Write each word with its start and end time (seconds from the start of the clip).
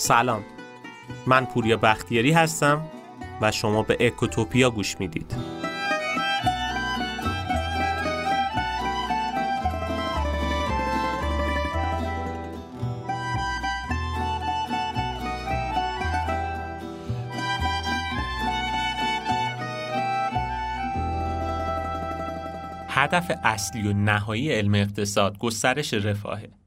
سلام. 0.00 0.44
من 1.26 1.46
پوریا 1.46 1.76
بختیاری 1.76 2.32
هستم 2.32 2.84
و 3.40 3.52
شما 3.52 3.82
به 3.82 3.96
اکوتوپیا 4.00 4.70
گوش 4.70 5.00
می‌دید. 5.00 5.34
هدف 22.88 23.30
اصلی 23.44 23.88
و 23.88 23.92
نهایی 23.92 24.52
علم 24.52 24.74
اقتصاد 24.74 25.38
گسترش 25.38 25.94
رفاهه. 25.94 26.59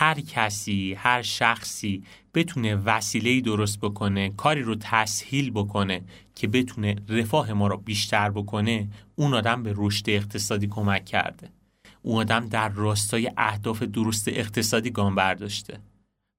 هر 0.00 0.20
کسی 0.20 0.94
هر 0.98 1.22
شخصی 1.22 2.02
بتونه 2.34 2.74
وسیله 2.74 3.40
درست 3.40 3.80
بکنه 3.80 4.30
کاری 4.30 4.62
رو 4.62 4.76
تسهیل 4.80 5.50
بکنه 5.50 6.02
که 6.34 6.48
بتونه 6.48 6.96
رفاه 7.08 7.52
ما 7.52 7.66
رو 7.66 7.76
بیشتر 7.76 8.30
بکنه 8.30 8.88
اون 9.16 9.34
آدم 9.34 9.62
به 9.62 9.74
رشد 9.76 10.10
اقتصادی 10.10 10.66
کمک 10.66 11.04
کرده. 11.04 11.48
اون 12.02 12.20
آدم 12.20 12.46
در 12.46 12.68
راستای 12.68 13.30
اهداف 13.36 13.82
درست 13.82 14.28
اقتصادی 14.28 14.90
گام 14.90 15.14
برداشته. 15.14 15.80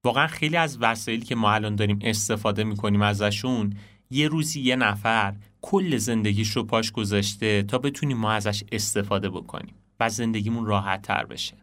واقعا 0.04 0.26
خیلی 0.26 0.56
از 0.56 0.78
وسایلی 0.80 1.22
که 1.22 1.34
ما 1.34 1.52
الان 1.52 1.76
داریم 1.76 1.98
استفاده 2.02 2.64
می‌کنیم 2.64 3.02
ازشون 3.02 3.76
یه 4.10 4.28
روزی 4.28 4.60
یه 4.60 4.76
نفر 4.76 5.34
کل 5.60 5.96
زندگیش 5.96 6.50
رو 6.50 6.64
پاش 6.64 6.92
گذاشته 6.92 7.62
تا 7.62 7.78
بتونیم 7.78 8.16
ما 8.16 8.32
ازش 8.32 8.64
استفاده 8.72 9.30
بکنیم 9.30 9.74
و 10.00 10.08
زندگیمون 10.08 10.66
راحت 10.66 11.02
تر 11.02 11.24
بشه. 11.24 11.61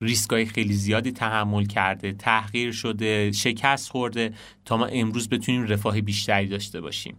ریسکای 0.00 0.46
خیلی 0.46 0.74
زیادی 0.74 1.12
تحمل 1.12 1.64
کرده 1.64 2.12
تحقیر 2.12 2.72
شده 2.72 3.32
شکست 3.32 3.90
خورده 3.90 4.34
تا 4.64 4.76
ما 4.76 4.86
امروز 4.86 5.28
بتونیم 5.28 5.62
رفاه 5.62 6.00
بیشتری 6.00 6.46
داشته 6.46 6.80
باشیم. 6.80 7.16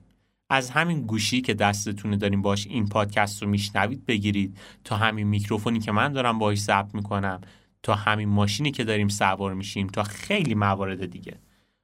از 0.50 0.70
همین 0.70 1.02
گوشی 1.02 1.42
که 1.42 1.54
دستتونه 1.54 2.18
داریم 2.18 2.42
باش 2.42 2.68
این 2.68 2.88
پادکست 2.88 3.44
رو 3.44 3.50
میشنوید 3.50 4.06
بگیرید. 4.06 4.58
تا 4.84 4.98
همین 4.98 5.28
میکروفونی 5.28 5.80
که 5.80 5.92
من 5.92 6.14
دارم 6.14 6.40
باهاش 6.40 6.58
ضبط 6.58 6.96
می‌کنم. 6.96 7.42
تا 7.84 7.96
همین 7.96 8.30
ماشینی 8.30 8.72
که 8.72 8.84
داریم 8.84 9.08
سوار 9.08 9.54
میشیم. 9.54 9.88
تا 9.88 10.04
خیلی 10.04 10.56
موارد 10.56 11.06
دیگه. 11.06 11.40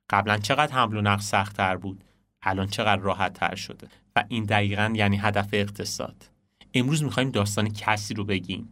قبلا 0.09 0.37
چقدر 0.37 0.73
حمل 0.73 0.97
و 0.97 1.01
نقل 1.01 1.21
سختتر 1.21 1.77
بود 1.77 2.03
الان 2.41 2.67
چقدر 2.67 3.01
راحت 3.01 3.33
تر 3.33 3.55
شده. 3.55 3.87
و 4.15 4.23
این 4.27 4.43
دقیقا 4.43 4.93
یعنی 4.95 5.17
هدف 5.17 5.49
اقتصاد. 5.53 6.29
امروز 6.73 7.03
می‌خوایم 7.03 7.31
داستان 7.31 7.69
کسی 7.69 8.13
رو 8.13 8.23
بگیم. 8.23 8.69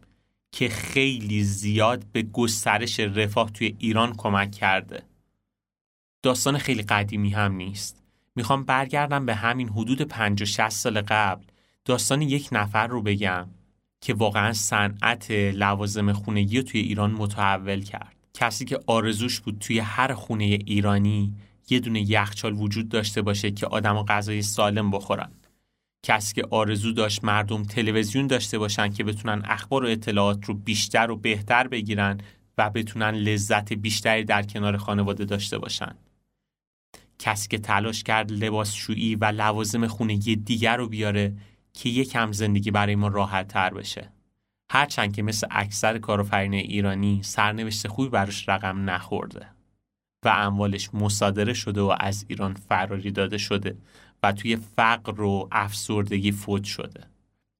که 0.56 0.68
خیلی 0.68 1.44
زیاد 1.44 2.04
به 2.12 2.22
گسترش 2.22 3.00
رفاه 3.00 3.50
توی 3.50 3.76
ایران 3.78 4.14
کمک 4.16 4.52
کرده. 4.52 5.02
داستان 6.22 6.58
خیلی 6.58 6.82
قدیمی 6.82 7.30
هم 7.30 7.52
نیست. 7.52 8.02
می‌خوام 8.36 8.64
برگردم 8.64 9.26
به 9.26 9.34
همین 9.34 9.68
حدود 9.68 10.02
50 10.02 10.46
60 10.46 10.68
سال 10.68 11.00
قبل. 11.00 11.44
داستان 11.84 12.22
یک 12.22 12.48
نفر 12.52 12.86
رو 12.86 13.02
بگم 13.02 13.48
که 14.00 14.14
واقعا 14.14 14.52
صنعت 14.52 15.30
لوازم 15.30 16.12
خونگی 16.12 16.56
رو 16.56 16.62
توی 16.62 16.80
ایران 16.80 17.10
متحول 17.10 17.82
کرد. 17.82 18.16
کسی 18.34 18.64
که 18.64 18.80
آرزوش 18.86 19.40
بود 19.40 19.58
توی 19.58 19.78
هر 19.78 20.14
خونه 20.14 20.44
ایرانی 20.44 21.34
یه 21.68 21.80
دونه 21.80 22.10
یخچال 22.10 22.54
وجود 22.54 22.88
داشته 22.88 23.22
باشه 23.22 23.50
که 23.50 23.66
آدم 23.66 24.02
غذای 24.02 24.42
سالم 24.42 24.90
بخورن. 24.90 25.30
کسی 26.06 26.34
که 26.34 26.46
آرزو 26.50 26.92
داشت 26.92 27.24
مردم 27.24 27.62
تلویزیون 27.62 28.26
داشته 28.26 28.58
باشن 28.58 28.88
که 28.92 29.04
بتونن 29.04 29.42
اخبار 29.44 29.84
و 29.84 29.88
اطلاعات 29.88 30.44
رو 30.44 30.54
بیشتر 30.54 31.10
و 31.10 31.16
بهتر 31.16 31.68
بگیرن 31.68 32.20
و 32.58 32.70
بتونن 32.70 33.10
لذت 33.10 33.72
بیشتری 33.72 34.24
در 34.24 34.42
کنار 34.42 34.76
خانواده 34.76 35.24
داشته 35.24 35.58
باشن. 35.58 35.94
کسی 37.18 37.48
که 37.48 37.58
تلاش 37.58 38.02
کرد 38.02 38.32
لباسشویی 38.32 39.14
و 39.14 39.24
لوازم 39.24 39.86
خونگی 39.86 40.36
دیگر 40.36 40.76
رو 40.76 40.88
بیاره 40.88 41.36
که 41.72 41.88
یکم 41.88 42.32
زندگی 42.32 42.70
برای 42.70 42.94
ما 42.94 43.08
راحت 43.08 43.48
تر 43.48 43.74
بشه. 43.74 44.12
هرچند 44.70 45.14
که 45.16 45.22
مثل 45.22 45.46
اکثر 45.50 45.98
کارآفرین 45.98 46.54
ایرانی 46.54 47.22
سرنوشت 47.22 47.88
خوبی 47.88 48.08
براش 48.08 48.48
رقم 48.48 48.90
نخورده 48.90 49.46
و 50.24 50.28
اموالش 50.28 50.94
مصادره 50.94 51.54
شده 51.54 51.80
و 51.80 51.94
از 52.00 52.24
ایران 52.28 52.54
فراری 52.54 53.10
داده 53.10 53.38
شده. 53.38 53.76
توی 54.32 54.56
فقر 54.56 55.20
و 55.20 55.48
افسردگی 55.52 56.32
فوت 56.32 56.64
شده. 56.64 57.04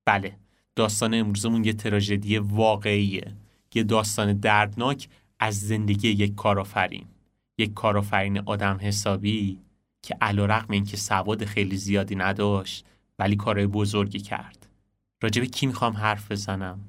بله 0.05 0.37
داستان 0.77 1.15
امروزمون 1.15 1.65
یه 1.65 1.73
تراژدی 1.73 2.39
واقعیه. 2.39 3.35
یه 3.75 3.83
داستان 3.83 4.33
دردناک 4.33 5.09
از 5.41 5.61
زندگی 5.61 6.09
یک 6.09 6.35
کارآفرین. 6.35 7.05
یک 7.59 7.75
کارآفرین 7.75 8.39
آدم 8.39 8.79
حسابی 8.81 9.59
که 10.03 10.17
علا 10.21 10.47
رقم 10.47 10.73
این 10.73 10.85
که 10.85 10.97
سواد 10.97 11.45
خیلی 11.45 11.77
زیادی 11.77 12.17
نداشت 12.17 12.85
ولی 13.19 13.37
کارهای 13.37 13.67
بزرگی 13.67 14.21
کرد. 14.21 14.69
راجب 15.23 15.45
کی 15.45 15.67
می‌خوام 15.67 15.97
حرف 15.97 16.33
بزنم؟ 16.33 16.81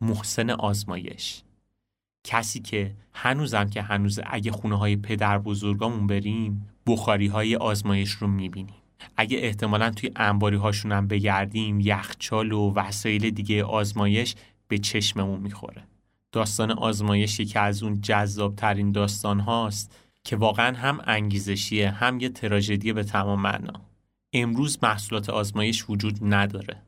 محسن 0.00 0.50
آزمایش. 0.50 1.42
کسی 2.24 2.60
که 2.60 2.94
هنوزم 3.12 3.64
که 3.64 3.82
هنوز 3.82 4.20
اگه 4.26 4.52
خونه 4.52 4.78
های 4.78 4.96
پدر 4.96 5.38
بزرگامون 5.38 6.06
بریم 6.06 6.68
بخاری 6.86 7.26
های 7.26 7.56
آزمایش 7.56 8.10
رو 8.10 8.26
می‌بینیم. 8.26 8.85
اگه 9.16 9.38
احتمالا 9.38 9.90
توی 9.90 10.10
انباری 10.16 10.60
هم 10.84 11.06
بگردیم 11.06 11.80
یخچال 11.80 12.52
و 12.52 12.72
وسایل 12.74 13.30
دیگه 13.30 13.64
آزمایش 13.64 14.34
به 14.68 14.78
چشممون 14.78 15.40
می‌خوره. 15.40 15.82
داستان 16.32 16.70
آزمایش 16.70 17.40
یکی 17.40 17.58
از 17.58 17.82
اون 17.82 18.00
جذاب 18.00 18.56
ترین 18.56 18.92
داستان 18.92 19.40
هاست 19.40 19.96
که 20.24 20.36
واقعا 20.36 20.76
هم 20.76 21.00
انگیزشیه 21.04 21.90
هم 21.90 22.20
یه 22.20 22.28
تراژدی 22.28 22.92
به 22.92 23.04
تمام 23.04 23.40
معنا. 23.40 23.80
امروز 24.32 24.78
محصولات 24.82 25.30
آزمایش 25.30 25.84
وجود 25.88 26.18
نداره. 26.22 26.82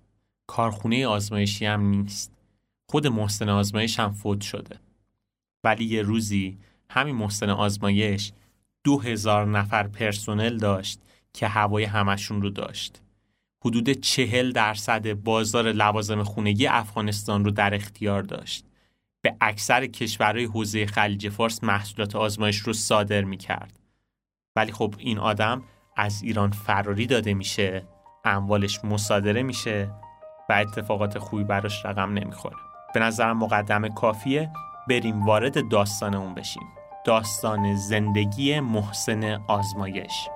کارخونه 0.47 1.06
آزمایشی 1.06 1.66
هم 1.66 1.80
نیست. 1.80 2.32
خود 2.91 3.06
محسن 3.06 3.48
آزمایش 3.48 4.00
هم 4.00 4.12
فوت 4.12 4.41
شده. 4.41 4.76
ولی 5.64 5.84
یه 5.84 6.02
روزی 6.02 6.58
همین 6.91 7.14
محسن 7.14 7.50
آزمایش 7.50 8.32
دو 8.84 8.98
هزار 9.00 9.47
نفر 9.47 9.88
پرسونل 9.88 10.58
داشت 10.58 11.00
که 11.33 11.49
هوای 11.49 11.84
همشون 11.84 12.43
رو 12.43 12.50
داشت. 12.50 13.03
حدود 13.65 13.91
چهل 13.91 14.53
درصد 14.53 15.12
بازار 15.12 15.72
لوازم 15.72 16.22
خونگی 16.22 16.66
افغانستان 16.66 17.44
رو 17.44 17.50
در 17.50 17.75
اختیار 17.75 18.22
داشت. 18.22 18.65
به 19.22 19.37
اکثر 19.41 19.87
کشورهای 19.87 20.44
حوزه 20.44 20.87
خلیج 20.87 21.28
فارس 21.28 21.65
محصولات 21.65 22.16
آزمایش 22.16 22.59
رو 22.59 22.72
صادر 22.72 23.25
می 23.25 23.37
کرد. 23.37 23.78
ولی 24.56 24.72
خب 24.72 24.94
این 24.99 25.19
آدم 25.19 25.62
از 25.97 26.22
ایران 26.22 26.50
فراری 26.50 27.06
داده 27.06 27.34
میشه، 27.34 27.87
اموالش 28.25 28.84
مصادره 28.84 29.43
میشه 29.43 29.91
و 30.49 30.53
اتفاقات 30.53 31.19
خوبی 31.19 31.45
براش 31.45 31.87
رقم 31.87 32.12
نمی‌خوره. 32.12 32.56
به 32.95 33.00
نظرم 33.00 33.39
مقدم 33.39 33.89
کافیه 33.89 34.50
بریم 34.89 35.27
وارد 35.27 35.69
داستان 35.69 36.15
اون 36.15 36.34
بشیم. 36.34 36.62
داستان 37.05 37.77
زندگی 37.77 38.60
محسن 38.60 39.45
آزمایش 39.49 40.28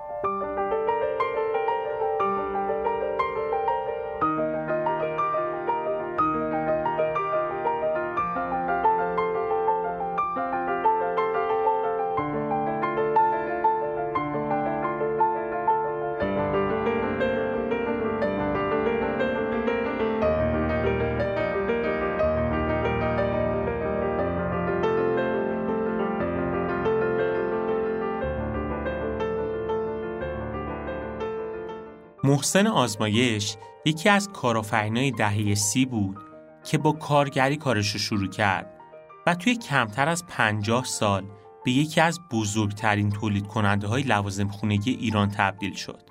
محسن 32.43 32.67
آزمایش 32.67 33.57
یکی 33.85 34.09
از 34.09 34.29
کارآفرینای 34.29 35.11
دهه 35.11 35.55
سی 35.55 35.87
بود 35.87 36.17
که 36.65 36.79
با 36.79 36.93
کارگری 36.93 37.57
کارش 37.57 37.91
رو 37.91 37.99
شروع 37.99 38.29
کرد 38.29 38.81
و 39.27 39.35
توی 39.35 39.57
کمتر 39.57 40.09
از 40.09 40.27
پنجاه 40.27 40.85
سال 40.85 41.25
به 41.65 41.71
یکی 41.71 42.01
از 42.01 42.21
بزرگترین 42.31 43.11
تولید 43.11 43.47
کننده 43.47 43.87
های 43.87 44.03
لوازم 44.03 44.49
خونگی 44.49 44.91
ایران 44.91 45.29
تبدیل 45.29 45.75
شد. 45.75 46.03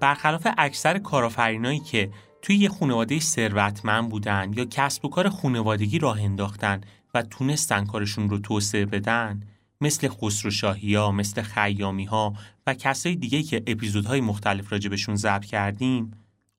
برخلاف 0.00 0.46
اکثر 0.58 0.98
کارآفرینایی 0.98 1.80
که 1.80 2.10
توی 2.42 2.56
یه 2.56 2.68
خانواده 2.68 3.20
ثروتمند 3.20 4.08
بودن 4.08 4.52
یا 4.56 4.64
کسب 4.64 5.04
و 5.04 5.08
کار 5.08 5.28
خانوادگی 5.28 5.98
راه 5.98 6.22
انداختن 6.22 6.80
و 7.14 7.22
تونستن 7.22 7.84
کارشون 7.84 8.30
رو 8.30 8.38
توسعه 8.38 8.86
بدن 8.86 9.42
مثل 9.82 10.08
خسروشاهی 10.08 10.94
ها، 10.94 11.12
مثل 11.12 11.42
خیامی 11.42 12.04
ها 12.04 12.34
و 12.66 12.74
کسای 12.74 13.16
دیگه 13.16 13.42
که 13.42 13.62
اپیزودهای 13.66 14.20
مختلف 14.20 14.72
راجبشون 14.72 15.16
ضبط 15.16 15.44
کردیم 15.44 16.10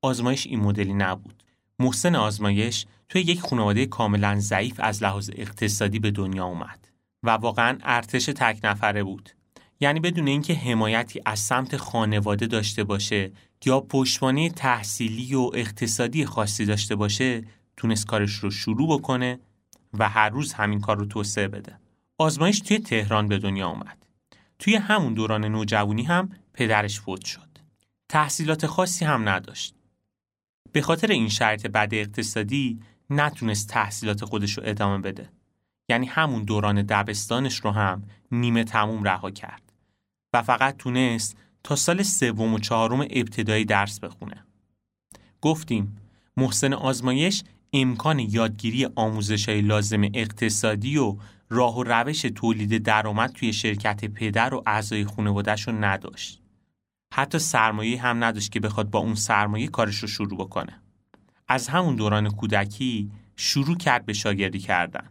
آزمایش 0.01 0.47
این 0.47 0.59
مدلی 0.59 0.93
نبود. 0.93 1.43
محسن 1.79 2.15
آزمایش 2.15 2.85
توی 3.09 3.21
یک 3.21 3.41
خانواده 3.41 3.85
کاملا 3.85 4.39
ضعیف 4.39 4.79
از 4.79 5.03
لحاظ 5.03 5.29
اقتصادی 5.35 5.99
به 5.99 6.11
دنیا 6.11 6.45
اومد 6.45 6.87
و 7.23 7.29
واقعا 7.29 7.77
ارتش 7.83 8.25
تک 8.25 8.59
نفره 8.63 9.03
بود. 9.03 9.29
یعنی 9.79 9.99
بدون 9.99 10.27
اینکه 10.27 10.53
حمایتی 10.53 11.21
از 11.25 11.39
سمت 11.39 11.77
خانواده 11.77 12.47
داشته 12.47 12.83
باشه 12.83 13.31
یا 13.65 13.79
پشتوانه 13.79 14.49
تحصیلی 14.49 15.35
و 15.35 15.51
اقتصادی 15.53 16.25
خاصی 16.25 16.65
داشته 16.65 16.95
باشه 16.95 17.43
تونست 17.77 18.05
کارش 18.05 18.31
رو 18.31 18.51
شروع 18.51 18.97
بکنه 18.99 19.39
و 19.93 20.09
هر 20.09 20.29
روز 20.29 20.53
همین 20.53 20.81
کار 20.81 20.97
رو 20.97 21.05
توسعه 21.05 21.47
بده. 21.47 21.82
آزمایش 22.17 22.59
توی 22.59 22.79
تهران 22.79 23.27
به 23.27 23.37
دنیا 23.37 23.69
اومد. 23.69 24.05
توی 24.59 24.75
همون 24.75 25.13
دوران 25.13 25.45
نوجوانی 25.45 26.03
هم 26.03 26.29
پدرش 26.53 26.99
فوت 26.99 27.25
شد. 27.25 27.49
تحصیلات 28.09 28.67
خاصی 28.67 29.05
هم 29.05 29.29
نداشت. 29.29 29.75
به 30.71 30.81
خاطر 30.81 31.11
این 31.11 31.29
شرط 31.29 31.65
بد 31.67 31.89
اقتصادی 31.91 32.79
نتونست 33.09 33.69
تحصیلات 33.69 34.25
خودش 34.25 34.57
رو 34.57 34.63
ادامه 34.65 34.97
بده. 34.97 35.29
یعنی 35.89 36.05
همون 36.05 36.43
دوران 36.43 36.81
دبستانش 36.81 37.59
رو 37.59 37.71
هم 37.71 38.03
نیمه 38.31 38.63
تموم 38.63 39.03
رها 39.03 39.31
کرد 39.31 39.73
و 40.33 40.41
فقط 40.41 40.77
تونست 40.77 41.37
تا 41.63 41.75
سال 41.75 42.03
سوم 42.03 42.53
و 42.53 42.59
چهارم 42.59 43.01
ابتدایی 43.01 43.65
درس 43.65 43.99
بخونه. 43.99 44.45
گفتیم 45.41 45.97
محسن 46.37 46.73
آزمایش 46.73 47.43
امکان 47.73 48.19
یادگیری 48.19 48.87
آموزش 48.95 49.49
های 49.49 49.61
لازم 49.61 50.01
اقتصادی 50.13 50.97
و 50.97 51.15
راه 51.53 51.77
و 51.77 51.83
روش 51.83 52.21
تولید 52.21 52.83
درآمد 52.83 53.31
توی 53.31 53.53
شرکت 53.53 54.05
پدر 54.05 54.53
و 54.53 54.63
اعضای 54.65 55.05
خانواده‌اش 55.05 55.67
رو 55.67 55.73
نداشت. 55.73 56.41
حتی 57.13 57.39
سرمایه 57.39 58.01
هم 58.01 58.23
نداشت 58.23 58.51
که 58.51 58.59
بخواد 58.59 58.89
با 58.89 58.99
اون 58.99 59.15
سرمایه 59.15 59.67
کارش 59.67 59.95
رو 59.95 60.07
شروع 60.07 60.37
بکنه. 60.37 60.81
از 61.47 61.67
همون 61.67 61.95
دوران 61.95 62.29
کودکی 62.29 63.11
شروع 63.35 63.77
کرد 63.77 64.05
به 64.05 64.13
شاگردی 64.13 64.59
کردن. 64.59 65.09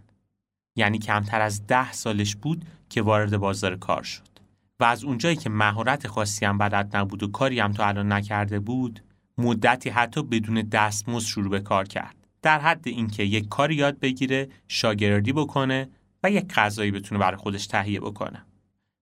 یعنی 0.77 0.99
کمتر 0.99 1.41
از 1.41 1.67
ده 1.67 1.93
سالش 1.93 2.37
بود 2.37 2.65
که 2.91 3.03
وارد 3.03 3.37
بازار 3.37 3.77
کار 3.77 4.03
شد. 4.03 4.29
و 4.81 4.85
از 4.85 5.05
اونجایی 5.05 5.37
که 5.37 5.51
مهارت 5.51 6.07
خاصی 6.07 6.45
هم 6.45 6.59
بلد 6.59 6.97
نبود 6.97 7.23
و 7.23 7.29
کاری 7.29 7.61
هم 7.61 7.73
تا 7.73 7.87
الان 7.87 8.13
نکرده 8.13 8.61
بود، 8.61 9.03
مدتی 9.39 9.91
حتی 9.91 10.23
بدون 10.23 10.63
دستمزد 10.63 11.27
شروع 11.27 11.51
به 11.51 11.61
کار 11.61 11.89
کرد. 11.89 12.17
در 12.43 12.61
حد 12.61 12.89
اینکه 12.89 13.23
یک 13.23 13.49
کاری 13.49 13.75
یاد 13.75 13.99
بگیره، 13.99 14.49
شاگردی 14.69 15.33
بکنه 15.33 15.89
و 16.23 16.31
یک 16.31 16.55
غذایی 16.55 16.91
بتونه 16.91 17.21
برای 17.21 17.37
خودش 17.37 17.67
تهیه 17.67 18.01
بکنه. 18.01 18.47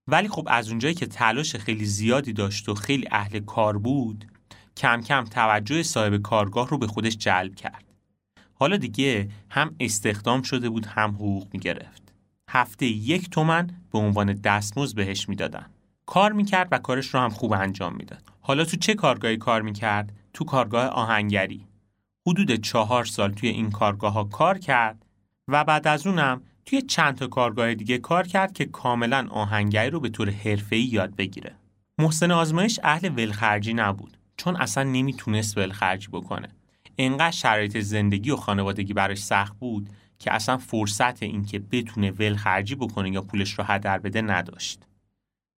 ولی 0.07 0.29
خب 0.29 0.49
از 0.51 0.69
اونجایی 0.69 0.95
که 0.95 1.07
تلاش 1.07 1.57
خیلی 1.57 1.85
زیادی 1.85 2.33
داشت 2.33 2.69
و 2.69 2.75
خیلی 2.75 3.09
اهل 3.11 3.41
کار 3.41 3.79
بود 3.79 4.25
کم 4.77 5.01
کم 5.01 5.25
توجه 5.25 5.83
صاحب 5.83 6.17
کارگاه 6.17 6.69
رو 6.69 6.79
به 6.79 6.87
خودش 6.87 7.17
جلب 7.17 7.55
کرد. 7.55 7.85
حالا 8.55 8.77
دیگه 8.77 9.29
هم 9.51 9.75
استخدام 9.81 10.43
شده 10.43 10.71
بود 10.71 10.87
هم 10.87 11.11
حقوق 11.11 11.49
می‌گرفت. 11.53 12.13
هفته 12.49 12.87
یک 12.87 13.31
تومن 13.31 13.71
به 13.93 13.99
عنوان 13.99 14.33
دستمزد 14.33 14.97
بهش 14.97 15.29
می‌دادن. 15.29 15.67
کار 16.07 16.33
می‌کرد 16.33 16.69
و 16.71 16.79
کارش 16.79 17.07
رو 17.07 17.21
هم 17.21 17.31
خوب 17.31 17.53
انجام 17.53 17.97
می‌داد. 17.97 18.23
حالا 18.41 18.65
تو 18.65 18.77
چه 18.77 18.95
کارگاهی 18.95 19.37
کار 19.37 19.63
می‌کرد؟ 19.63 20.13
تو 20.35 20.45
کارگاه 20.45 20.87
آهنگری. 20.87 21.67
حدود 22.27 22.55
چهار 22.55 23.05
سال 23.05 23.33
توی 23.33 23.49
این 23.49 23.71
کارگاه 23.71 24.13
ها 24.13 24.25
کار 24.25 24.59
کرد 24.59 25.07
و 25.49 25.65
بعد 25.65 25.89
از 25.89 26.07
اونم 26.07 26.43
توی 26.71 26.83
چند 26.83 27.15
تا 27.15 27.27
کارگاه 27.27 27.75
دیگه 27.75 27.99
کار 27.99 28.27
کرد 28.27 28.53
که 28.53 28.65
کاملا 28.65 29.27
آهنگری 29.31 29.91
رو 29.91 30.01
به 30.01 30.09
طور 30.09 30.31
حرفه‌ای 30.31 30.83
یاد 30.83 31.17
بگیره. 31.17 31.55
محسن 31.99 32.31
آزمایش 32.31 32.81
اهل 32.83 33.09
ولخرجی 33.17 33.75
نبود 33.75 34.17
چون 34.37 34.57
اصلا 34.57 34.83
نمی‌تونست 34.83 35.59
ولخرجی 35.59 36.09
بکنه. 36.09 36.49
انقدر 36.99 37.31
شرایط 37.31 37.79
زندگی 37.79 38.31
و 38.31 38.37
خانوادگی 38.37 38.93
براش 38.93 39.19
سخت 39.19 39.59
بود 39.59 39.91
که 40.19 40.35
اصلا 40.35 40.57
فرصت 40.57 41.23
اینکه 41.23 41.59
بتونه 41.59 42.11
ولخرجی 42.11 42.75
بکنه 42.75 43.11
یا 43.11 43.23
پولش 43.23 43.59
رو 43.59 43.65
هدر 43.65 43.99
بده 43.99 44.23
نداشت. 44.23 44.83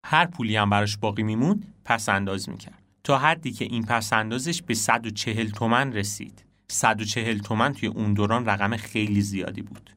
هر 0.06 0.26
پولی 0.26 0.56
هم 0.56 0.70
براش 0.70 0.98
باقی 0.98 1.24
میموند 1.24 1.74
پس 1.86 2.10
انداز 2.10 2.50
می‌کرد. 2.50 2.84
تا 3.04 3.18
حدی 3.18 3.52
که 3.52 3.66
این 3.66 3.84
پس 3.84 4.14
اندازش 4.14 4.62
به 4.62 4.74
140 4.74 5.50
تومن 5.50 5.94
رسید. 5.94 6.46
140 6.68 7.38
تومن 7.40 7.74
توی 7.74 7.90
اون 7.90 8.14
دوران 8.14 8.46
رقم 8.46 8.78
خیلی 8.78 9.22
زیادی 9.22 9.62
بود. 9.62 9.90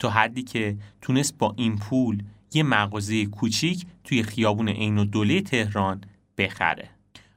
تا 0.00 0.10
حدی 0.10 0.42
که 0.42 0.76
تونست 1.00 1.38
با 1.38 1.54
این 1.56 1.78
پول 1.78 2.22
یه 2.52 2.62
مغازه 2.62 3.26
کوچیک 3.26 3.86
توی 4.04 4.22
خیابون 4.22 4.68
عین 4.68 4.98
و 4.98 5.04
دوله 5.04 5.40
تهران 5.40 6.00
بخره. 6.38 6.90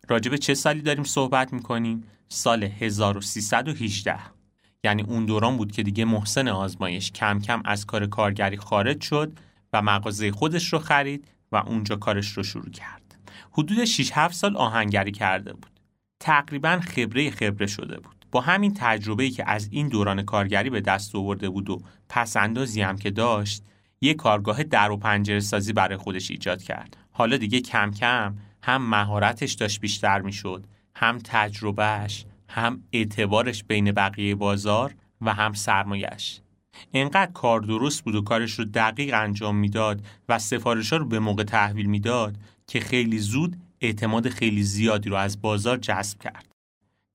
راجب 0.10 0.36
چه 0.36 0.54
سالی 0.54 0.82
داریم 0.82 1.04
صحبت 1.04 1.54
می‌کنیم؟ 1.54 2.04
سال 2.30 2.64
1318 2.64 4.20
یعنی 4.84 5.04
اون 5.04 5.26
دوران 5.26 5.58
بود 5.58 5.72
که 5.72 5.84
دیگه 5.84 6.06
محسن 6.06 6.48
آزمایش 6.48 7.12
کم 7.12 7.40
کم 7.40 7.62
از 7.66 7.86
کار 7.86 8.06
کارگری 8.06 8.58
خارج 8.58 9.02
شد 9.02 9.40
و 9.74 9.82
مغازه 9.82 10.32
خودش 10.32 10.74
رو 10.74 10.80
خرید 10.80 11.28
و 11.52 11.56
اونجا 11.56 11.96
کارش 11.96 12.32
رو 12.32 12.44
شروع 12.44 12.70
کرد. 12.70 13.16
حدود 13.52 13.86
6 13.86 14.12
7 14.14 14.34
سال 14.34 14.58
آهنگری 14.58 15.12
کرده 15.12 15.54
بود. 15.54 15.80
تقریبا 16.20 16.80
خبره 16.80 17.32
خبره 17.32 17.68
شده 17.68 18.00
بود. 18.00 18.23
با 18.34 18.42
همین 18.42 18.74
تجربه‌ای 18.78 19.30
که 19.30 19.50
از 19.50 19.70
این 19.72 19.88
دوران 19.88 20.24
کارگری 20.24 20.70
به 20.70 20.82
دست 20.82 21.16
آورده 21.16 21.50
بود 21.50 21.70
و 21.70 21.82
پسندازی 22.10 22.82
هم 22.82 22.98
که 22.98 23.12
داشت 23.12 23.64
یه 24.02 24.14
کارگاه 24.14 24.64
در 24.64 24.92
و 24.92 24.98
پنجره 24.98 25.40
سازی 25.40 25.74
برای 25.74 25.98
خودش 25.98 26.32
ایجاد 26.32 26.64
کرد. 26.64 26.98
حالا 27.12 27.38
دیگه 27.38 27.62
کم 27.62 27.92
کم 27.92 28.36
هم 28.64 28.90
مهارتش 28.90 29.54
داشت 29.54 29.82
بیشتر 29.82 30.22
می‌شد 30.22 30.64
هم 30.96 31.18
تجربهش 31.24 32.26
هم 32.50 32.84
اعتبارش 32.92 33.64
بین 33.64 33.92
بقیه 33.92 34.36
بازار 34.36 34.96
و 35.22 35.34
هم 35.34 35.54
سرمایش 35.54 36.42
انقدر 36.94 37.32
کار 37.32 37.62
درست 37.62 38.04
بود 38.04 38.16
و 38.16 38.22
کارش 38.22 38.52
رو 38.52 38.66
دقیق 38.66 39.14
انجام 39.14 39.56
می‌داد 39.56 40.06
و 40.30 40.40
سفارش 40.40 40.92
رو 40.92 41.06
به 41.06 41.20
موقع 41.20 41.44
تحویل 41.44 41.86
می‌داد 41.86 42.36
که 42.68 42.80
خیلی 42.80 43.20
زود 43.20 43.56
اعتماد 43.82 44.30
خیلی 44.30 44.64
زیادی 44.64 45.10
رو 45.10 45.16
از 45.16 45.42
بازار 45.42 45.78
جذب 45.78 46.20
کرد. 46.20 46.53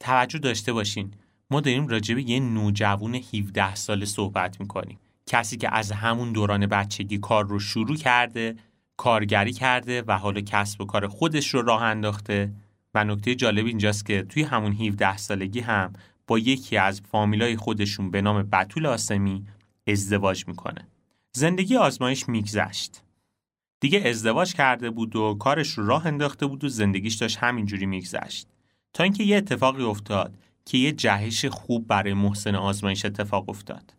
توجه 0.01 0.39
داشته 0.39 0.73
باشین. 0.73 1.15
ما 1.51 1.61
داریم 1.61 1.87
راجع 1.87 2.15
به 2.15 2.31
یه 2.31 2.41
نوجوان 2.41 3.15
17 3.15 3.75
ساله 3.75 4.07
صحبت 4.07 4.61
می‌کنیم. 4.61 4.99
کسی 5.27 5.57
که 5.57 5.75
از 5.75 5.93
همون 5.93 6.33
دوران 6.33 6.67
بچگی 6.67 7.19
کار 7.19 7.47
رو 7.47 7.61
شروع 7.61 7.97
کرده 7.97 8.57
کارگری 8.97 9.53
کرده 9.53 10.03
و 10.07 10.13
حالا 10.13 10.41
کسب 10.41 10.81
و 10.81 10.85
کار 10.85 11.09
خودش 11.09 11.55
رو 11.55 11.63
راه 11.63 11.83
انداخته. 11.83 12.53
و 12.95 13.05
نکته 13.05 13.35
جالب 13.35 13.67
اینجاست 13.67 14.07
که 14.07 14.23
توی 14.23 14.43
همون 14.43 14.73
17 14.73 15.17
سالگی 15.17 15.61
هم 15.61 15.93
با 16.27 16.39
یکی 16.39 16.77
از 16.77 17.01
فامیلای 17.01 17.57
خودشون 17.57 18.11
به 18.11 18.23
نام 18.23 18.43
بتول 18.43 18.87
آسمی 18.87 19.47
ازدواج 19.87 20.49
می‌کنه. 20.49 20.89
زندگی 21.33 21.77
آزمایش 21.77 22.29
میگذشت. 22.29 23.03
دیگه 23.81 24.03
ازدواج 24.09 24.55
کرده 24.55 24.91
بود 24.91 25.17
و 25.17 25.35
کارش 25.35 25.71
رو 25.71 25.87
راه 25.87 26.07
انداخته 26.07 26.47
بود 26.47 26.65
و 26.65 26.69
زندگیش 26.69 27.15
داشت 27.15 27.39
همینجوری 27.39 27.87
میگذشت. 27.87 28.47
اینکه 29.03 29.25
یه 29.25 29.37
اتفاقی 29.37 29.83
افتاد 29.83 30.35
که 30.65 30.79
یه 30.79 30.93
جهش 30.93 31.45
خوب 31.45 31.87
برای 31.87 32.15
محسن 32.15 32.55
آزمایش 32.55 33.05
اتفاق 33.05 33.49
افتاد. 33.49 33.95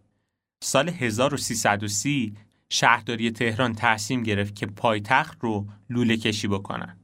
سال 0.63 0.89
1330 0.89 2.35
شهرداری 2.69 3.31
تهران 3.31 3.73
تصمیم 3.75 4.23
گرفت 4.23 4.55
که 4.55 4.65
پایتخت 4.65 5.37
رو 5.41 5.67
لوله 5.89 6.17
کشی 6.17 6.47
بکنن. 6.47 6.97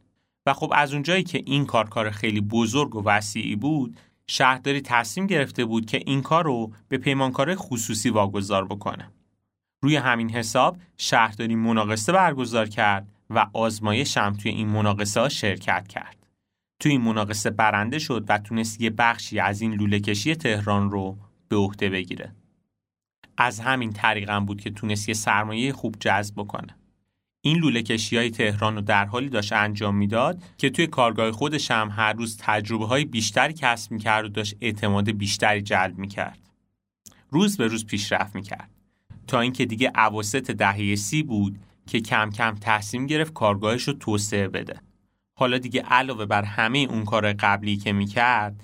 و 0.46 0.54
خب 0.54 0.72
از 0.76 0.94
اونجایی 0.94 1.24
که 1.24 1.44
این 1.46 1.66
کار 1.66 1.90
کار 1.90 2.12
خیلی 2.12 2.42
بزرگ 2.42 2.96
و 2.96 3.04
وسیعی 3.06 3.56
بود 3.56 3.98
شهرداری 4.28 4.82
تصمیم 4.82 5.28
گرفته 5.28 5.66
بود 5.66 5.86
که 5.86 6.02
این 6.06 6.22
کار 6.22 6.44
رو 6.44 6.72
به 6.88 6.98
پیمانکار 6.98 7.56
خصوصی 7.56 8.10
واگذار 8.10 8.66
بکنه. 8.66 9.12
روی 9.84 9.96
همین 9.96 10.30
حساب 10.30 10.78
شهرداری 10.98 11.56
مناقصه 11.56 12.12
برگزار 12.12 12.70
کرد 12.70 13.08
و 13.30 13.48
آزمایش 13.54 14.18
هم 14.18 14.34
توی 14.34 14.52
این 14.52 14.68
مناقصه 14.68 15.20
ها 15.20 15.30
شرکت 15.30 15.88
کرد. 15.88 16.25
توی 16.86 16.92
این 16.92 17.02
مناقصه 17.02 17.50
برنده 17.50 18.00
شد 18.00 18.26
و 18.28 18.38
تونست 18.38 18.82
یه 18.82 18.90
بخشی 18.90 19.40
از 19.40 19.62
این 19.62 19.74
لوله 19.74 20.00
کشی 20.00 20.36
تهران 20.36 20.92
رو 20.92 21.18
به 21.48 21.56
عهده 21.56 21.90
بگیره. 21.90 22.36
از 23.38 23.60
همین 23.60 23.94
طریقم 23.94 24.46
بود 24.46 24.62
که 24.62 24.70
تونست 24.70 25.10
یه 25.10 25.16
سرمایه 25.16 25.74
خوب 25.74 25.96
جذب 26.00 26.36
بکنه. 26.38 26.78
این 27.42 27.58
لوله 27.58 27.82
کشی 27.82 28.18
های 28.18 28.30
تهران 28.30 28.76
رو 28.76 28.82
در 28.82 29.06
حالی 29.06 29.30
داشت 29.30 29.54
انجام 29.54 29.96
می‌داد 29.96 30.44
که 30.58 30.70
توی 30.70 30.88
کارگاه 30.88 31.32
خودش 31.32 31.72
هم 31.72 31.90
هر 31.92 32.14
روز 32.14 32.38
تجربه 32.40 32.86
های 32.86 33.06
بیشتری 33.06 33.54
کسب 33.54 33.92
می‌کرد 33.92 34.26
و 34.26 34.28
داشت 34.28 34.56
اعتماد 34.62 35.12
بیشتری 35.12 35.62
جلب 35.62 35.98
می‌کرد. 35.98 36.40
روز 37.30 37.58
به 37.58 37.68
روز 37.68 37.86
پیشرفت 37.86 38.36
می‌کرد. 38.36 38.70
تا 39.28 39.40
اینکه 39.40 39.66
دیگه 39.66 39.92
عواسط 39.96 40.52
دهه 40.52 40.96
سی 40.96 41.24
بود 41.24 41.60
که 41.88 42.00
کم 42.00 42.30
کم 42.30 42.56
تصمیم 42.62 43.06
گرفت 43.06 43.34
کارگاهش 43.34 43.84
رو 43.84 43.94
توسعه 43.94 44.48
بده. 44.48 44.82
حالا 45.38 45.58
دیگه 45.58 45.82
علاوه 45.82 46.26
بر 46.26 46.44
همه 46.44 46.80
اون 46.80 47.06
کار 47.06 47.34
قبلی 47.34 47.78
که 47.78 47.94
می‌کرد 47.94 48.64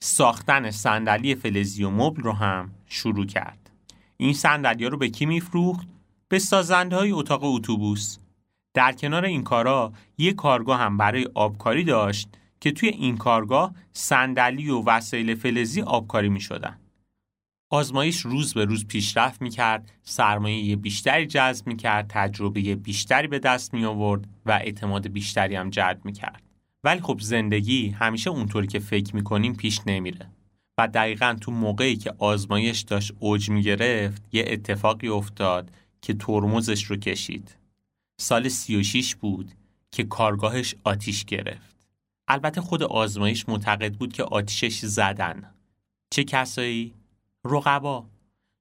ساختن 0.00 0.70
صندلی 0.70 1.34
فلزی 1.34 1.84
و 1.84 1.90
مبل 1.90 2.22
رو 2.22 2.32
هم 2.32 2.70
شروع 2.86 3.26
کرد. 3.26 3.70
این 4.16 4.32
صندلی 4.32 4.86
رو 4.86 4.96
به 4.98 5.08
کی 5.08 5.26
میفروخت؟ 5.26 5.88
به 6.28 6.38
سازنده 6.38 6.96
های 6.96 7.12
اتاق 7.12 7.44
اتوبوس. 7.44 8.18
در 8.74 8.92
کنار 8.92 9.24
این 9.24 9.42
کارا 9.42 9.92
یه 10.18 10.32
کارگاه 10.32 10.80
هم 10.80 10.96
برای 10.96 11.28
آبکاری 11.34 11.84
داشت 11.84 12.28
که 12.60 12.72
توی 12.72 12.88
این 12.88 13.16
کارگاه 13.16 13.74
صندلی 13.92 14.70
و 14.70 14.82
وسایل 14.86 15.34
فلزی 15.34 15.82
آبکاری 15.82 16.28
می 16.28 16.40
شدن. 16.40 16.79
آزمایش 17.72 18.20
روز 18.20 18.54
به 18.54 18.64
روز 18.64 18.86
پیشرفت 18.86 19.42
می‌کرد، 19.42 19.92
سرمایه 20.02 20.76
بیشتری 20.76 21.26
جذب 21.26 21.66
می‌کرد، 21.66 22.06
تجربه 22.08 22.74
بیشتری 22.74 23.28
به 23.28 23.38
دست 23.38 23.74
می 23.74 23.84
آورد 23.84 24.28
و 24.46 24.52
اعتماد 24.52 25.08
بیشتری 25.08 25.56
هم 25.56 25.70
جلب 25.70 26.04
می‌کرد. 26.04 26.42
ولی 26.84 27.00
خب 27.00 27.20
زندگی 27.20 27.88
همیشه 27.88 28.30
اونطوری 28.30 28.66
که 28.66 28.78
فکر 28.78 29.16
می‌کنیم 29.16 29.54
پیش 29.54 29.80
نمیره. 29.86 30.26
و 30.78 30.88
دقیقا 30.88 31.36
تو 31.40 31.52
موقعی 31.52 31.96
که 31.96 32.14
آزمایش 32.18 32.80
داشت 32.80 33.12
اوج 33.18 33.50
می‌گرفت 33.50 34.22
یه 34.32 34.44
اتفاقی 34.48 35.08
افتاد 35.08 35.70
که 36.02 36.14
ترمزش 36.14 36.84
رو 36.84 36.96
کشید. 36.96 37.56
سال 38.20 38.48
36 38.48 39.14
بود 39.14 39.52
که 39.90 40.04
کارگاهش 40.04 40.74
آتیش 40.84 41.24
گرفت. 41.24 41.76
البته 42.28 42.60
خود 42.60 42.82
آزمایش 42.82 43.48
معتقد 43.48 43.94
بود 43.94 44.12
که 44.12 44.22
آتیشش 44.22 44.78
زدن. 44.78 45.54
چه 46.10 46.24
کسایی؟ 46.24 46.94
رقبا. 47.44 48.06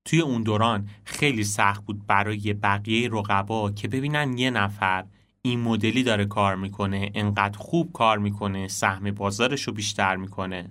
توی 0.05 0.21
اون 0.21 0.43
دوران 0.43 0.89
خیلی 1.03 1.43
سخت 1.43 1.85
بود 1.85 2.07
برای 2.07 2.53
بقیه 2.53 3.09
رقبا 3.11 3.71
که 3.71 3.87
ببینن 3.87 4.37
یه 4.37 4.51
نفر 4.51 5.05
این 5.41 5.59
مدلی 5.59 6.03
داره 6.03 6.25
کار 6.25 6.55
می‌کنه 6.55 7.11
انقدر 7.15 7.57
خوب 7.57 7.93
کار 7.93 8.17
می‌کنه 8.17 8.67
سهم 8.67 9.11
بازارش 9.11 9.61
رو 9.61 9.73
بیشتر 9.73 10.15
می‌کنه 10.15 10.69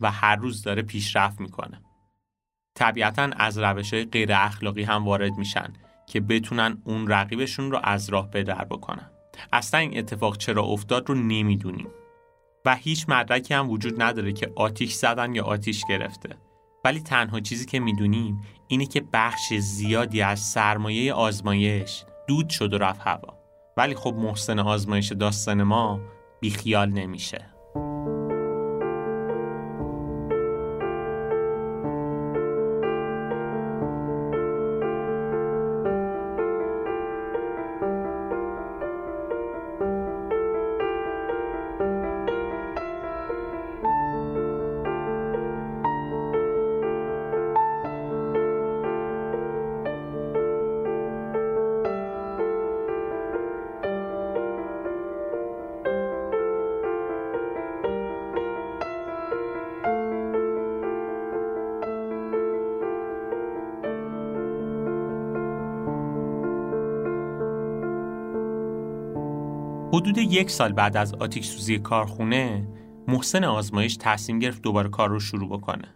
و 0.00 0.10
هر 0.10 0.36
روز 0.36 0.62
داره 0.62 0.82
پیشرفت 0.82 1.40
می‌کنه. 1.40 1.82
طبیعتا 2.74 3.22
از 3.22 3.58
روش 3.58 3.94
های 3.94 4.04
غیر 4.04 4.32
اخلاقی 4.32 4.82
هم 4.82 5.04
وارد 5.04 5.38
میشن 5.38 5.72
که 6.06 6.20
بتونن 6.20 6.78
اون 6.84 7.08
رقیبشون 7.08 7.70
رو 7.70 7.80
از 7.82 8.08
راه 8.08 8.30
بدر 8.30 8.64
بکنن. 8.64 9.10
اصلا 9.52 9.80
این 9.80 9.98
اتفاق 9.98 10.36
چرا 10.36 10.62
افتاد 10.62 11.08
رو 11.08 11.14
نمی‌دونیم. 11.14 11.88
و 12.64 12.76
هیچ 12.76 13.04
مدرکی 13.08 13.54
هم 13.54 13.70
وجود 13.70 14.02
نداره 14.02 14.32
که 14.32 14.52
آتیش 14.56 14.92
زدن 14.92 15.34
یا 15.34 15.44
آتیش 15.44 15.84
گرفته. 15.88 16.36
ولی 16.84 17.00
تنها 17.00 17.40
چیزی 17.40 17.66
که 17.66 17.80
می‌دونیم 17.80 18.40
اینه 18.68 18.86
که 18.86 19.04
بخش 19.12 19.54
زیادی 19.54 20.22
از 20.22 20.40
سرمایه 20.40 21.12
آزمایش 21.12 22.04
دود 22.26 22.48
شد 22.48 22.74
و 22.74 22.78
رفت 22.78 23.00
هوا. 23.04 23.38
ولی 23.76 23.94
خب 23.94 24.14
محسن 24.14 24.58
آزمایش 24.58 25.12
داستان 25.12 25.62
ما 25.62 26.00
بیخیال 26.40 26.88
نمیشه. 26.88 27.57
حدود 69.98 70.18
یک 70.18 70.50
سال 70.50 70.72
بعد 70.72 70.96
از 70.96 71.14
آتیش 71.14 71.46
سوزی 71.46 71.78
کارخونه 71.78 72.68
محسن 73.08 73.44
آزمایش 73.44 73.96
تصمیم 74.00 74.38
گرفت 74.38 74.62
دوباره 74.62 74.88
کار 74.88 75.08
رو 75.08 75.20
شروع 75.20 75.48
بکنه. 75.48 75.94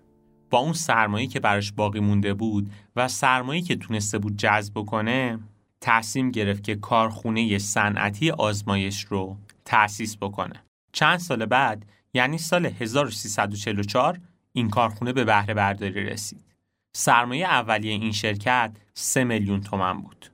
با 0.50 0.58
اون 0.58 0.72
سرمایه 0.72 1.26
که 1.26 1.40
براش 1.40 1.72
باقی 1.72 2.00
مونده 2.00 2.34
بود 2.34 2.70
و 2.96 3.08
سرمایه 3.08 3.62
که 3.62 3.76
تونسته 3.76 4.18
بود 4.18 4.36
جذب 4.36 4.72
بکنه 4.74 5.38
تصمیم 5.80 6.30
گرفت 6.30 6.64
که 6.64 6.74
کارخونه 6.74 7.58
صنعتی 7.58 8.30
آزمایش 8.30 9.04
رو 9.04 9.36
تأسیس 9.64 10.16
بکنه. 10.16 10.64
چند 10.92 11.18
سال 11.18 11.46
بعد 11.46 11.86
یعنی 12.14 12.38
سال 12.38 12.66
1344 12.66 14.20
این 14.52 14.70
کارخونه 14.70 15.12
به 15.12 15.24
بهره 15.24 15.54
برداری 15.54 16.04
رسید. 16.04 16.44
سرمایه 16.92 17.46
اولیه 17.46 17.92
این 17.92 18.12
شرکت 18.12 18.72
3 18.94 19.24
میلیون 19.24 19.60
تومن 19.60 20.00
بود. 20.00 20.30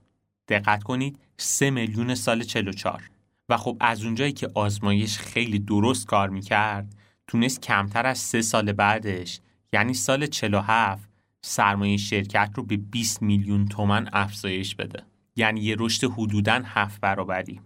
دقت 0.49 0.83
کنید 0.83 1.19
3 1.37 1.71
میلیون 1.71 2.15
سال 2.15 2.43
44 2.43 3.18
و 3.49 3.57
خب 3.57 3.77
از 3.81 4.05
اونجایی 4.05 4.33
که 4.33 4.51
آزمایش 4.55 5.19
خیلی 5.19 5.59
درست 5.59 6.07
کار 6.07 6.29
می‌کرد 6.29 6.95
تونست 7.27 7.63
کمتر 7.63 8.07
از 8.07 8.19
سه 8.19 8.43
سال 8.43 8.73
بعدش 8.73 9.41
یعنی 9.73 9.95
سال 9.95 10.27
47 10.27 11.09
سرمایه 11.43 11.97
شرکت 11.97 12.51
رو 12.55 12.63
به 12.63 12.77
20 12.77 13.23
میلیون 13.23 13.67
تومن 13.67 14.09
افزایش 14.13 14.75
بده. 14.75 15.03
یعنی 15.37 15.61
یه 15.61 15.77
رشد 15.79 16.05
حدوداً 16.05 16.63
هفت 16.65 17.01
برابری. 17.01 17.61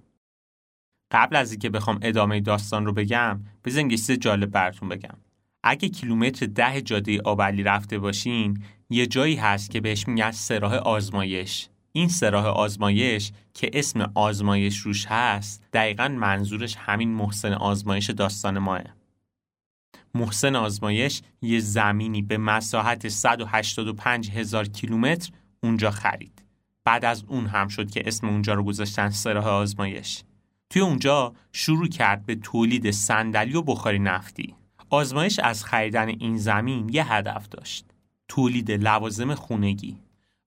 قبل 1.10 1.36
از 1.36 1.50
اینکه 1.50 1.70
بخوام 1.70 1.98
ادامه 2.02 2.40
داستان 2.40 2.86
رو 2.86 2.92
بگم 2.92 3.40
بزن 3.64 3.90
یه 3.90 3.96
جالب 3.96 4.50
براتون 4.50 4.88
بگم. 4.88 5.16
اگه 5.64 5.88
کیلومتر 5.88 6.46
ده 6.46 6.82
جاده 6.82 7.20
آبلی 7.24 7.62
رفته 7.62 7.98
باشین 7.98 8.62
یه 8.90 9.06
جایی 9.06 9.36
هست 9.36 9.70
که 9.70 9.80
بهش 9.80 10.08
میگن 10.08 10.30
سراح 10.30 10.74
آزمایش. 10.74 11.68
این 11.92 12.08
سراح 12.08 12.46
آزمایش 12.46 13.32
که 13.54 13.70
اسم 13.72 14.12
آزمایش 14.14 14.78
روش 14.78 15.06
هست 15.06 15.62
دقیقا 15.72 16.08
منظورش 16.08 16.76
همین 16.76 17.14
محسن 17.14 17.52
آزمایش 17.52 18.10
داستان 18.10 18.58
ماه 18.58 18.82
محسن 20.14 20.56
آزمایش 20.56 21.22
یه 21.42 21.60
زمینی 21.60 22.22
به 22.22 22.38
مساحت 22.38 23.08
185 23.08 24.30
هزار 24.30 24.68
کیلومتر 24.68 25.32
اونجا 25.62 25.90
خرید. 25.90 26.42
بعد 26.84 27.04
از 27.04 27.24
اون 27.28 27.46
هم 27.46 27.68
شد 27.68 27.90
که 27.90 28.02
اسم 28.06 28.28
اونجا 28.28 28.54
رو 28.54 28.64
گذاشتن 28.64 29.10
سراح 29.10 29.46
آزمایش. 29.46 30.22
توی 30.70 30.82
اونجا 30.82 31.32
شروع 31.52 31.88
کرد 31.88 32.26
به 32.26 32.34
تولید 32.34 32.90
صندلی 32.90 33.54
و 33.54 33.62
بخاری 33.62 33.98
نفتی. 33.98 34.54
آزمایش 34.90 35.38
از 35.38 35.64
خریدن 35.64 36.08
این 36.08 36.38
زمین 36.38 36.88
یه 36.88 37.12
هدف 37.12 37.48
داشت. 37.48 37.84
تولید 38.28 38.70
لوازم 38.70 39.34
خونگی. 39.34 39.98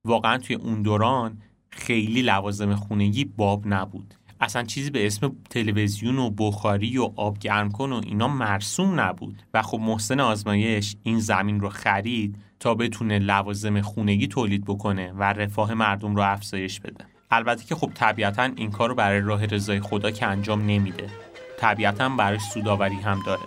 واقعا 0.06 0.38
توی 0.38 0.56
اون 0.56 0.82
دوران 0.82 1.38
خیلی 1.70 2.22
لوازم 2.22 2.76
خونگی 2.76 3.26
باب 3.26 3.64
نبود. 3.66 4.14
اصلا 4.40 4.64
چیزی 4.64 4.90
به 4.90 5.06
اسم 5.06 5.36
تلویزیون 5.50 6.20
و 6.20 6.30
بخاری 6.30 6.98
و 6.98 7.12
آب 7.16 7.40
گرم 7.40 7.72
کن 7.72 7.92
و 7.92 8.02
اینا 8.06 8.28
مرسوم 8.28 9.00
نبود. 9.00 9.44
و 9.54 9.62
خب 9.62 9.80
محسن 9.80 10.20
آزمایش 10.20 10.96
این 11.04 11.20
زمین 11.20 11.60
رو 11.60 11.70
خرید 11.70 12.38
تا 12.60 12.76
بتونه 12.76 13.20
لوازم 13.20 13.82
خونگی 13.82 14.28
تولید 14.28 14.66
بکنه 14.66 15.12
و 15.12 15.24
رفاه 15.24 15.74
مردم 15.74 16.16
رو 16.16 16.22
افزایش 16.22 16.80
بده. 16.80 17.06
البته 17.32 17.66
که 17.66 17.76
خب 17.76 17.92
طبیعتا 17.94 18.44
این 18.56 18.72
کار 18.72 18.90
رو 18.90 18.96
برای 18.96 19.20
راه 19.20 19.46
رضای 19.46 19.80
خدا 19.80 20.12
که 20.12 20.26
انجام 20.26 20.62
نمیده. 20.66 21.10
طبیعتا 21.58 22.10
برای 22.10 22.40
سوداوری 22.40 22.96
هم 22.96 23.20
داره. 23.26 23.42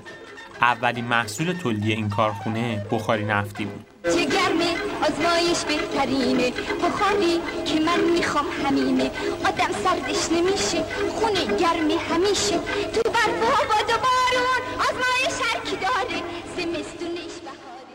اولین 0.61 1.05
محصول 1.05 1.53
تولیدی 1.53 1.93
این 1.93 2.09
کارخونه 2.09 2.87
بخاری 2.91 3.25
نفتی 3.25 3.65
بود. 3.65 3.87
چه 4.15 4.25
گرمه 4.25 4.71
آزمایش 5.07 5.65
بهترینه. 5.65 6.51
بخاری 6.85 7.41
که 7.67 7.81
من 7.81 8.01
می‌خوام 8.15 8.47
همینه. 8.65 9.11
آدم 9.45 9.73
سردش 9.85 10.33
نمیشه 10.33 10.83
خونه 11.11 11.45
گرمی 11.59 11.95
همیشه. 11.95 12.59
تو 12.93 13.11
برف 13.11 13.43
و 13.43 13.69
باد 13.69 13.91
و 13.91 13.99
بارون 14.07 14.63
آزمایش 14.81 15.41
هر 15.45 15.61
کی 15.61 15.77
داره. 15.77 16.23
زمستونش 16.57 17.35
بهاره. 17.45 17.95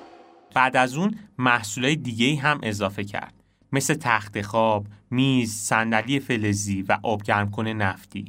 بعد 0.56 0.78
از 0.78 0.96
اون 0.96 1.16
محصولای 1.38 1.96
دیگه 1.96 2.42
هم 2.42 2.60
اضافه 2.64 3.04
کرد. 3.04 3.34
مثل 3.72 3.94
تخت 3.94 4.42
خواب، 4.42 4.86
میز، 5.12 5.54
صندلی 5.54 6.20
فلزی 6.20 6.82
و 6.82 6.98
آبگرم 7.04 7.52
کنه 7.52 7.74
نفتی. 7.74 8.26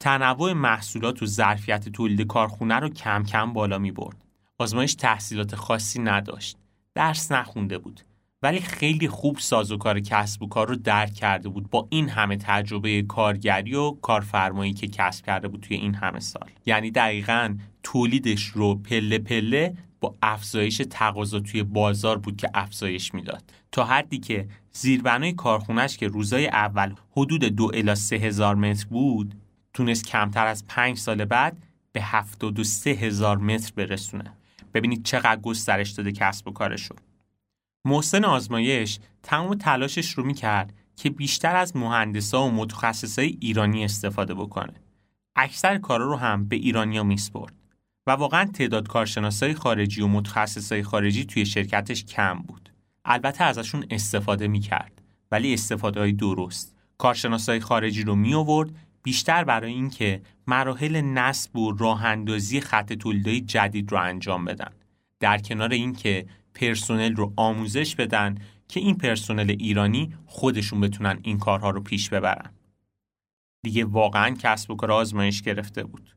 تنوع 0.00 0.52
محصولات 0.52 1.22
و 1.22 1.26
ظرفیت 1.26 1.88
تولید 1.88 2.26
کارخونه 2.26 2.74
رو 2.74 2.88
کم 2.88 3.24
کم 3.24 3.52
بالا 3.52 3.78
می 3.78 3.92
برد. 3.92 4.16
آزمایش 4.58 4.94
تحصیلات 4.94 5.54
خاصی 5.54 5.98
نداشت. 5.98 6.56
درس 6.96 7.32
نخونده 7.32 7.78
بود. 7.78 8.00
ولی 8.42 8.60
خیلی 8.60 9.08
خوب 9.08 9.38
سازوکار 9.38 10.00
کسب 10.00 10.42
و 10.42 10.48
کار 10.48 10.68
رو 10.68 10.76
درک 10.76 11.14
کرده 11.14 11.48
بود 11.48 11.70
با 11.70 11.86
این 11.90 12.08
همه 12.08 12.36
تجربه 12.36 13.02
کارگری 13.02 13.74
و 13.74 13.90
کارفرمایی 13.90 14.72
که 14.72 14.88
کسب 14.88 15.26
کرده 15.26 15.48
بود 15.48 15.60
توی 15.60 15.76
این 15.76 15.94
همه 15.94 16.20
سال. 16.20 16.50
یعنی 16.66 16.90
دقیقا 16.90 17.56
تولیدش 17.82 18.44
رو 18.44 18.74
پله 18.74 19.18
پله 19.18 19.76
با 20.00 20.14
افزایش 20.22 20.82
تقاضا 20.90 21.40
توی 21.40 21.62
بازار 21.62 22.18
بود 22.18 22.36
که 22.36 22.50
افزایش 22.54 23.14
می‌داد. 23.14 23.42
تا 23.72 23.84
حدی 23.84 24.18
که 24.18 24.48
زیربنای 24.72 25.32
کارخونش 25.32 25.96
که 25.96 26.08
روزای 26.08 26.46
اول 26.46 26.94
حدود 27.10 27.44
دو 27.44 27.70
الا 27.74 27.94
سه 27.94 28.16
هزار 28.16 28.54
متر 28.54 28.86
بود 28.86 29.34
تونست 29.74 30.06
کمتر 30.06 30.46
از 30.46 30.66
پنج 30.66 30.98
سال 30.98 31.24
بعد 31.24 31.56
به 31.92 32.02
73 32.02 32.90
هزار 32.90 33.38
متر 33.38 33.72
برسونه. 33.76 34.35
ببینید 34.76 35.04
چقدر 35.04 35.40
گسترش 35.40 35.90
داده 35.90 36.12
کسب 36.12 36.48
و 36.48 36.52
کارشو. 36.52 36.94
محسن 37.84 38.24
آزمایش 38.24 38.98
تمام 39.22 39.54
تلاشش 39.54 40.10
رو 40.10 40.24
می‌کرد 40.24 40.72
که 40.96 41.10
بیشتر 41.10 41.56
از 41.56 41.76
مهندسا 41.76 42.42
و 42.42 42.50
متخصصای 42.50 43.38
ایرانی 43.40 43.84
استفاده 43.84 44.34
بکنه. 44.34 44.74
اکثر 45.36 45.78
کارا 45.78 46.06
رو 46.06 46.16
هم 46.16 46.48
به 46.48 46.56
ایرانیا 46.56 47.02
میسپرد 47.02 47.54
و 48.06 48.10
واقعا 48.10 48.44
تعداد 48.44 48.88
کارشناسای 48.88 49.54
خارجی 49.54 50.02
و 50.02 50.06
متخصصای 50.06 50.82
خارجی 50.82 51.24
توی 51.24 51.46
شرکتش 51.46 52.04
کم 52.04 52.38
بود. 52.38 52.72
البته 53.04 53.44
ازشون 53.44 53.86
استفاده 53.90 54.48
می‌کرد 54.48 55.02
ولی 55.32 55.54
استفاده 55.54 56.00
های 56.00 56.12
درست. 56.12 56.76
کارشناسای 56.98 57.60
خارجی 57.60 58.02
رو 58.02 58.14
می 58.14 58.34
آورد 58.34 58.70
بیشتر 59.06 59.44
برای 59.44 59.72
اینکه 59.72 60.22
مراحل 60.46 61.00
نصب 61.00 61.56
و 61.56 61.72
راه 61.72 62.04
اندازی 62.04 62.60
خط 62.60 62.92
تولیدی 62.92 63.40
جدید 63.40 63.92
رو 63.92 63.98
انجام 63.98 64.44
بدن. 64.44 64.70
در 65.20 65.38
کنار 65.38 65.72
اینکه 65.72 66.26
پرسنل 66.54 67.16
رو 67.16 67.32
آموزش 67.36 67.94
بدن 67.94 68.34
که 68.68 68.80
این 68.80 68.98
پرسنل 68.98 69.50
ایرانی 69.58 70.14
خودشون 70.26 70.80
بتونن 70.80 71.18
این 71.22 71.38
کارها 71.38 71.70
رو 71.70 71.80
پیش 71.80 72.08
ببرن. 72.08 72.50
دیگه 73.62 73.84
واقعا 73.84 74.30
کسب 74.30 74.70
و 74.70 74.76
کار 74.76 74.92
آزمایش 74.92 75.42
گرفته 75.42 75.84
بود. 75.84 76.16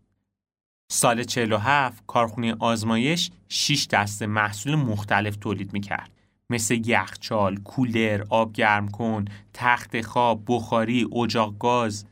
سال 0.91 1.23
47 1.23 2.03
کارخونه 2.07 2.55
آزمایش 2.59 3.31
6 3.49 3.87
دسته 3.87 4.25
محصول 4.25 4.75
مختلف 4.75 5.35
تولید 5.35 5.73
می‌کرد. 5.73 6.11
مثل 6.49 6.81
یخچال، 6.85 7.57
کولر، 7.57 8.25
آب 8.29 8.53
گرم 8.53 8.87
کن، 8.87 9.25
تخت 9.53 10.01
خواب، 10.01 10.43
بخاری، 10.47 11.07
اجاق 11.15 11.57
گاز. 11.57 12.05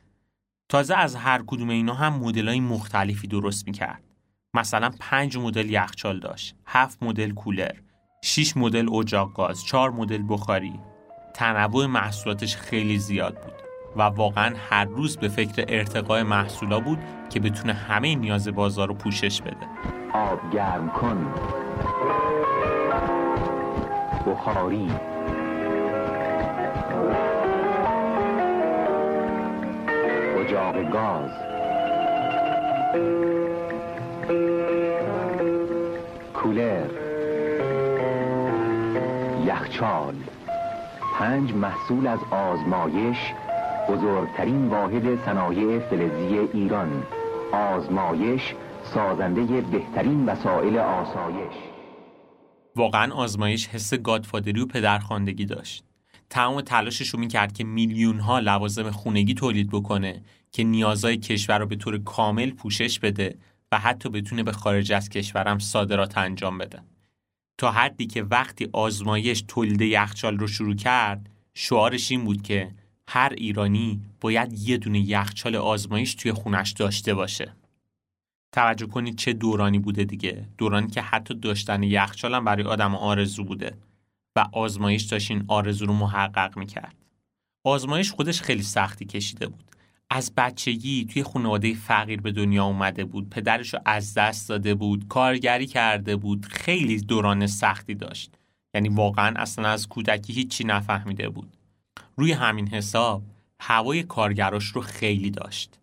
تازه 0.69 0.95
از 0.95 1.15
هر 1.15 1.43
کدوم 1.47 1.69
اینا 1.69 1.93
هم 1.93 2.13
مدلای 2.13 2.59
مختلفی 2.59 3.27
درست 3.27 3.67
می‌کرد 3.67 4.03
مثلا 4.53 4.91
پنج 4.99 5.37
مدل 5.37 5.69
یخچال 5.69 6.19
داشت، 6.19 6.55
هفت 6.65 7.03
مدل 7.03 7.31
کولر، 7.31 7.75
6 8.23 8.57
مدل 8.57 8.95
اجاق 8.95 9.33
گاز، 9.33 9.65
4 9.65 9.91
مدل 9.91 10.23
بخاری. 10.29 10.79
تنوع 11.33 11.85
محصولاتش 11.85 12.55
خیلی 12.55 12.99
زیاد 12.99 13.41
بود 13.41 13.53
و 13.95 14.01
واقعا 14.01 14.55
هر 14.69 14.85
روز 14.85 15.17
به 15.17 15.27
فکر 15.27 15.65
ارتقای 15.67 16.23
محصولا 16.23 16.79
بود 16.79 16.99
که 17.29 17.39
بتونه 17.39 17.73
همه 17.73 18.15
نیاز 18.15 18.47
بازار 18.47 18.87
رو 18.87 18.93
پوشش 18.93 19.41
بده. 19.41 19.67
آب 20.13 20.51
گرم 20.53 20.89
کن 20.89 21.33
بخاری 24.27 24.89
اجاق 30.47 30.89
گاز. 30.91 31.31
کولر. 36.33 36.85
یخچال. 39.45 40.15
پنج 41.19 41.53
محصول 41.53 42.07
از 42.07 42.19
آزمایش 42.31 43.17
بزرگترین 43.89 44.67
واحد 44.67 45.25
صنایع 45.25 45.79
فلزی 45.79 46.37
ایران. 46.53 47.03
آزمایش 47.51 48.55
سازنده 48.83 49.61
بهترین 49.61 50.25
وسایل 50.25 50.77
آسایش. 50.77 51.55
واقعا 52.75 53.13
آزمایش 53.13 53.67
حس 53.67 53.93
گادفادری 53.93 54.61
و 54.61 54.65
پدرخواندگی 54.65 55.45
داشت. 55.45 55.86
تمام 56.29 56.61
تلاشش 56.61 57.09
رو 57.09 57.19
می‌کرد 57.19 57.53
که 57.53 57.63
میلیون 57.63 58.19
ها 58.19 58.39
لوازم 58.39 58.91
خونگی 58.91 59.33
تولید 59.33 59.69
بکنه 59.69 60.21
که 60.51 60.63
نیازهای 60.63 61.17
کشور 61.17 61.59
رو 61.59 61.65
به 61.65 61.75
طور 61.75 61.97
کامل 61.97 62.51
پوشش 62.51 62.99
بده 62.99 63.37
و 63.71 63.79
حتی 63.79 64.09
بتونه 64.09 64.43
به 64.43 64.51
خارج 64.51 64.91
از 64.91 65.09
کشورم 65.09 65.59
صادرات 65.59 66.17
انجام 66.17 66.57
بده. 66.57 66.81
تا 67.57 67.71
حدی 67.71 68.07
که 68.07 68.23
وقتی 68.23 68.69
آزمایش 68.73 69.43
تولید 69.47 69.81
یخچال 69.81 70.37
رو 70.37 70.47
شروع 70.47 70.75
کرد 70.75 71.29
شعارش 71.53 72.11
این 72.11 72.25
بود 72.25 72.41
که 72.41 72.71
هر 73.07 73.33
ایرانی 73.37 74.01
باید 74.21 74.53
یه 74.53 74.77
دونه 74.77 74.99
یخچال 74.99 75.55
آزمایش 75.55 76.15
توی 76.15 76.31
خونش 76.31 76.71
داشته 76.71 77.13
باشه. 77.13 77.53
توجه 78.51 78.87
کنید 78.87 79.15
چه 79.15 79.33
دورانی 79.33 79.79
بوده 79.79 80.03
دیگه. 80.03 80.45
دورانی 80.57 80.87
که 80.87 81.01
حتی 81.01 81.33
داشتن 81.33 81.83
یخچال 81.83 82.33
هم 82.33 82.45
برای 82.45 82.63
آدم 82.63 82.95
آرزو 82.95 83.43
بوده. 83.43 83.77
و 84.37 84.45
آزمایش 84.51 85.03
داشت 85.03 85.31
این 85.31 85.45
آرزو 85.47 85.85
رو 85.85 85.93
محقق 85.93 86.57
می‌کرد. 86.57 86.95
آزمایش 87.63 88.11
خودش 88.11 88.41
خیلی 88.41 88.63
سختی 88.63 89.05
کشیده 89.05 89.47
بود. 89.47 89.63
از 90.09 90.31
بچگی 90.37 91.05
توی 91.05 91.23
خانواده 91.23 91.73
فقیر 91.73 92.21
به 92.21 92.31
دنیا 92.31 92.65
اومده 92.65 93.05
بود 93.05 93.29
پدرش 93.29 93.73
رو 93.73 93.79
از 93.85 94.13
دست 94.13 94.49
داده 94.49 94.75
بود 94.75 95.07
کارگری 95.07 95.67
کرده 95.67 96.15
بود 96.15 96.45
خیلی 96.45 96.97
دوران 96.97 97.47
سختی 97.47 97.95
داشت. 97.95 98.31
یعنی 98.73 98.89
واقعا 98.89 99.33
اصلا 99.35 99.69
از 99.69 99.87
کودکی 99.87 100.33
هیچی 100.33 100.63
نفهمیده 100.63 101.29
بود. 101.29 101.57
روی 102.15 102.31
همین 102.31 102.67
حساب 102.67 103.23
هوای 103.59 104.03
کارگراش 104.03 104.65
رو 104.65 104.81
خیلی 104.81 105.29
داشت. 105.29 105.79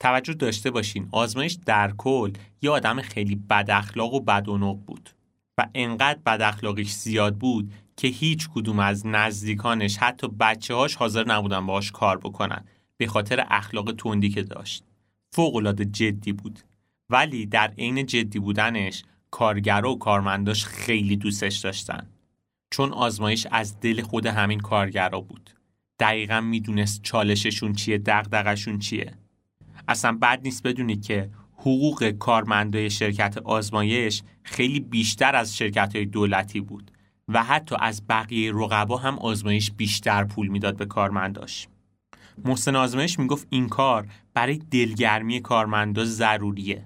توجه 0.00 0.34
داشته 0.34 0.70
باشین 0.70 1.08
آزمایش 1.12 1.58
در 1.66 1.92
کل 1.98 2.32
یه 2.62 2.70
آدم 2.70 3.00
خیلی 3.02 3.34
بد 3.34 3.70
اخلاق 3.70 4.14
و 4.14 4.20
بدونق 4.20 4.76
بود. 4.76 5.10
و 5.58 5.66
انقدر 5.74 6.18
بد 6.26 6.42
اخلاقیش 6.42 6.92
زیاد 6.92 7.36
بود 7.36 7.72
که 7.96 8.08
هیچ 8.08 8.48
کدوم 8.54 8.78
از 8.78 9.06
نزدیکانش 9.06 9.96
حتی 9.96 10.28
بچه 10.28 10.74
هاش 10.74 10.94
حاضر 10.94 11.24
نبودن 11.26 11.66
باهاش 11.66 11.90
کار 11.92 12.18
بکنن 12.18 12.64
به 12.96 13.06
خاطر 13.06 13.46
اخلاق 13.50 13.92
تندی 13.92 14.30
که 14.30 14.42
داشت. 14.42 14.84
فوق 15.30 15.72
جدی 15.72 16.32
بود. 16.32 16.58
ولی 17.10 17.46
در 17.46 17.72
عین 17.78 18.06
جدی 18.06 18.38
بودنش 18.38 19.02
کارگرا 19.30 19.92
و 19.92 19.98
کارمنداش 19.98 20.64
خیلی 20.64 21.16
دوستش 21.16 21.56
داشتن. 21.56 22.06
چون 22.70 22.92
آزمایش 22.92 23.46
از 23.50 23.80
دل 23.80 24.02
خود 24.02 24.26
همین 24.26 24.60
کارگرا 24.60 25.20
بود. 25.20 25.50
دقیقا 25.98 26.40
می‌دونست 26.40 27.02
چالششون 27.02 27.72
چیه 27.72 27.98
دغدغشون 27.98 28.78
چیه. 28.78 29.12
اصلا 29.88 30.18
بد 30.22 30.40
نیست 30.44 30.62
بدونید 30.62 31.04
که 31.04 31.30
حقوق 31.62 32.10
کارمندای 32.10 32.90
شرکت 32.90 33.38
آزمایش 33.38 34.22
خیلی 34.42 34.80
بیشتر 34.80 35.36
از 35.36 35.56
شرکت 35.56 35.96
های 35.96 36.04
دولتی 36.04 36.60
بود 36.60 36.90
و 37.28 37.44
حتی 37.44 37.76
از 37.80 38.02
بقیه 38.08 38.52
رقبا 38.54 38.96
هم 38.96 39.18
آزمایش 39.18 39.70
بیشتر 39.70 40.24
پول 40.24 40.48
می‌داد 40.48 40.76
به 40.76 40.86
کارمنداش. 40.86 41.68
محسن 42.44 42.76
آزمایش 42.76 43.18
می‌گفت 43.18 43.46
این 43.50 43.68
کار 43.68 44.06
برای 44.34 44.58
دلگرمی 44.58 45.40
کارمندا 45.40 46.04
ضروریه. 46.04 46.84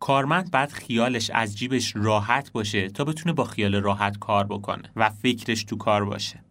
کارمند 0.00 0.50
بعد 0.50 0.70
خیالش 0.70 1.30
از 1.30 1.58
جیبش 1.58 1.92
راحت 1.96 2.52
باشه 2.52 2.88
تا 2.88 3.04
بتونه 3.04 3.32
با 3.32 3.44
خیال 3.44 3.74
راحت 3.74 4.18
کار 4.18 4.46
بکنه 4.46 4.90
و 4.96 5.10
فکرش 5.10 5.64
تو 5.64 5.76
کار 5.76 6.04
باشه. 6.04 6.44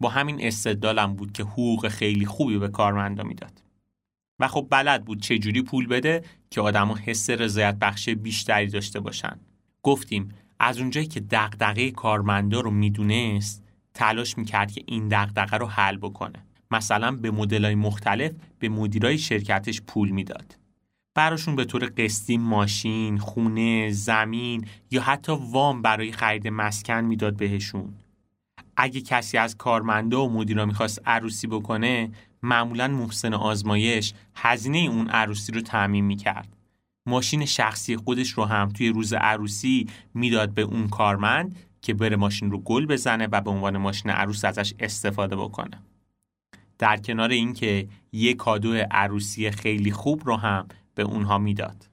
با 0.00 0.08
همین 0.08 0.36
استدلالم 0.40 1.14
بود 1.14 1.32
که 1.32 1.42
حقوق 1.42 1.88
خیلی 1.88 2.26
خوبی 2.26 2.58
به 2.58 2.68
کارمندا 2.68 3.22
می‌داد. 3.22 3.62
و 4.40 4.48
خب 4.48 4.66
بلد 4.70 5.04
بود 5.04 5.22
چجوری 5.22 5.62
پول 5.62 5.86
بده 5.86 6.22
که 6.50 6.60
آدما 6.60 6.96
حس 6.96 7.30
رضایت 7.30 7.76
بخش 7.80 8.08
بیشتری 8.08 8.66
داشته 8.66 9.00
باشن. 9.00 9.40
گفتیم 9.82 10.28
از 10.60 10.78
اونجایی 10.78 11.06
که 11.06 11.20
دغدغه 11.20 11.90
کارمندا 11.90 12.60
رو 12.60 12.70
می‌دونست 12.70 13.62
تلاش 13.94 14.38
می‌کرد 14.38 14.72
که 14.72 14.82
این 14.86 15.08
دغدغه 15.08 15.56
رو 15.56 15.66
حل 15.66 15.96
بکنه. 15.96 16.46
مثلا 16.70 17.12
به 17.12 17.30
مدلای 17.30 17.74
مختلف 17.74 18.32
به 18.58 18.68
مدیرای 18.68 19.18
شرکتش 19.18 19.82
پول 19.82 20.10
می‌داد. 20.10 20.58
براشون 21.14 21.56
به 21.56 21.64
طور 21.64 21.84
قسطی 21.84 22.36
ماشین، 22.36 23.18
خونه، 23.18 23.90
زمین 23.90 24.66
یا 24.90 25.02
حتی 25.02 25.32
وام 25.50 25.82
برای 25.82 26.12
خرید 26.12 26.48
مسکن 26.48 27.00
می‌داد 27.00 27.36
بهشون. 27.36 27.94
اگه 28.76 29.00
کسی 29.00 29.38
از 29.38 29.56
کارمنده 29.56 30.16
و 30.16 30.28
مدیرا 30.28 30.66
می‌خواست 30.66 31.00
عروسی 31.06 31.46
بکنه 31.46 32.10
معمولا 32.42 32.88
محسن 32.88 33.34
آزمایش 33.34 34.14
هزینه 34.34 34.78
اون 34.78 35.08
عروسی 35.08 35.52
رو 35.52 35.60
تعمین 35.60 36.04
می‌کرد. 36.04 36.56
ماشین 37.06 37.44
شخصی 37.44 37.96
خودش 37.96 38.30
رو 38.30 38.44
هم 38.44 38.68
توی 38.68 38.88
روز 38.88 39.12
عروسی 39.12 39.86
می‌داد 40.14 40.54
به 40.54 40.62
اون 40.62 40.88
کارمند 40.88 41.56
که 41.82 41.94
بره 41.94 42.16
ماشین 42.16 42.50
رو 42.50 42.58
گل 42.58 42.86
بزنه 42.86 43.28
و 43.32 43.40
به 43.40 43.50
عنوان 43.50 43.76
ماشین 43.76 44.10
عروس 44.10 44.44
ازش 44.44 44.74
استفاده 44.78 45.36
بکنه. 45.36 45.82
در 46.78 46.96
کنار 46.96 47.30
اینکه 47.30 47.88
یه 48.12 48.34
کادو 48.34 48.74
عروسی 48.90 49.50
خیلی 49.50 49.90
خوب 49.90 50.22
رو 50.24 50.36
هم 50.36 50.68
به 50.94 51.02
اونها 51.02 51.38
می‌داد. 51.38 51.88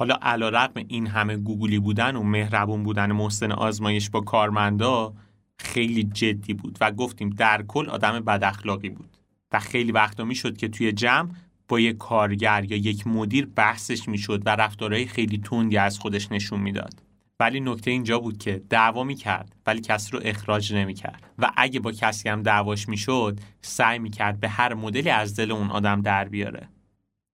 حالا 0.00 0.14
علا 0.22 0.48
رقم 0.48 0.84
این 0.88 1.06
همه 1.06 1.36
گوگلی 1.36 1.78
بودن 1.78 2.16
و 2.16 2.22
مهربون 2.22 2.82
بودن 2.82 3.12
محسن 3.12 3.52
آزمایش 3.52 4.10
با 4.10 4.20
کارمندا 4.20 5.14
خیلی 5.58 6.04
جدی 6.04 6.54
بود 6.54 6.78
و 6.80 6.92
گفتیم 6.92 7.30
در 7.30 7.62
کل 7.62 7.88
آدم 7.88 8.20
بد 8.20 8.44
اخلاقی 8.44 8.88
بود 8.88 9.16
و 9.52 9.58
خیلی 9.60 9.92
وقتا 9.92 10.24
می‌شد 10.24 10.56
که 10.56 10.68
توی 10.68 10.92
جمع 10.92 11.28
با 11.68 11.80
یک 11.80 11.96
کارگر 11.96 12.64
یا 12.64 12.76
یک 12.76 13.06
مدیر 13.06 13.46
بحثش 13.46 14.08
می‌شد 14.08 14.42
و 14.46 14.50
رفتارهای 14.50 15.06
خیلی 15.06 15.38
تندی 15.38 15.76
از 15.76 15.98
خودش 15.98 16.32
نشون 16.32 16.60
می‌داد. 16.60 17.02
ولی 17.40 17.60
نکته 17.60 17.90
اینجا 17.90 18.18
بود 18.18 18.38
که 18.38 18.62
دعوا 18.70 19.04
می‌کرد 19.04 19.56
ولی 19.66 19.80
کسی 19.80 20.10
رو 20.12 20.20
اخراج 20.22 20.74
نمی‌کرد 20.74 21.22
و 21.38 21.50
اگه 21.56 21.80
با 21.80 21.92
کسی 21.92 22.28
هم 22.28 22.42
دعواش 22.42 22.88
می‌شد 22.88 23.40
سعی 23.62 23.98
می‌کرد 23.98 24.40
به 24.40 24.48
هر 24.48 24.74
مدلی 24.74 25.10
از 25.10 25.36
دل 25.36 25.52
اون 25.52 25.70
آدم 25.70 26.02
در 26.02 26.24
بیاره. 26.24 26.68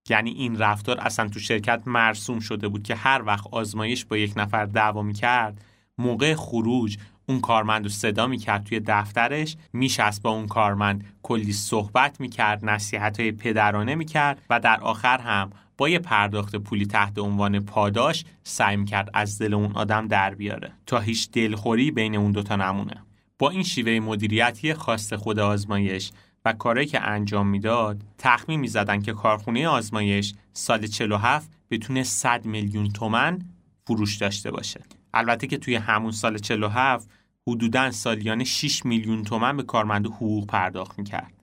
یعنی 0.09 0.31
این 0.31 0.57
رفتار 0.57 0.99
اصلا 0.99 1.27
تو 1.29 1.39
شرکت 1.39 1.83
مرسوم 1.85 2.39
شده 2.39 2.67
بود 2.67 2.83
که 2.83 2.95
هر 2.95 3.23
وقت 3.25 3.47
آزمایش 3.47 4.05
با 4.05 4.17
یک 4.17 4.33
نفر 4.35 4.65
دعوا 4.65 5.01
می‌کرد 5.01 5.65
موقع 5.97 6.35
خروج 6.35 6.97
اون 7.27 7.41
کارمند 7.41 7.83
رو 7.83 7.89
صدا 7.89 8.27
می‌کرد 8.27 8.63
توی 8.63 8.79
دفترش 8.79 9.57
میشست 9.73 10.21
با 10.21 10.29
اون 10.29 10.47
کارمند 10.47 11.05
کلی 11.23 11.53
صحبت 11.53 12.19
می‌کرد 12.19 12.65
نصیحت 12.65 13.19
های 13.19 13.31
پدرانه 13.31 13.95
می‌کرد 13.95 14.41
و 14.49 14.59
در 14.59 14.81
آخر 14.81 15.17
هم 15.17 15.49
با 15.77 15.89
یه 15.89 15.99
پرداخت 15.99 16.55
پولی 16.55 16.85
تحت 16.85 17.19
عنوان 17.19 17.59
پاداش 17.59 18.25
سعی 18.43 18.75
می‌کرد 18.77 19.09
از 19.13 19.39
دل 19.39 19.53
اون 19.53 19.71
آدم 19.71 20.07
در 20.07 20.35
بیاره 20.35 20.71
تا 20.85 20.99
هیچ 20.99 21.31
دلخوری 21.31 21.91
بین 21.91 22.15
اون 22.15 22.31
دوتا 22.31 22.55
نمونه. 22.55 23.03
با 23.39 23.49
این 23.49 23.63
شیوه 23.63 23.99
مدیریتی 23.99 24.73
خاص 24.73 25.13
خود 25.13 25.39
آزمایش 25.39 26.11
و 26.45 26.53
کاری 26.53 26.85
که 26.85 27.01
انجام 27.01 27.47
می‌داد 27.47 28.01
تخمین 28.17 28.59
می‌زدن 28.59 29.01
که 29.01 29.13
کارخونه 29.13 29.67
آزمایش 29.67 30.33
سال 30.53 30.87
47 30.87 31.51
بتونه 31.69 32.03
100 32.03 32.45
میلیون 32.45 32.89
تومن 32.89 33.39
فروش 33.87 34.17
داشته 34.17 34.51
باشه. 34.51 34.81
البته 35.15 35.47
که 35.47 35.57
توی 35.57 35.75
همون 35.75 36.11
سال 36.11 36.37
47 36.37 37.09
حدوداً 37.47 37.91
سالیانه 37.91 38.43
6 38.43 38.85
میلیون 38.85 39.23
تومن 39.23 39.57
به 39.57 39.63
کارمند 39.63 40.05
حقوق 40.05 40.47
پرداخت 40.47 40.99
می‌کرد. 40.99 41.33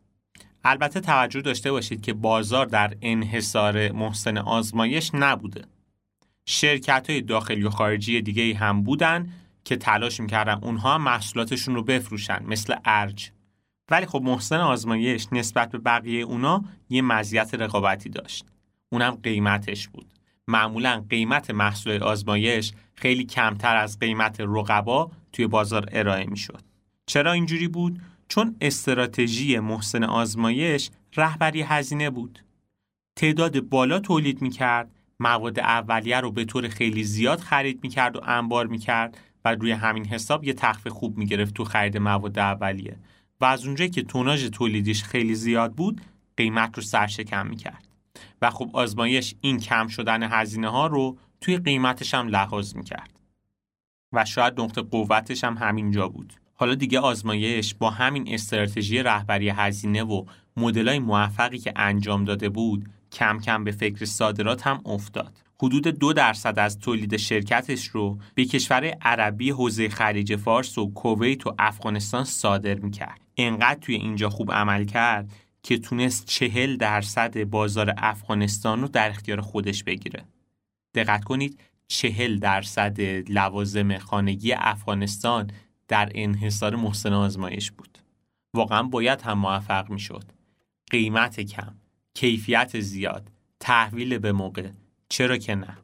البته 0.65 1.01
توجه 1.01 1.41
داشته 1.41 1.73
باشید 1.73 2.03
که 2.03 2.13
بازار 2.13 2.67
در 2.67 2.97
انحصار 3.03 3.93
محسن 3.93 4.39
آزمایش 4.39 5.11
نبوده. 5.15 5.65
شرکت 6.47 7.11
های 7.11 7.21
داخلی 7.21 7.63
و 7.63 7.71
خارجی 7.71 8.23
دیگه 8.23 8.55
هم 8.55 8.83
بودن 8.83 9.33
که 9.65 9.77
تلاش 9.77 10.21
می‌کردن 10.21 10.59
اونها 10.63 10.99
محصولاتشون 10.99 11.75
رو 11.75 11.83
بفروشن 11.83 12.43
مثل 12.47 12.75
ارج. 12.85 13.31
ولی 13.91 14.07
خب 14.07 14.23
محسن 14.23 14.61
آزمایش 14.61 15.27
نسبت 15.33 15.71
به 15.71 15.79
بقیه 15.79 16.25
اونا 16.25 16.65
یه 16.91 17.03
مزیت 17.03 17.55
رقابتی 17.55 18.09
داشت. 18.09 18.47
اونم 18.93 19.11
قیمتش 19.23 19.89
بود. 19.89 20.07
معمولا 20.49 21.05
قیمت 21.11 21.51
محصول 21.51 22.03
آزمایش 22.03 22.73
خیلی 22.95 23.25
کمتر 23.25 23.77
از 23.77 23.99
قیمت 23.99 24.37
رقبا 24.41 25.11
توی 25.33 25.47
بازار 25.47 25.89
ارائه 25.93 26.27
می‌شد. 26.27 26.63
چرا 27.07 27.33
اینجوری 27.33 27.69
بود؟ 27.69 28.01
چون 28.29 28.57
استراتژی 28.61 29.59
محسن 29.59 30.05
آزمایش 30.05 30.91
رهبری 31.17 31.63
هزینه 31.63 32.11
بود. 32.11 32.39
تعداد 33.17 33.61
بالا 33.61 33.99
تولید 33.99 34.43
می‌کرد 34.43 34.91
مواد 35.21 35.59
اولیه 35.59 36.21
رو 36.21 36.33
به 36.33 36.45
طور 36.45 36.69
خیلی 36.69 37.05
زیاد 37.05 37.41
خرید 37.41 37.81
می‌کرد 37.83 38.17
و 38.17 38.21
انبار 38.25 38.67
می‌کرد 38.67 39.19
و 39.45 39.55
روی 39.55 39.73
همین 39.73 40.07
حساب 40.07 40.45
یه 40.45 40.53
تخفیف 40.53 40.93
خوب 40.93 41.19
می‌گرفت 41.19 41.55
تو 41.55 41.65
خرید 41.65 41.99
مواد 41.99 42.39
اولیه. 42.39 42.97
و 43.41 43.45
از 43.45 43.67
اونجایی 43.67 43.91
که 43.91 44.03
توناژ 44.03 44.45
تولیدیش 44.45 45.05
خیلی 45.05 45.35
زیاد 45.35 45.73
بود 45.73 46.01
قیمت 46.37 46.77
رو 46.77 46.83
سرشکم 46.83 47.47
می‌کرد. 47.47 47.89
و 48.43 48.51
خب 48.51 48.71
آزمایش 48.73 49.35
این 49.41 49.59
کم 49.59 49.89
شدن 49.89 50.23
هزینه 50.23 50.69
ها 50.69 50.87
رو 50.87 51.19
توی 51.41 51.57
قیمتش 51.57 52.15
هم 52.15 52.29
لحاظ 52.29 52.77
می‌کرد. 52.77 53.21
و 54.13 54.25
شاید 54.25 54.61
نقطه 54.61 54.83
قوتش 54.83 55.45
هم 55.45 55.57
همینجا 55.57 56.09
بود. 56.09 56.33
حالا 56.55 56.75
دیگه 56.75 57.01
آزمایش 57.01 57.75
با 57.75 57.91
همین 57.91 58.35
استراتژی 58.35 59.03
رهبری 59.03 59.49
هزینه 59.49 60.03
و 60.03 60.25
مدلای 60.57 60.99
موفقی 60.99 61.59
که 61.59 61.73
انجام 61.77 62.25
داده 62.25 62.49
بود 62.49 62.89
کم 63.13 63.39
کم 63.39 63.65
به 63.65 63.73
فکر 63.73 64.05
صادرات 64.05 64.67
هم 64.67 64.81
افتاد. 64.87 65.39
حدود 65.63 65.87
دو 65.87 66.13
درصد 66.13 66.59
از 66.59 66.79
تولید 66.79 67.17
شرکتش 67.17 67.87
رو 67.87 68.19
به 68.35 68.45
کشور 68.45 68.85
عربی 68.85 69.51
حوزه 69.51 69.89
خلیج 69.89 70.37
فارس 70.37 70.79
و 70.79 70.93
کویت 70.95 71.47
و 71.47 71.55
افغانستان 71.59 72.25
صادر 72.25 72.75
می‌کرد. 72.75 73.21
انقدر 73.37 73.81
توی 73.81 73.95
اینجا 73.95 74.31
خوب 74.31 74.53
عمل 74.53 74.85
کرد 74.85 75.33
که 75.63 75.79
تونست 75.79 76.27
چهل 76.27 76.77
درصد 76.77 77.45
بازار 77.45 77.95
افغانستان 77.97 78.81
رو 78.81 78.89
در 78.89 79.11
اختیار 79.11 79.41
خودش 79.41 79.85
بگیره. 79.85 80.25
دقت 80.95 81.25
کنید 81.25 81.61
چهل 81.89 82.39
درصد 82.39 83.01
لوازم 83.29 83.99
خانگی 83.99 84.53
افغانستان 84.53 85.51
در 85.89 86.13
انحصار 86.15 86.77
محسن 86.77 87.13
آزمایش 87.13 87.71
بود. 87.71 87.99
واقعا 88.55 88.83
باید 88.83 89.21
هم 89.21 89.39
موفق 89.39 89.91
می‌شد. 89.91 90.25
قیمت 90.91 91.41
کم 91.41 91.75
کیفیت 92.15 92.81
زیاد 92.81 93.31
تحویل 93.61 94.19
به 94.19 94.33
موقع. 94.33 94.71
چرا 95.09 95.37
که 95.37 95.55
نه؟ 95.55 95.79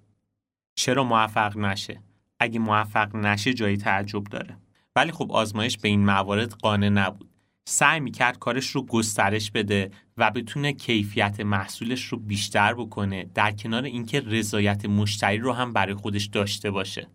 چرا 0.74 1.04
موفق 1.04 1.56
نشه؟ 1.56 2.02
اگه 2.38 2.58
موفق 2.58 3.16
نشه 3.16 3.54
جایی 3.54 3.76
تعجب 3.76 4.24
داره. 4.24 4.56
ولی 4.96 5.12
خب 5.12 5.32
آزمایش 5.32 5.78
به 5.78 5.88
این 5.88 6.04
موارد 6.04 6.52
قانع 6.52 6.88
نبود. 6.88 7.27
سعی 7.70 8.00
می‌کرد 8.00 8.38
کارش 8.38 8.70
رو 8.70 8.86
گسترش 8.86 9.50
بده 9.50 9.90
و 10.16 10.30
بتونه 10.30 10.72
کیفیت 10.72 11.40
محصولش 11.40 12.04
رو 12.04 12.18
بیشتر 12.18 12.74
بکنه 12.74 13.30
در 13.34 13.52
کنار 13.52 13.84
اینکه 13.84 14.20
رضایت 14.20 14.84
مشتری 14.84 15.38
رو 15.38 15.52
هم 15.52 15.72
برای 15.72 15.94
خودش 15.94 16.24
داشته 16.24 16.70
باشه. 16.70 17.08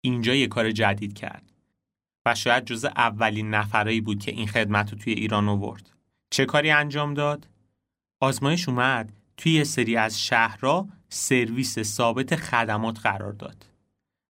اینجا 0.00 0.34
یه 0.34 0.46
کار 0.46 0.70
جدید 0.70 1.14
کرد 1.14 1.52
و 2.26 2.34
شاید 2.34 2.64
جز 2.64 2.84
اولین 2.84 3.50
نفرایی 3.50 4.00
بود 4.00 4.22
که 4.22 4.30
این 4.30 4.46
خدمت 4.46 4.92
رو 4.92 4.98
توی 4.98 5.12
ایران 5.12 5.48
آورد. 5.48 5.90
چه 6.30 6.44
کاری 6.44 6.70
انجام 6.70 7.14
داد؟ 7.14 7.48
آزمایش 8.20 8.68
اومد 8.68 9.12
توی 9.36 9.52
یه 9.52 9.64
سری 9.64 9.96
از 9.96 10.20
شهرها 10.20 10.88
سرویس 11.08 11.78
ثابت 11.78 12.36
خدمات 12.36 13.00
قرار 13.00 13.32
داد 13.32 13.66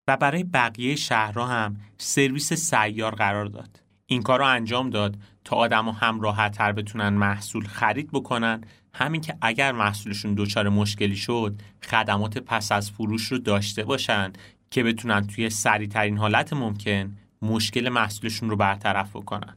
و 0.09 0.17
برای 0.17 0.45
بقیه 0.45 0.97
شهرها 0.97 1.47
هم 1.47 1.77
سرویس 1.99 2.53
سیار 2.53 3.15
قرار 3.15 3.47
داد. 3.47 3.88
این 4.11 4.23
کار 4.23 4.39
رو 4.39 4.47
انجام 4.47 4.91
داد 4.91 5.17
تا 5.45 5.57
آدم 5.57 5.89
هم 5.89 6.21
راحت 6.21 6.53
تر 6.53 6.73
بتونن 6.73 7.09
محصول 7.09 7.67
خرید 7.67 8.11
بکنن. 8.13 8.61
همین 8.95 9.21
که 9.21 9.37
اگر 9.41 9.73
محصولشون 9.73 10.35
دچار 10.35 10.69
مشکلی 10.69 11.17
شد 11.17 11.61
خدمات 11.83 12.39
پس 12.39 12.73
از 12.73 12.91
فروش 12.91 13.33
رو 13.33 13.39
داشته 13.39 13.85
باشن 13.85 14.33
که 14.71 14.83
بتونن 14.83 15.27
توی 15.27 15.51
سریعترین 15.51 16.19
حالت 16.19 16.53
ممکن 16.53 17.17
مشکل 17.43 17.89
محصولشون 17.89 18.51
رو 18.51 18.57
برطرف 18.57 19.11
بکنن. 19.11 19.57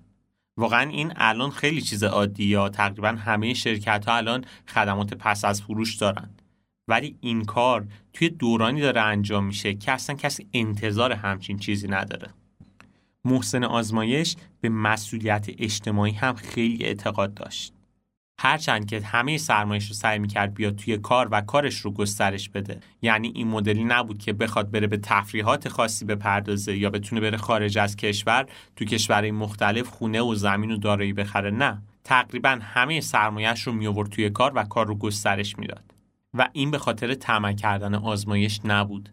واقعا 0.58 0.90
این 0.90 1.14
الان 1.16 1.50
خیلی 1.50 1.82
چیز 1.82 2.04
عادی 2.04 2.46
یا 2.46 2.70
تقریبا 2.70 3.10
همه 3.10 3.54
شرکت 3.54 4.06
ها 4.06 4.16
الان 4.16 4.46
خدمات 4.68 5.14
پس 5.14 5.46
از 5.46 5.62
فروش 5.62 5.96
دارن. 5.96 6.30
ولی 6.88 7.18
این 7.22 7.46
کار 7.46 7.88
توی 8.14 8.30
دورانی 8.30 8.82
داره 8.82 9.02
انجام 9.02 9.46
میشه 9.46 9.74
که 9.74 9.92
اصلا 9.92 10.16
کسی 10.16 10.48
انتظار 10.54 11.12
همچین 11.12 11.58
چیزی 11.58 11.88
نداره. 11.88 12.34
محسن 13.26 13.64
آزمایش 13.64 14.36
به 14.62 14.70
مسئولیت 14.70 15.46
اجتماعی 15.58 16.14
هم 16.14 16.36
خیلی 16.36 16.86
اعتقاد 16.86 17.34
داشت. 17.34 17.74
هرچند 18.40 18.86
که 18.86 19.02
همه 19.02 19.38
سرمایش 19.38 19.88
رو 19.88 19.94
سعی 19.94 20.20
می‌کرد 20.20 20.54
بیاد 20.54 20.76
توی 20.76 20.98
کار 20.98 21.28
و 21.32 21.42
کارش 21.42 21.78
رو 21.78 21.92
گسترش 21.92 22.50
بده. 22.50 22.80
یعنی 23.02 23.32
این 23.36 23.48
مدلی 23.48 23.84
نبود 23.84 24.20
که 24.20 24.34
بخواد 24.34 24.72
بره 24.72 24.88
به 24.88 24.98
تفریحات 24.98 25.70
خاصی 25.70 26.06
بپردازه 26.06 26.78
یا 26.78 26.90
بتونه 26.90 27.22
بره 27.22 27.38
خارج 27.38 27.78
از 27.78 27.96
کشور 27.96 28.46
تو 28.76 28.86
کشورهای 28.86 29.32
مختلف 29.32 29.88
خونه 29.88 30.22
و 30.22 30.36
زمین 30.36 30.72
و 30.72 30.78
دارایی 30.78 31.14
بخره. 31.14 31.52
نه. 31.52 31.82
تقریبا 32.04 32.60
همه 32.62 33.02
سرمایش 33.02 33.62
رو 33.62 33.74
می 33.74 34.04
توی 34.10 34.30
کار 34.30 34.52
و 34.56 34.64
کار 34.64 34.88
رو 34.88 34.96
گسترش 34.96 35.60
می‌داد. 35.60 35.94
و 36.34 36.50
این 36.54 36.72
به 36.72 36.78
خاطر 36.78 37.14
طمع 37.14 37.54
کردن 37.54 37.96
آزمایش 37.96 38.60
نبود. 38.66 39.10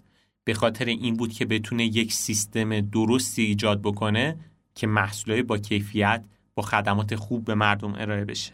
به 0.49 0.55
خاطر 0.55 0.85
این 0.85 1.17
بود 1.17 1.33
که 1.33 1.45
بتونه 1.45 1.85
یک 1.85 2.13
سیستم 2.13 2.81
درستی 2.81 3.43
ایجاد 3.43 3.83
بکنه 3.83 4.37
که 4.75 4.87
محصولای 4.87 5.43
با 5.43 5.59
کیفیت 5.59 6.25
با 6.55 6.63
خدمات 6.63 7.15
خوب 7.15 7.45
به 7.45 7.55
مردم 7.55 7.95
ارائه 7.95 8.25
بشه 8.25 8.53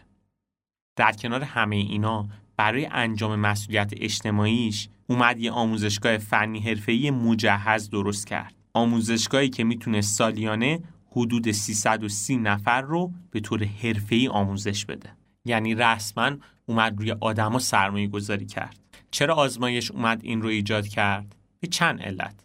در 0.95 1.11
کنار 1.11 1.43
همه 1.43 1.75
اینا 1.75 2.27
برای 2.57 2.85
انجام 2.85 3.35
مسئولیت 3.39 3.93
اجتماعیش 3.97 4.89
اومد 5.07 5.39
یه 5.39 5.51
آموزشگاه 5.51 6.17
فنی 6.17 6.59
حرفه‌ای 6.59 7.11
مجهز 7.11 7.89
درست 7.89 8.27
کرد. 8.27 8.55
آموزشگاهی 8.73 9.49
که 9.49 9.63
می‌تونه 9.63 10.01
سالیانه 10.01 10.79
حدود 11.11 11.51
330 11.51 12.37
نفر 12.37 12.81
رو 12.81 13.11
به 13.31 13.39
طور 13.39 13.63
حرفه‌ای 13.63 14.27
آموزش 14.27 14.85
بده. 14.85 15.09
یعنی 15.45 15.75
رسما 15.75 16.31
اومد 16.65 16.97
روی 16.97 17.11
آدما 17.11 17.59
سرمایه 17.59 18.07
گذاری 18.07 18.45
کرد. 18.45 18.79
چرا 19.11 19.35
آزمایش 19.35 19.91
اومد 19.91 20.21
این 20.23 20.41
رو 20.41 20.49
ایجاد 20.49 20.87
کرد؟ 20.87 21.35
به 21.65 21.69
چند 21.69 22.01
علت. 22.01 22.35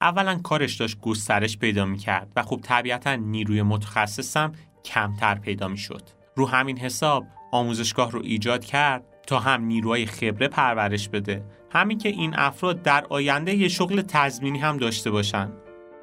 اولا 0.00 0.38
کارش 0.42 0.76
داشت 0.76 1.00
گسترش 1.00 1.58
پیدا 1.58 1.84
می‌کرد 1.84 2.32
و 2.36 2.42
خب 2.42 2.60
طبیعتا 2.62 3.14
نیروی 3.14 3.62
متخصصم 3.62 4.52
کمتر 4.84 5.34
پیدا 5.34 5.68
می‌شد. 5.68 6.02
رو 6.36 6.48
همین 6.48 6.78
حساب 6.78 7.26
آموزشگاه 7.52 8.10
رو 8.10 8.20
ایجاد 8.22 8.64
کرد 8.64 9.04
تا 9.26 9.38
هم 9.38 9.64
نیروهای 9.64 10.06
خبره 10.06 10.48
پرورش 10.48 11.08
بده. 11.08 11.44
همین 11.70 11.98
که 11.98 12.08
این 12.08 12.34
افراد 12.36 12.82
در 12.82 13.04
آینده 13.10 13.54
یه 13.54 13.68
شغل 13.68 14.02
تضمینی 14.02 14.58
هم 14.58 14.76
داشته 14.76 15.10
باشن. 15.10 15.52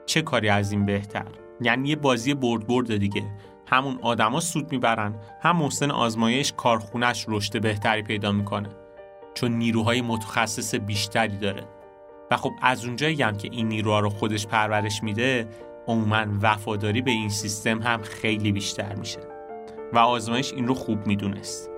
چه 0.06 0.22
کاری 0.22 0.50
از 0.50 0.72
این 0.72 0.86
بهتر؟ 0.86 1.28
یعنی 1.62 1.90
یه 1.90 1.96
بازی 1.96 2.34
برد 2.34 2.68
برد 2.68 2.98
دیگه. 2.98 3.24
همون 3.68 4.00
آدما 4.02 4.40
سود 4.40 4.72
می‌برن. 4.72 5.16
هم 5.42 5.58
محسن 5.58 5.92
آزمایش 5.92 6.54
کارخونش 6.58 7.26
رشد 7.28 7.62
بهتری 7.62 8.04
پیدا 8.04 8.32
می‌کنه. 8.32 8.70
چون 9.34 9.52
نیروهای 9.52 10.02
متخصص 10.02 10.76
بیشتری 10.76 11.38
داره. 11.38 11.75
و 12.32 12.38
خب 12.38 12.52
از 12.62 12.86
اونجایی 12.86 13.22
هم 13.22 13.38
که 13.38 13.50
این 13.52 13.68
نیروها 13.68 14.00
رو 14.00 14.10
خودش 14.10 14.48
پرورش 14.48 15.04
میده 15.04 15.48
عموما 15.88 16.26
وفاداری 16.42 17.02
به 17.02 17.12
این 17.12 17.30
سیستم 17.30 17.82
هم 17.82 18.02
خیلی 18.02 18.52
بیشتر 18.52 18.96
میشه. 18.96 19.20
و 19.94 19.98
آزمایش 19.98 20.54
این 20.54 20.68
رو 20.68 20.74
خوب 20.74 21.08
می‌دونست. 21.08 21.75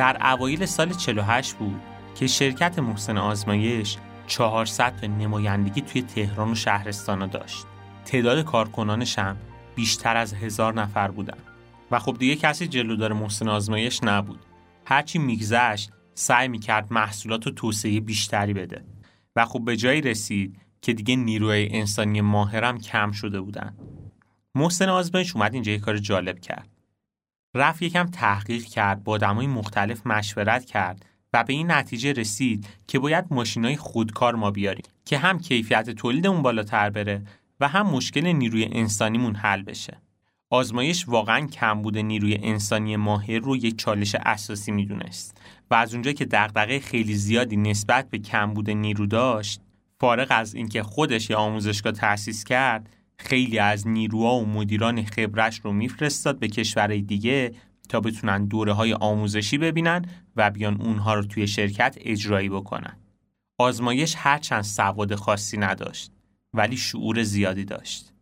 در 0.00 0.32
اوایل 0.32 0.66
سال 0.66 0.92
48 0.92 1.54
بود 1.54 1.80
که 2.14 2.26
شرکت 2.26 2.78
محسن 2.78 3.18
آزمایش 3.18 3.96
400 4.26 4.96
تا 4.96 5.06
نمایندگی 5.06 5.80
توی 5.80 6.02
تهران 6.02 6.50
و 6.50 6.54
شهرستان 6.54 7.26
داشت. 7.26 7.66
تعداد 8.04 8.44
کارکنانش 8.44 9.18
هم 9.18 9.36
بیشتر 9.74 10.16
از 10.16 10.34
هزار 10.34 10.74
نفر 10.74 11.10
بودن 11.10 11.38
و 11.90 11.98
خب 11.98 12.16
دیگه 12.18 12.36
کسی 12.36 12.68
جلودار 12.68 13.12
محسن 13.12 13.48
آزمایش 13.48 14.00
نبود. 14.04 14.40
هرچی 14.84 15.18
میگذشت 15.18 15.90
سعی 16.14 16.48
می‌کرد 16.48 16.92
محصولات 16.92 17.46
و 17.46 17.50
توسعه 17.50 18.00
بیشتری 18.00 18.54
بده 18.54 18.84
و 19.36 19.44
خب 19.44 19.64
به 19.64 19.76
جایی 19.76 20.00
رسید 20.00 20.56
که 20.82 20.92
دیگه 20.92 21.16
نیروی 21.16 21.68
انسانی 21.70 22.20
ماهرم 22.20 22.78
کم 22.78 23.12
شده 23.12 23.40
بودن. 23.40 23.76
محسن 24.54 24.88
آزمایش 24.88 25.36
اومد 25.36 25.54
اینجا 25.54 25.72
یه 25.72 25.78
کار 25.78 25.98
جالب 25.98 26.38
کرد. 26.38 26.79
رفت 27.54 27.82
یکم 27.82 28.06
تحقیق 28.06 28.64
کرد 28.64 29.04
با 29.04 29.12
آدمای 29.12 29.46
مختلف 29.46 30.06
مشورت 30.06 30.64
کرد 30.64 31.06
و 31.32 31.44
به 31.44 31.52
این 31.52 31.70
نتیجه 31.70 32.12
رسید 32.12 32.66
که 32.86 32.98
باید 32.98 33.24
ماشینای 33.30 33.76
خودکار 33.76 34.34
ما 34.34 34.50
بیاریم 34.50 34.84
که 35.04 35.18
هم 35.18 35.38
کیفیت 35.38 35.90
تولیدمون 35.90 36.42
بالاتر 36.42 36.90
بره 36.90 37.22
و 37.60 37.68
هم 37.68 37.86
مشکل 37.86 38.26
نیروی 38.26 38.64
انسانیمون 38.72 39.34
حل 39.34 39.62
بشه. 39.62 39.96
آزمایش 40.50 41.08
واقعا 41.08 41.46
کمبود 41.46 41.98
نیروی 41.98 42.38
انسانی 42.42 42.96
ماهر 42.96 43.38
رو 43.38 43.56
یک 43.56 43.78
چالش 43.78 44.14
اساسی 44.14 44.72
می‌دونست 44.72 45.40
و 45.70 45.74
از 45.74 45.94
اونجا 45.94 46.12
که 46.12 46.24
دغدغه 46.24 46.80
خیلی 46.80 47.14
زیادی 47.14 47.56
نسبت 47.56 48.10
به 48.10 48.18
کمبود 48.18 48.70
نیرو 48.70 49.06
داشت 49.06 49.60
فارغ 50.00 50.26
از 50.30 50.54
اینکه 50.54 50.82
خودش 50.82 51.30
یه 51.30 51.36
آموزشگاه 51.36 51.92
تأسیس 51.92 52.44
کرد 52.44 52.96
خیلی 53.20 53.58
از 53.58 53.88
نیروها 53.88 54.34
و 54.34 54.46
مدیران 54.46 55.04
خبرش 55.04 55.60
رو 55.60 55.72
میفرستاد 55.72 56.38
به 56.38 56.48
کشورهای 56.48 57.02
دیگه 57.02 57.54
تا 57.88 58.00
بتونن 58.00 58.44
دوره 58.44 58.72
های 58.72 58.94
آموزشی 58.94 59.58
ببینن 59.58 60.04
و 60.36 60.50
بیان 60.50 60.80
اونها 60.80 61.14
رو 61.14 61.22
توی 61.22 61.46
شرکت 61.46 61.96
اجرایی 62.00 62.48
بکنن. 62.48 62.96
آزمایش 63.58 64.14
هرچند 64.18 64.62
سواد 64.62 65.14
خاصی 65.14 65.56
نداشت 65.56 66.12
ولی 66.54 66.76
شعور 66.76 67.22
زیادی 67.22 67.64
داشت. 67.64 68.12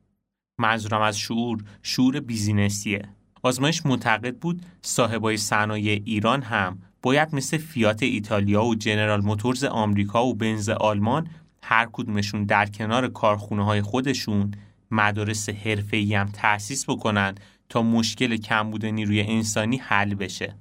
منظورم 0.58 1.02
از 1.02 1.18
شعور 1.18 1.64
شعور 1.82 2.20
بیزینسیه. 2.20 3.08
آزمایش 3.42 3.86
معتقد 3.86 4.36
بود 4.36 4.62
صاحبای 4.82 5.36
صنایع 5.36 6.02
ایران 6.04 6.42
هم 6.42 6.78
باید 7.02 7.34
مثل 7.34 7.56
فیات 7.56 8.02
ایتالیا 8.02 8.64
و 8.64 8.74
جنرال 8.74 9.20
موتورز 9.20 9.64
آمریکا 9.64 10.26
و 10.26 10.34
بنز 10.34 10.68
آلمان 10.68 11.28
هر 11.62 11.88
کدومشون 11.92 12.44
در 12.44 12.66
کنار 12.66 13.08
کارخونه 13.08 13.64
های 13.64 13.82
خودشون 13.82 14.50
مدارس 14.90 15.48
حرفه‌ای 15.48 16.14
هم 16.14 16.28
تأسیس 16.32 16.90
بکنن 16.90 17.34
تا 17.68 17.82
مشکل 17.82 18.36
کمبود 18.36 18.86
نیروی 18.86 19.20
انسانی 19.20 19.76
حل 19.76 20.14
بشه. 20.14 20.54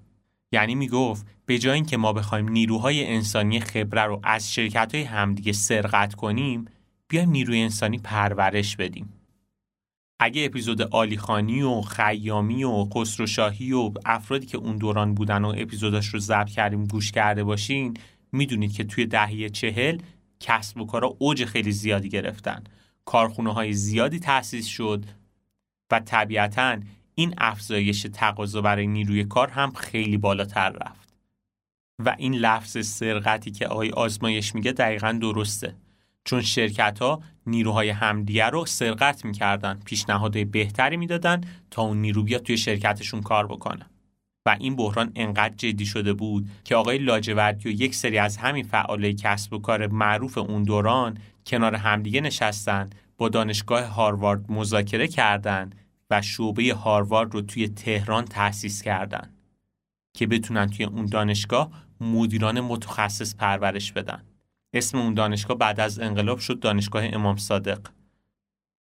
یعنی 0.52 0.76
می‌گفت 0.76 1.26
به 1.46 1.60
جای 1.60 1.74
اینکه 1.74 1.98
ما 1.98 2.14
بخوایم 2.14 2.50
نیروهای 2.50 3.08
انسانی 3.08 3.60
خبره 3.60 4.04
رو 4.04 4.20
از 4.24 4.54
شرکت 4.54 4.96
های 4.96 5.04
همدیگه 5.04 5.52
سرقت 5.52 6.16
کنیم 6.16 6.66
بیایم 7.08 7.30
نیروی 7.30 7.62
انسانی 7.62 7.98
پرورش 7.98 8.76
بدیم. 8.76 9.14
اگه 10.20 10.46
اپیزود 10.46 10.82
آلیخانی 10.82 11.62
و 11.62 11.82
خیامی 11.82 12.64
و 12.64 12.86
خسروشاهی 12.86 13.72
و 13.72 13.92
افرادی 14.06 14.46
که 14.46 14.58
اون 14.58 14.78
دوران 14.78 15.14
بودن 15.14 15.46
و 15.46 15.54
اپیزوداش 15.58 16.08
رو 16.08 16.20
ضبط 16.20 16.50
کردیم 16.50 16.86
گوش 16.88 17.12
کرده 17.12 17.44
باشین 17.44 17.94
می‌دونید 18.32 18.74
که 18.74 18.84
توی 18.84 19.06
دهه 19.06 19.50
چهل 19.50 19.98
کسب 20.40 20.82
و 20.82 20.86
کارا 20.86 21.16
اوج 21.20 21.46
خیلی 21.46 21.72
زیادی 21.72 22.10
گرفتن 22.10 22.64
کارخونه 23.08 23.54
های 23.54 23.74
زیادی 23.74 24.20
تأسیس 24.20 24.66
شد 24.66 25.06
و 25.92 26.00
طبیعتا 26.00 26.78
این 27.16 27.34
افزایش 27.38 28.08
تقاضا 28.14 28.62
برای 28.62 28.88
نیروی 28.88 29.24
کار 29.24 29.50
هم 29.50 29.72
خیلی 29.72 30.18
بالاتر 30.18 30.70
رفت. 30.70 31.14
و 32.00 32.16
این 32.18 32.34
لفظ 32.34 32.88
سرقتی 32.88 33.52
که 33.52 33.68
آقای 33.68 33.90
آزمایش 33.90 34.56
میگه 34.56 34.72
دقیقا 34.72 35.12
درسته. 35.22 35.76
چون 36.24 36.42
شرکت 36.42 37.00
ها 37.00 37.22
نیروهای 37.46 37.90
همدیگه 37.90 38.46
رو 38.46 38.66
سرقت 38.66 39.26
می‌کردن 39.26 39.80
پیشنهادهای 39.86 40.46
بهتری 40.46 40.98
می‌دادن 40.98 41.42
تا 41.72 41.82
اون 41.82 41.98
نیرو 41.98 42.24
بیاد 42.24 42.42
توی 42.42 42.58
شرکتشون 42.58 43.22
کار 43.22 43.48
بکنه. 43.48 43.86
و 44.46 44.58
این 44.60 44.76
بحران 44.76 45.12
انقدر 45.16 45.56
جدی 45.56 45.86
شده 45.86 46.14
بود 46.14 46.50
که 46.64 46.76
آقای 46.76 46.98
لاجوردی 46.98 47.70
و 47.70 47.72
یک 47.72 47.96
سری 47.96 48.18
از 48.18 48.38
همین 48.38 48.64
فعالای 48.64 49.14
کسب 49.14 49.54
و 49.54 49.60
کار 49.60 49.88
معروف 49.88 50.38
اون 50.38 50.64
دوران 50.64 51.18
کنار 51.48 51.76
همدیگه 51.76 52.22
نشستن 52.22 52.90
با 53.18 53.30
دانشگاه 53.30 53.84
هاروارد 53.84 54.52
مذاکره 54.52 55.08
کردند 55.08 55.76
و 56.10 56.22
شعبه 56.22 56.74
هاروارد 56.74 57.34
رو 57.34 57.42
توی 57.42 57.68
تهران 57.68 58.26
تأسیس 58.26 58.82
کردند 58.82 59.38
که 60.14 60.28
بتونن 60.28 60.70
توی 60.70 60.86
اون 60.86 61.06
دانشگاه 61.06 61.72
مدیران 62.02 62.62
متخصص 62.62 63.36
پرورش 63.36 63.92
بدن. 63.92 64.24
اسم 64.74 64.98
اون 64.98 65.14
دانشگاه 65.14 65.58
بعد 65.58 65.80
از 65.80 66.00
انقلاب 66.00 66.40
شد 66.40 66.60
دانشگاه 66.60 67.04
امام 67.06 67.38
صادق. 67.38 67.88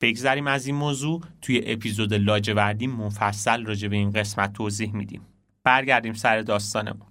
بگذریم 0.01 0.47
از 0.47 0.66
این 0.66 0.77
موضوع 0.77 1.23
توی 1.42 1.62
اپیزود 1.66 2.14
لاجوردی 2.14 2.87
مفصل 2.87 3.66
راجع 3.66 3.88
به 3.88 3.97
این 3.97 4.11
قسمت 4.11 4.53
توضیح 4.53 4.95
میدیم. 4.95 5.21
برگردیم 5.64 6.14
سر 6.14 6.40
داستانمون. 6.40 7.07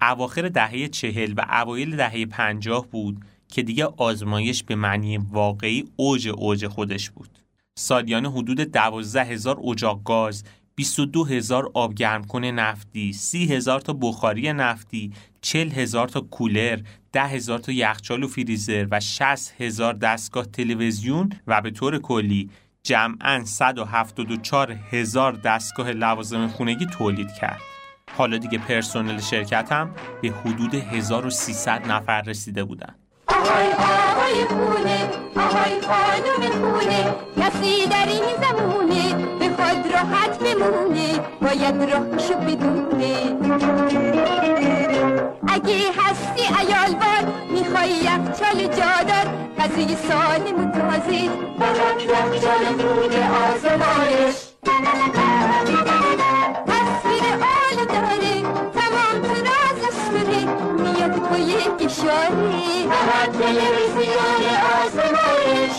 اواخر 0.00 0.48
دهه 0.48 0.88
چهل 0.88 1.34
و 1.36 1.46
اوایل 1.50 1.96
دهه 1.96 2.26
پنجاه 2.26 2.86
بود 2.86 3.24
که 3.56 3.62
دیگه 3.62 3.84
آزمایش 3.96 4.62
به 4.62 4.74
معنی 4.74 5.18
واقعی 5.18 5.84
اوج 5.96 6.28
اوج 6.28 6.66
خودش 6.66 7.10
بود. 7.10 7.38
سالیانه 7.78 8.30
حدود 8.30 8.60
دوازده 8.60 9.24
هزار 9.24 9.60
اجاق 9.70 10.04
گاز، 10.04 10.44
22 10.74 11.24
هزار 11.24 11.70
آبگرمکن 11.74 12.44
نفتی، 12.44 13.12
30 13.12 13.46
هزار 13.46 13.80
تا 13.80 13.92
بخاری 13.92 14.52
نفتی، 14.52 15.12
40 15.40 15.70
هزار 15.70 16.08
تا 16.08 16.20
کولر، 16.20 16.80
10 17.12 17.22
هزار 17.22 17.58
تا 17.58 17.72
یخچال 17.72 18.22
و 18.22 18.28
فریزر 18.28 18.86
و 18.90 19.00
60 19.00 19.54
هزار 19.58 19.94
دستگاه 19.94 20.44
تلویزیون 20.44 21.32
و 21.46 21.60
به 21.60 21.70
طور 21.70 21.98
کلی 21.98 22.50
جمعا 22.82 23.44
174 23.44 24.72
هزار 24.72 25.32
دستگاه 25.32 25.90
لوازم 25.90 26.48
خونگی 26.48 26.86
تولید 26.86 27.32
کرد. 27.32 27.60
حالا 28.16 28.38
دیگه 28.38 28.58
پرسنل 28.58 29.20
شرکت 29.20 29.72
هم 29.72 29.94
به 30.22 30.28
حدود 30.28 30.74
1300 30.74 31.86
نفر 31.90 32.22
رسیده 32.22 32.64
بودند. 32.64 33.05
آهای 33.28 33.72
آهای 33.72 34.44
خونه 34.44 35.08
آهای 35.36 35.80
خانم 35.80 36.50
خونه 36.50 37.14
کسی 37.40 37.86
در 37.86 38.06
این 38.06 38.24
زمونه 38.42 39.14
به 39.38 39.48
خود 39.48 39.92
راحت 39.92 40.38
بمونه 40.38 41.20
باید 41.42 41.90
راهشو 41.92 42.34
بدونه 42.34 43.36
اگه 45.48 45.74
هستی 45.98 46.42
ایال 46.42 46.94
بار 46.94 47.32
می‌خوای 47.50 47.90
یخچال 47.90 48.62
جادار 48.62 49.26
غذای 49.58 49.96
سالم 50.08 50.60
و 50.60 50.70
تازه 50.70 51.28
برات 51.58 52.02
یخچال 52.02 52.64
خونه 52.64 53.30
آزمایش 53.30 54.34
تصویر 56.66 57.24
آل 57.34 57.84
داره 57.84 58.35
با 61.36 61.42
یک 61.42 61.70
اشاره 61.80 62.88
تلویزیون 63.32 64.42
آزمایش. 64.84 65.76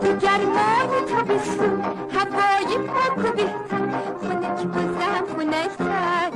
تو 0.00 0.16
گرمای 0.16 1.00
تابستون 1.08 1.82
هوای 2.14 2.78
پاک 2.86 3.18
و 3.18 3.32
بهتر. 3.32 3.90
خنک 4.20 4.66
بازم 4.66 5.24
خنکتر 5.36 6.30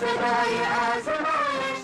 صدای 0.00 0.56
آزمایش. 0.96 1.80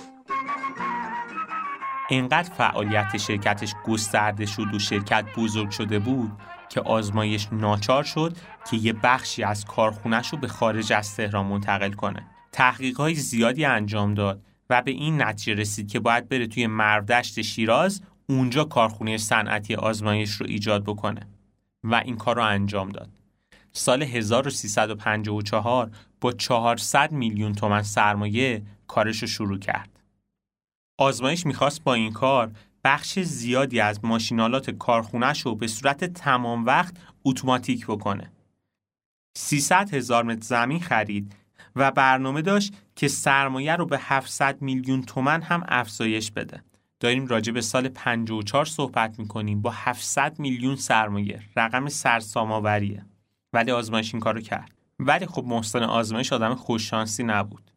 اینقدر 2.08 2.52
فعالیت 2.52 3.16
شرکتش 3.16 3.74
گسترده 3.86 4.46
شد 4.46 4.74
و 4.74 4.78
شرکت 4.78 5.24
بزرگ 5.36 5.70
شده 5.70 5.98
بود 5.98 6.32
که 6.68 6.80
آزمایش 6.80 7.48
ناچار 7.52 8.02
شد 8.02 8.36
که 8.70 8.76
یه 8.76 8.92
بخشی 8.92 9.42
از 9.42 9.64
کارخونهش 9.64 10.28
رو 10.28 10.38
به 10.38 10.48
خارج 10.48 10.92
از 10.92 11.16
تهران 11.16 11.46
منتقل 11.46 11.92
کنه. 11.92 12.34
تحقیق 12.54 12.96
های 12.96 13.14
زیادی 13.14 13.64
انجام 13.64 14.14
داد 14.14 14.42
و 14.70 14.82
به 14.82 14.90
این 14.90 15.22
نتیجه 15.22 15.54
رسید 15.54 15.88
که 15.88 16.00
باید 16.00 16.28
بره 16.28 16.46
توی 16.46 16.66
مردشت 16.66 17.42
شیراز 17.42 18.02
اونجا 18.28 18.64
کارخونه 18.64 19.18
صنعتی 19.18 19.74
آزمایش 19.74 20.30
رو 20.30 20.46
ایجاد 20.46 20.84
بکنه 20.84 21.20
و 21.84 21.94
این 21.94 22.16
کار 22.16 22.36
رو 22.36 22.42
انجام 22.42 22.88
داد. 22.88 23.08
سال 23.72 24.02
1354 24.02 25.90
با 26.20 26.32
400 26.32 27.12
میلیون 27.12 27.52
تومن 27.52 27.82
سرمایه 27.82 28.62
کارش 28.86 29.22
رو 29.22 29.28
شروع 29.28 29.58
کرد. 29.58 30.00
آزمایش 30.98 31.46
می‌خواست 31.46 31.84
با 31.84 31.94
این 31.94 32.12
کار 32.12 32.50
بخش 32.84 33.18
زیادی 33.18 33.80
از 33.80 34.04
ماشینالات 34.04 34.70
کارخونهش 34.70 35.40
رو 35.40 35.54
به 35.54 35.66
صورت 35.66 36.04
تمام 36.04 36.66
وقت 36.66 36.94
اتوماتیک 37.24 37.86
بکنه. 37.86 38.32
300 39.36 39.94
هزار 39.94 40.24
متر 40.24 40.42
زمین 40.42 40.80
خرید 40.80 41.32
و 41.76 41.90
برنامه 41.90 42.42
داشت 42.42 42.74
که 42.96 43.08
سرمایه 43.08 43.76
رو 43.76 43.87
به 43.87 43.98
700 43.98 44.62
میلیون 44.62 45.02
تومن 45.02 45.42
هم 45.42 45.64
افزایش 45.68 46.30
بده. 46.30 46.62
داریم 47.00 47.26
راجع 47.26 47.52
به 47.52 47.60
سال 47.60 47.88
54 47.88 48.64
صحبت 48.64 49.18
می‌کنیم. 49.18 49.62
با 49.62 49.70
700 49.74 50.38
میلیون 50.38 50.76
سرمایه. 50.76 51.42
رقم 51.56 51.88
سرسام‌آوریه. 51.88 53.06
ولی 53.52 53.70
آزمایش 53.70 54.14
این 54.14 54.20
کارو 54.20 54.40
کرد. 54.40 54.74
ولی 54.98 55.26
خب 55.26 55.44
محسن 55.46 55.82
آزمایش 55.82 56.32
آدم 56.32 56.54
خوششانسی 56.54 57.22
نبود. 57.22 57.70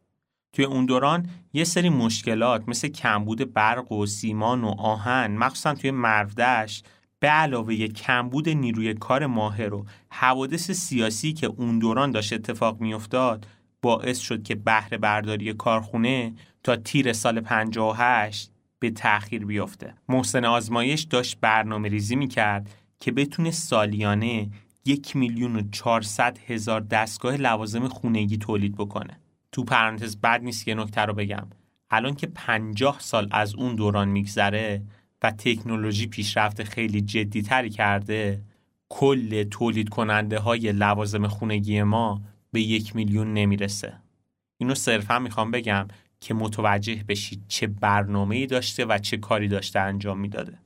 توی 0.54 0.66
اون 0.66 0.86
دوران 0.86 1.30
یه 1.54 1.64
سری 1.64 1.90
مشکلات 1.90 2.70
مثل 2.70 2.88
کمبود 2.88 3.54
برق 3.54 3.92
و 3.92 4.06
سیمان 4.06 4.64
و 4.64 4.68
آهن 4.68 5.38
مخصوصا 5.38 5.74
توی 5.74 5.92
مردش 5.92 6.84
به 7.20 7.28
علاوه 7.28 7.88
کمبود 7.88 8.50
نیروی 8.50 8.94
کار 8.94 9.26
ماهر 9.26 9.74
و 9.74 9.86
حوادث 10.10 10.72
سیاسی 10.72 11.34
که 11.34 11.48
اون 11.48 11.80
دوران 11.80 12.12
داشت 12.12 12.34
اتفاق 12.34 12.82
میافتاد 12.82 13.48
باعث 13.82 14.20
شد 14.20 14.44
که 14.44 14.56
بهره 14.56 14.98
برداری 14.98 15.54
کارخونه 15.54 16.34
تا 16.64 16.76
تیر 16.76 17.14
سال 17.14 17.42
58 17.42 18.52
به 18.80 18.92
تأخیر 18.92 19.46
بیفته. 19.46 19.94
محسن 20.10 20.46
آزمایش 20.46 21.02
داشت 21.02 21.38
برنامه 21.42 21.90
ریزی 21.90 22.16
می‌کرد 22.16 22.70
که 23.00 23.12
بتونه 23.12 23.52
سالیانه 23.52 24.50
یک 24.86 25.16
میلیون 25.16 25.56
و 25.56 25.62
چهارصد 25.72 26.38
هزار 26.48 26.82
دستگاه 26.82 27.38
لوازم 27.38 27.88
خونگی 27.88 28.38
تولید 28.38 28.76
بکنه. 28.76 29.20
تو 29.52 29.64
پرانتز 29.64 30.18
بد 30.18 30.42
نیست 30.44 30.66
که 30.66 30.76
نکته 30.76 31.02
رو 31.02 31.14
بگم. 31.14 31.48
الان 31.92 32.16
که 32.16 32.28
پنجاه 32.28 33.00
سال 33.00 33.28
از 33.32 33.56
اون 33.56 33.76
دوران 33.76 34.08
میگذره 34.08 34.82
و 35.24 35.32
تکنولوژی 35.32 36.08
پیشرفت 36.08 36.64
خیلی 36.64 37.02
جدی 37.02 37.42
تری 37.42 37.70
کرده 37.70 38.42
کل 38.90 39.44
تولید 39.44 39.90
کننده 39.90 40.40
های 40.40 40.72
لوازم 40.72 41.28
خونگی 41.28 41.84
ما 41.84 42.22
به 42.52 42.62
یک 42.62 42.96
میلیون 42.96 43.34
نمی‌رسه. 43.34 43.94
اینو 44.58 44.76
صرفا 44.76 45.20
می‌خوام 45.20 45.52
بگم 45.52 45.88
که 46.20 46.34
متوجه 46.34 47.04
بشید 47.08 47.44
چه 47.48 47.68
برنامه‌ای 47.68 48.46
داشته 48.46 48.86
و 48.86 48.98
چه 48.98 49.18
کاری 49.18 49.48
داشته 49.48 49.80
انجام 49.80 50.20
می‌داده. 50.20 50.60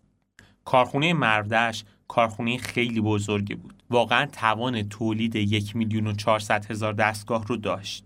کارخونه 0.65 1.13
مردش 1.13 1.83
کارخونه 2.07 2.57
خیلی 2.57 3.01
بزرگی 3.01 3.55
بود. 3.55 3.83
واقعا 3.89 4.25
توان 4.25 4.89
تولید 4.89 5.35
یک 5.35 5.75
میلیون 5.75 6.07
و 6.07 6.13
چهارصد 6.13 6.71
هزار 6.71 6.93
دستگاه 6.93 7.45
رو 7.47 7.57
داشت. 7.57 8.05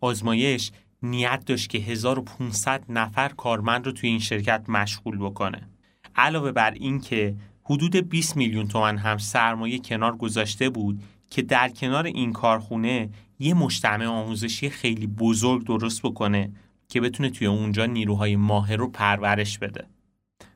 آزمایش 0.00 0.70
نیت 1.02 1.44
داشت 1.46 1.70
که 1.70 1.78
1500 1.78 2.84
نفر 2.88 3.28
کارمند 3.28 3.86
رو 3.86 3.92
توی 3.92 4.10
این 4.10 4.18
شرکت 4.18 4.64
مشغول 4.68 5.18
بکنه. 5.18 5.68
علاوه 6.16 6.52
بر 6.52 6.70
این 6.70 7.00
که 7.00 7.36
حدود 7.64 7.96
20 7.96 8.36
میلیون 8.36 8.68
تومن 8.68 8.98
هم 8.98 9.18
سرمایه 9.18 9.78
کنار 9.78 10.16
گذاشته 10.16 10.70
بود 10.70 11.02
که 11.30 11.42
در 11.42 11.68
کنار 11.68 12.06
این 12.06 12.32
کارخونه 12.32 13.10
یه 13.38 13.54
مجتمع 13.54 14.06
آموزشی 14.06 14.70
خیلی 14.70 15.06
بزرگ 15.06 15.64
درست 15.64 16.02
بکنه 16.02 16.50
که 16.88 17.00
بتونه 17.00 17.30
توی 17.30 17.46
اونجا 17.46 17.86
نیروهای 17.86 18.36
ماهر 18.36 18.76
رو 18.76 18.88
پرورش 18.88 19.58
بده 19.58 19.86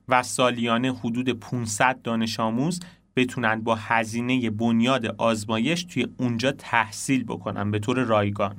و 0.09 0.23
سالیانه 0.23 0.95
حدود 0.95 1.29
500 1.29 2.03
دانش 2.03 2.41
آموز 2.41 2.81
بتونن 3.17 3.61
با 3.61 3.75
هزینه 3.75 4.51
بنیاد 4.51 5.07
آزمایش 5.07 5.85
توی 5.85 6.07
اونجا 6.17 6.53
تحصیل 6.53 7.25
بکنن 7.25 7.71
به 7.71 7.79
طور 7.79 7.99
رایگان. 7.99 8.57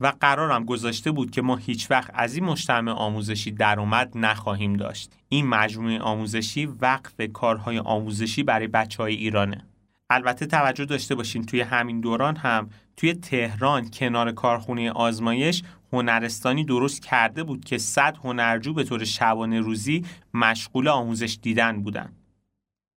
و 0.00 0.12
قرارم 0.20 0.64
گذاشته 0.64 1.10
بود 1.10 1.30
که 1.30 1.42
ما 1.42 1.56
هیچ 1.56 1.90
وقت 1.90 2.10
از 2.14 2.34
این 2.34 2.44
مجتمع 2.44 2.92
آموزشی 2.92 3.50
درآمد 3.50 4.12
نخواهیم 4.14 4.72
داشت. 4.72 5.12
این 5.28 5.46
مجموعه 5.46 5.98
آموزشی 5.98 6.66
وقف 6.66 7.20
کارهای 7.32 7.78
آموزشی 7.78 8.42
برای 8.42 8.66
بچه 8.66 9.02
های 9.02 9.14
ایرانه. 9.14 9.64
البته 10.10 10.46
توجه 10.46 10.84
داشته 10.84 11.14
باشین 11.14 11.44
توی 11.46 11.60
همین 11.60 12.00
دوران 12.00 12.36
هم 12.36 12.70
توی 12.96 13.14
تهران 13.14 13.90
کنار 13.90 14.32
کارخونه 14.32 14.90
آزمایش 14.90 15.62
هنرستانی 15.92 16.64
درست 16.64 17.02
کرده 17.02 17.44
بود 17.44 17.64
که 17.64 17.78
صد 17.78 18.16
هنرجو 18.24 18.72
به 18.72 18.84
طور 18.84 19.04
شبانه 19.04 19.60
روزی 19.60 20.04
مشغول 20.34 20.88
آموزش 20.88 21.38
دیدن 21.42 21.82
بودن. 21.82 22.12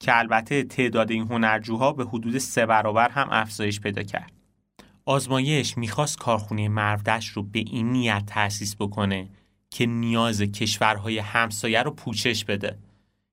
که 0.00 0.18
البته 0.18 0.62
تعداد 0.62 1.10
این 1.10 1.22
هنرجوها 1.22 1.92
به 1.92 2.04
حدود 2.04 2.38
سه 2.38 2.66
برابر 2.66 3.08
هم 3.08 3.28
افزایش 3.30 3.80
پیدا 3.80 4.02
کرد. 4.02 4.32
آزمایش 5.04 5.78
می‌خواست 5.78 6.18
کارخونه 6.18 6.68
مردش 6.68 7.28
رو 7.28 7.42
به 7.42 7.58
این 7.58 7.92
نیت 7.92 8.22
تأسیس 8.26 8.76
بکنه 8.76 9.28
که 9.70 9.86
نیاز 9.86 10.42
کشورهای 10.42 11.18
همسایه 11.18 11.82
رو 11.82 11.90
پوچش 11.90 12.44
بده. 12.44 12.78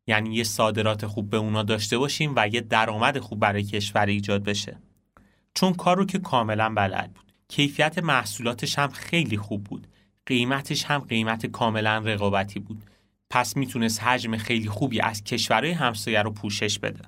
یعنی 0.07 0.35
یه 0.35 0.43
صادرات 0.43 1.05
خوب 1.05 1.29
به 1.29 1.37
اونا 1.37 1.63
داشته 1.63 1.97
باشیم 1.97 2.33
و 2.35 2.47
یه 2.47 2.61
درآمد 2.61 3.19
خوب 3.19 3.39
برای 3.39 3.63
کشور 3.63 4.05
ایجاد 4.05 4.43
بشه. 4.43 4.77
چون 5.53 5.73
کار 5.73 5.97
رو 5.97 6.05
که 6.05 6.19
کاملا 6.19 6.73
بلد 6.73 7.13
بود. 7.13 7.33
کیفیت 7.47 7.97
محصولاتش 7.97 8.79
هم 8.79 8.89
خیلی 8.89 9.37
خوب 9.37 9.63
بود. 9.63 9.87
قیمتش 10.25 10.85
هم 10.85 10.99
قیمت 10.99 11.45
کاملا 11.45 11.97
رقابتی 11.97 12.59
بود. 12.59 12.83
پس 13.29 13.57
می‌تونست 13.57 14.03
حجم 14.03 14.37
خیلی 14.37 14.69
خوبی 14.69 15.01
از 15.01 15.23
کشورهای 15.23 15.71
همسایه 15.71 16.21
رو 16.21 16.31
پوشش 16.31 16.79
بده. 16.79 17.01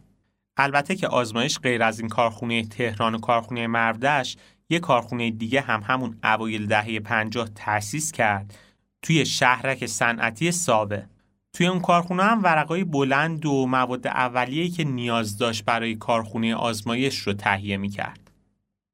البته 0.57 0.95
که 0.95 1.07
آزمایش 1.07 1.59
غیر 1.59 1.83
از 1.83 1.99
این 1.99 2.09
کارخونه 2.09 2.65
تهران 2.65 3.15
و 3.15 3.19
کارخونه 3.19 3.67
مردش 3.67 4.37
یه 4.69 4.79
کارخونه 4.79 5.31
دیگه 5.31 5.61
هم 5.61 5.83
همون 5.85 6.17
اوایل 6.23 6.65
دهه 6.65 6.99
50 6.99 7.49
تأسیس 7.55 8.11
کرد 8.11 8.57
توی 9.01 9.25
شهرک 9.25 9.85
صنعتی 9.85 10.51
سابه 10.51 11.05
توی 11.53 11.67
اون 11.67 11.79
کارخونه 11.79 12.23
هم 12.23 12.43
ورقای 12.43 12.83
بلند 12.83 13.45
و 13.45 13.65
مواد 13.65 14.07
اولیه‌ای 14.07 14.69
که 14.69 14.83
نیاز 14.83 15.37
داشت 15.37 15.65
برای 15.65 15.95
کارخونه 15.95 16.55
آزمایش 16.55 17.19
رو 17.19 17.33
تهیه 17.33 17.77
می‌کرد. 17.77 18.31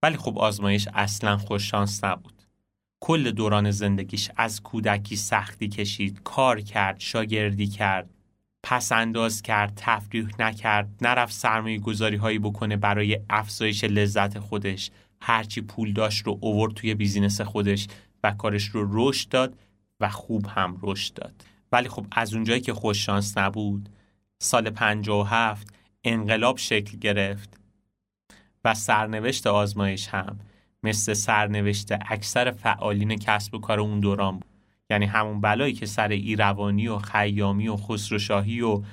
ولی 0.04 0.18
خب 0.18 0.40
آزمایش 0.40 0.88
اصلا 0.94 1.38
خوششانس 1.38 2.04
نبود. 2.04 2.34
کل 3.00 3.32
دوران 3.32 3.72
زندگیش 3.72 4.30
از 4.38 4.64
کودکی 4.64 5.16
سختی 5.16 5.70
کشید، 5.70 6.22
کار 6.24 6.62
کرد، 6.62 7.00
شاگردی 7.00 7.68
کرد، 7.68 8.10
پس 8.64 8.92
انداز 8.92 9.42
کرد، 9.42 9.74
تفریح 9.76 10.28
نکرد، 10.40 10.90
نرفت 11.02 11.34
سرمایه 11.34 11.80
گذاری 11.80 12.16
هایی 12.16 12.40
بکنه 12.40 12.78
برای 12.78 13.20
افزایش 13.30 13.84
لذت 13.84 14.40
خودش، 14.40 14.92
هرچی 15.22 15.62
پول 15.62 15.94
داشت 15.94 16.28
رو 16.28 16.38
اوورد 16.42 16.74
توی 16.74 16.94
بیزینس 16.94 17.42
خودش 17.42 17.88
و 18.24 18.32
کارش 18.32 18.66
رو 18.66 18.88
رشد 18.92 19.30
داد 19.30 19.60
و 20.00 20.10
خوب 20.10 20.46
هم 20.46 20.78
رشد 20.82 21.14
داد. 21.14 21.46
ولی 21.72 21.90
خب 21.90 22.06
از 22.12 22.34
اونجایی 22.34 22.62
که 22.62 22.74
خوششانس 22.74 23.38
نبود 23.38 23.90
سال 24.40 24.70
57 24.70 25.68
انقلاب 26.04 26.58
شکل 26.58 26.98
گرفت 26.98 27.60
و 28.66 28.74
سرنوشت 28.74 29.48
آزمایش 29.48 30.08
هم 30.08 30.40
مثل 30.84 31.14
سرنوشت 31.14 31.92
اکثر 31.92 32.52
فعالین 32.52 33.16
کسب 33.16 33.56
و 33.56 33.60
کار 33.60 33.80
اون 33.80 34.00
دوران 34.00 34.34
بود. 34.34 34.46
یعنی 34.90 35.06
همون 35.06 35.42
بلایی 35.42 35.74
که 35.74 35.86
سر 35.86 36.08
ایروانی 36.08 36.88
و 36.88 36.98
خیامی 36.98 37.68
و 37.68 37.78
خسروشاهی 37.78 38.62
و 38.62 38.84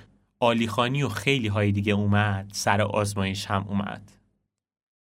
آلیخانی 0.40 1.02
و 1.02 1.08
خیلی 1.08 1.48
های 1.48 1.72
دیگه 1.72 1.92
اومد 1.92 2.50
سر 2.52 2.82
آزمایش 2.82 3.46
هم 3.46 3.64
اومد. 3.68 4.12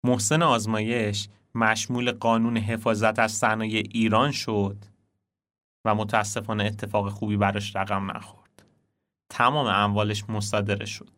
محسن 0.04 0.42
آزمایش 0.42 1.28
مشمول 1.54 2.12
قانون 2.12 2.56
حفاظت 2.56 3.18
از 3.18 3.32
صنایع 3.32 3.82
ایران 3.90 4.30
شد. 4.30 4.84
و 5.84 5.94
متاسفانه 5.94 6.64
اتفاق 6.64 7.08
خوبی 7.08 7.36
براش 7.36 7.76
رقم 7.76 8.10
نخورد. 8.10 8.62
تمام 9.28 9.66
اموالش 9.66 10.24
مصادره 10.30 10.86
شد 10.86 11.10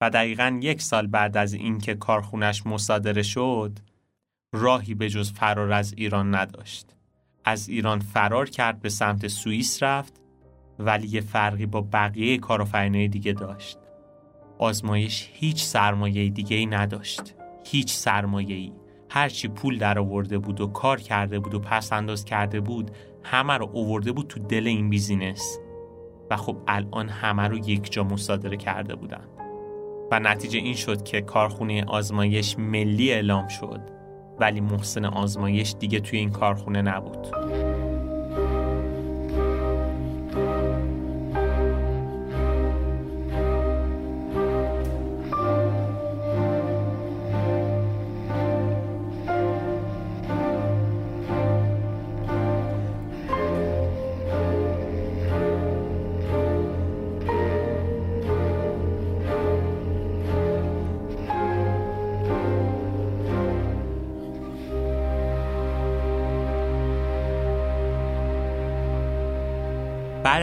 و 0.00 0.10
دقیقا 0.10 0.60
یک 0.62 0.82
سال 0.82 1.06
بعد 1.06 1.36
از 1.36 1.52
اینکه 1.52 1.94
کارخونش 1.94 2.66
مصادره 2.66 3.22
شد 3.22 3.78
راهی 4.52 4.94
به 4.94 5.10
جز 5.10 5.32
فرار 5.32 5.72
از 5.72 5.94
ایران 5.96 6.34
نداشت. 6.34 6.86
از 7.44 7.68
ایران 7.68 7.98
فرار 7.98 8.48
کرد 8.48 8.80
به 8.80 8.88
سمت 8.88 9.28
سوئیس 9.28 9.82
رفت 9.82 10.20
ولی 10.78 11.08
یه 11.08 11.20
فرقی 11.20 11.66
با 11.66 11.80
بقیه 11.92 12.38
کارآفرینای 12.38 13.08
دیگه 13.08 13.32
داشت. 13.32 13.78
آزمایش 14.58 15.30
هیچ 15.32 15.64
سرمایه 15.64 16.28
دیگه 16.28 16.56
ای 16.56 16.66
نداشت. 16.66 17.34
هیچ 17.64 17.92
سرمایه 17.92 18.56
ای. 18.56 18.72
هرچی 19.10 19.48
پول 19.48 19.78
در 19.78 19.98
آورده 19.98 20.38
بود 20.38 20.60
و 20.60 20.66
کار 20.66 21.00
کرده 21.00 21.38
بود 21.38 21.54
و 21.54 21.58
پس 21.58 21.92
انداز 21.92 22.24
کرده 22.24 22.60
بود 22.60 22.90
همه 23.22 23.52
رو 23.52 23.70
اوورده 23.72 24.12
بود 24.12 24.26
تو 24.26 24.40
دل 24.40 24.66
این 24.66 24.90
بیزینس. 24.90 25.58
و 26.30 26.36
خب 26.36 26.56
الان 26.66 27.08
همه 27.08 27.48
رو 27.48 27.58
یک 27.58 27.92
جا 27.92 28.04
مصادره 28.04 28.56
کرده 28.56 28.94
بودن. 28.94 29.24
و 30.10 30.20
نتیجه 30.20 30.58
این 30.58 30.74
شد 30.74 31.02
که 31.02 31.20
کارخونه 31.20 31.84
آزمایش 31.84 32.58
ملی 32.58 33.12
اعلام 33.12 33.48
شد. 33.48 33.80
ولی 34.40 34.60
محسن 34.60 35.04
آزمایش 35.04 35.74
دیگه 35.78 36.00
توی 36.00 36.18
این 36.18 36.30
کارخونه 36.30 36.82
نبود. 36.82 37.26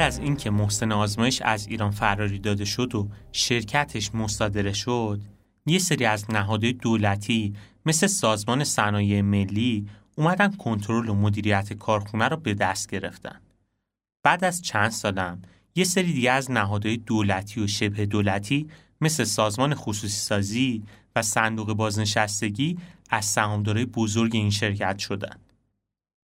از 0.07 0.19
اینکه 0.19 0.49
محسن 0.49 0.91
آزمایش 0.91 1.41
از 1.41 1.67
ایران 1.67 1.91
فراری 1.91 2.39
داده 2.39 2.65
شد 2.65 2.95
و 2.95 3.09
شرکتش 3.31 4.15
مصادره 4.15 4.73
شد 4.73 5.21
یه 5.65 5.79
سری 5.79 6.05
از 6.05 6.31
نهادهای 6.31 6.73
دولتی 6.73 7.53
مثل 7.85 8.07
سازمان 8.07 8.63
صنایع 8.63 9.21
ملی 9.21 9.87
اومدن 10.15 10.51
کنترل 10.51 11.09
و 11.09 11.13
مدیریت 11.13 11.73
کارخونه 11.73 12.27
رو 12.27 12.37
به 12.37 12.53
دست 12.53 12.89
گرفتن. 12.89 13.41
بعد 14.23 14.43
از 14.43 14.61
چند 14.61 14.89
سالم 14.89 15.41
یه 15.75 15.83
سری 15.83 16.13
دیگه 16.13 16.31
از 16.31 16.51
نهادهای 16.51 16.97
دولتی 16.97 17.61
و 17.61 17.67
شبه 17.67 18.05
دولتی 18.05 18.67
مثل 19.01 19.23
سازمان 19.23 19.75
خصوصی 19.75 20.17
سازی 20.17 20.83
و 21.15 21.21
صندوق 21.21 21.73
بازنشستگی 21.73 22.77
از 23.09 23.25
سهامدارای 23.25 23.85
بزرگ 23.85 24.35
این 24.35 24.49
شرکت 24.49 24.97
شدن. 24.97 25.37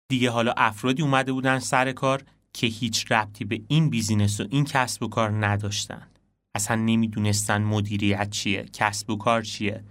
دیگه 0.10 0.30
حالا 0.32 0.54
افرادی 0.58 1.02
اومده 1.02 1.34
بودن 1.34 1.60
سر 1.60 1.92
کار 1.92 2.24
که 2.58 2.68
هیچ 2.68 3.12
ربطی 3.12 3.46
به 3.46 3.62
این 3.68 3.90
business 3.90 4.40
و 4.40 4.48
این 4.50 4.66
کسب 4.66 5.04
و 5.04 5.08
کار 5.08 5.46
نداشتن. 5.46 6.08
اصلا 6.56 6.76
نمی‌دونستن 6.76 7.62
مدیریت 7.62 8.30
چیه، 8.30 8.66
کسب 8.74 9.10
و 9.10 9.18
کار 9.18 9.42
چیه. 9.42 9.84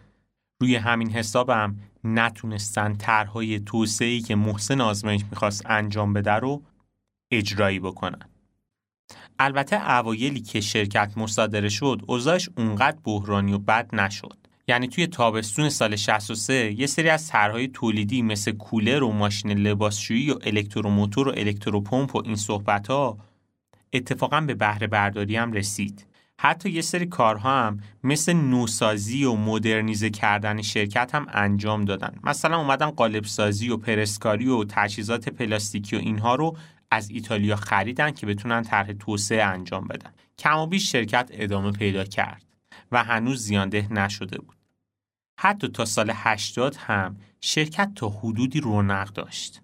روی 0.61 0.77
همین 0.77 1.11
حسابم 1.11 1.77
نتونستن 2.05 2.95
طرحهای 2.95 3.61
توسعه‌ای 3.61 4.21
که 4.21 4.35
محسن 4.35 4.81
آزمایش 4.81 5.25
می‌خواست 5.31 5.67
انجام 5.67 6.13
بده 6.13 6.33
رو 6.33 6.63
اجرایی 7.31 7.81
بکنن. 7.81 8.29
البته 9.39 9.91
اوایلی 9.91 10.41
که 10.41 10.61
شرکت 10.61 11.13
مصادره 11.17 11.69
شد 11.69 12.03
اوضاعش 12.07 12.49
اونقدر 12.57 12.99
بحرانی 13.05 13.53
و 13.53 13.59
بد 13.59 13.95
نشد 13.95 14.46
یعنی 14.69 14.89
توی 14.89 15.07
تابستون 15.07 15.69
سال 15.69 15.97
63 15.97 16.73
یه 16.79 16.87
سری 16.87 17.09
از 17.09 17.29
طرحهای 17.29 17.69
تولیدی 17.69 18.23
مثل 18.23 18.53
کولر 18.53 19.03
و 19.03 19.13
ماشین 19.13 19.51
لباسشویی 19.51 20.31
و 20.31 20.39
الکتروموتور 20.43 21.29
و 21.29 21.33
الکتروپمپ 21.37 22.17
و 22.17 22.23
این 22.25 22.37
صحبت 22.37 22.87
ها 22.87 23.19
اتفاقا 23.93 24.41
به 24.41 24.55
بهره 24.55 24.87
برداری 24.87 25.37
هم 25.37 25.53
رسید. 25.53 26.07
حتی 26.39 26.71
یه 26.71 26.81
سری 26.81 27.07
کارها 27.07 27.51
هم 27.51 27.81
مثل 28.05 28.33
نوسازی 28.33 29.25
و 29.25 29.35
مدرنیزه 29.35 30.11
کردن 30.11 30.63
شرکت 30.63 31.15
هم 31.15 31.27
انجام 31.33 31.85
دادن. 31.85 32.15
مثلا 32.25 32.59
اومدن 32.59 32.91
قالب 32.91 33.25
سازی 33.25 33.71
و 33.71 33.77
پرسکاری 33.77 34.49
و 34.49 34.65
تجهیزات 34.69 35.29
پلاستیکی 35.29 35.97
و 35.97 35.99
اینها 35.99 36.35
رو 36.35 36.57
از 36.91 37.11
ایتالیا 37.11 37.57
خریدن 37.57 38.11
که 38.11 38.27
بتونن 38.27 38.63
طرح 38.63 38.93
توسعه 38.93 39.43
انجام 39.43 39.87
بدن. 39.87 40.11
کم 40.39 40.59
و 40.59 40.67
بیش 40.67 40.93
شرکت 40.93 41.31
ادامه 41.33 41.73
پیدا 41.73 42.05
کرد. 42.05 42.46
و 42.93 43.05
هنوز 43.05 43.43
زیانده 43.43 43.93
نشده 43.93 44.39
بود 44.39 44.57
حتی 45.41 45.69
تا 45.69 45.85
سال 45.85 46.11
80 46.15 46.77
هم 46.77 47.17
شرکت 47.41 47.95
تا 47.95 48.09
حدودی 48.09 48.61
رونق 48.61 49.13
داشت 49.13 49.63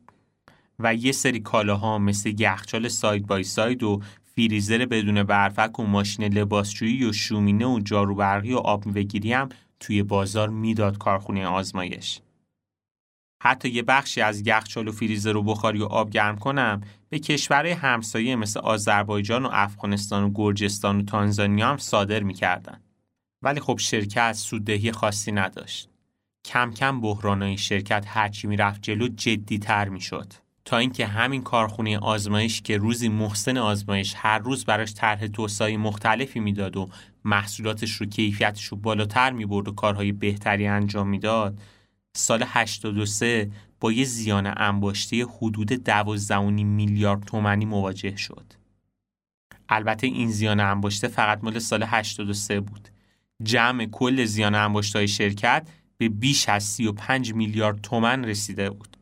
و 0.78 0.94
یه 0.94 1.12
سری 1.12 1.40
کالاها 1.40 1.98
مثل 1.98 2.34
یخچال 2.38 2.88
ساید 2.88 3.26
بای 3.26 3.44
ساید 3.44 3.82
و 3.82 4.00
فریزر 4.36 4.86
بدون 4.86 5.22
برفک 5.22 5.78
و 5.78 5.84
ماشین 5.84 6.24
لباسشویی 6.24 7.04
و 7.04 7.12
شومینه 7.12 7.66
و 7.66 7.80
جارو 7.80 8.14
برقی 8.14 8.52
و 8.52 8.58
آب 8.58 8.86
میوهگیری 8.86 9.32
هم 9.32 9.48
توی 9.80 10.02
بازار 10.02 10.48
می‌داد 10.48 10.98
کارخونه 10.98 11.46
آزمایش 11.46 12.20
حتی 13.42 13.68
یه 13.68 13.82
بخشی 13.82 14.20
از 14.20 14.46
یخچال 14.46 14.88
و 14.88 14.92
فریزر 14.92 15.36
و 15.36 15.42
بخاری 15.42 15.78
و 15.78 15.84
آب 15.84 16.10
گرم 16.10 16.38
کنم 16.38 16.80
به 17.08 17.18
کشورهای 17.18 17.72
همسایه 17.72 18.36
مثل 18.36 18.60
آذربایجان 18.60 19.46
و 19.46 19.48
افغانستان 19.52 20.24
و 20.24 20.30
گرجستان 20.34 20.98
و 20.98 21.02
تانزانیا 21.02 21.68
هم 21.68 21.76
صادر 21.76 22.22
می‌کردن. 22.22 22.80
ولی 23.42 23.60
خب 23.60 23.78
شرکت 23.78 24.32
سوددهی 24.32 24.92
خاصی 24.92 25.32
نداشت. 25.32 25.88
کم 26.44 26.70
کم 26.70 27.00
بحرانای 27.00 27.58
شرکت 27.58 28.04
هرچی 28.08 28.46
می‌رفت 28.46 28.82
جلو 28.82 29.08
جدی 29.08 29.58
تر 29.58 29.88
می‌شد. 29.88 30.32
تا 30.64 30.78
اینکه 30.78 31.06
همین 31.06 31.42
کارخونه 31.42 31.98
آزمایش 31.98 32.62
که 32.62 32.76
روزی 32.76 33.08
محسن 33.08 33.56
آزمایش 33.58 34.14
هر 34.16 34.38
روز 34.38 34.64
براش 34.64 34.94
طرح 34.94 35.26
توسعه 35.26 35.76
مختلفی 35.76 36.40
می‌داد 36.40 36.76
و 36.76 36.88
محصولاتش 37.24 37.92
رو 37.92 38.06
کیفیتش 38.06 38.64
رو 38.64 38.76
بالاتر 38.76 39.30
می‌برد 39.30 39.68
و 39.68 39.72
کارهای 39.72 40.12
بهتری 40.12 40.66
انجام 40.66 41.08
می‌داد 41.08 41.58
سال 42.16 42.44
83 42.46 43.50
با 43.80 43.92
یه 43.92 44.04
زیان 44.04 44.54
انباشته 44.56 45.26
حدود 45.26 45.72
12 45.72 46.40
میلیارد 46.50 47.24
تومانی 47.24 47.64
مواجه 47.64 48.16
شد. 48.16 48.44
البته 49.68 50.06
این 50.06 50.30
زیان 50.30 50.60
انباشته 50.60 51.08
فقط 51.08 51.44
مال 51.44 51.58
سال 51.58 51.82
83 51.82 52.60
بود. 52.60 52.88
جمع 53.44 53.86
کل 53.86 54.24
زیان 54.24 54.54
انباشته 54.54 54.98
های 54.98 55.08
شرکت 55.08 55.68
به 55.98 56.08
بیش 56.08 56.48
از 56.48 56.64
35 56.64 57.34
میلیارد 57.34 57.80
تومن 57.80 58.24
رسیده 58.24 58.70
بود. 58.70 58.96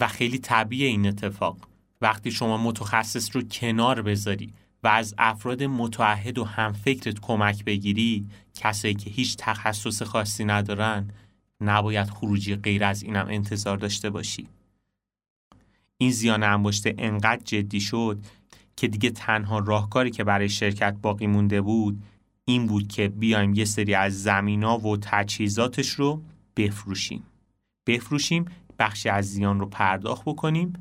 و 0.00 0.08
خیلی 0.08 0.38
طبیعی 0.38 0.84
این 0.86 1.06
اتفاق. 1.06 1.58
وقتی 2.00 2.30
شما 2.30 2.56
متخصص 2.56 3.36
رو 3.36 3.42
کنار 3.42 4.02
بذاری 4.02 4.52
و 4.82 4.88
از 4.88 5.14
افراد 5.18 5.62
متعهد 5.62 6.38
و 6.38 6.44
همفکرت 6.44 7.20
کمک 7.20 7.64
بگیری 7.64 8.26
کسایی 8.54 8.94
که 8.94 9.10
هیچ 9.10 9.36
تخصص 9.38 10.02
خاصی 10.02 10.44
ندارن 10.44 11.10
نباید 11.60 12.10
خروجی 12.10 12.56
غیر 12.56 12.84
از 12.84 13.02
اینم 13.02 13.26
انتظار 13.30 13.76
داشته 13.76 14.10
باشی 14.10 14.48
این 15.98 16.10
زیان 16.10 16.42
انباشته 16.42 16.94
انقدر 16.98 17.42
جدی 17.44 17.80
شد 17.80 18.18
که 18.76 18.88
دیگه 18.88 19.10
تنها 19.10 19.58
راهکاری 19.58 20.10
که 20.10 20.24
برای 20.24 20.48
شرکت 20.48 20.96
باقی 21.02 21.26
مونده 21.26 21.60
بود 21.60 22.02
این 22.48 22.66
بود 22.66 22.88
که 22.88 23.08
بیایم 23.08 23.54
یه 23.54 23.64
سری 23.64 23.94
از 23.94 24.22
زمینا 24.22 24.78
و 24.78 24.96
تجهیزاتش 24.96 25.88
رو 25.88 26.22
بفروشیم. 26.56 27.22
بفروشیم 27.86 28.44
بخشی 28.78 29.08
از 29.08 29.26
زیان 29.26 29.60
رو 29.60 29.66
پرداخت 29.66 30.22
بکنیم 30.24 30.72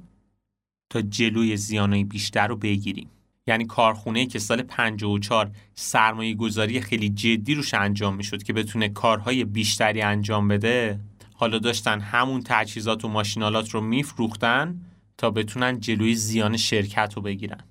تا 0.89 1.01
جلوی 1.01 1.57
زیانهای 1.57 2.03
بیشتر 2.03 2.47
رو 2.47 2.55
بگیریم. 2.55 3.09
یعنی 3.47 3.65
کارخونه 3.65 4.25
که 4.25 4.39
سال 4.39 4.61
54 4.61 5.51
سرمایه 5.75 6.35
گذاری 6.35 6.81
خیلی 6.81 7.09
جدی 7.09 7.55
روش 7.55 7.73
انجام 7.73 8.15
می‌شد 8.15 8.43
که 8.43 8.53
بتونه 8.53 8.89
کارهای 8.89 9.45
بیشتری 9.45 10.01
انجام 10.01 10.47
بده 10.47 10.99
حالا 11.33 11.59
داشتن 11.59 11.99
همون 11.99 12.41
تجهیزات 12.45 13.05
و 13.05 13.07
ماشینالات 13.07 13.69
رو 13.69 13.81
میفروختن 13.81 14.81
تا 15.17 15.31
بتونن 15.31 15.79
جلوی 15.79 16.15
زیان 16.15 16.57
شرکت 16.57 17.13
رو 17.15 17.21
بگیرن. 17.21 17.63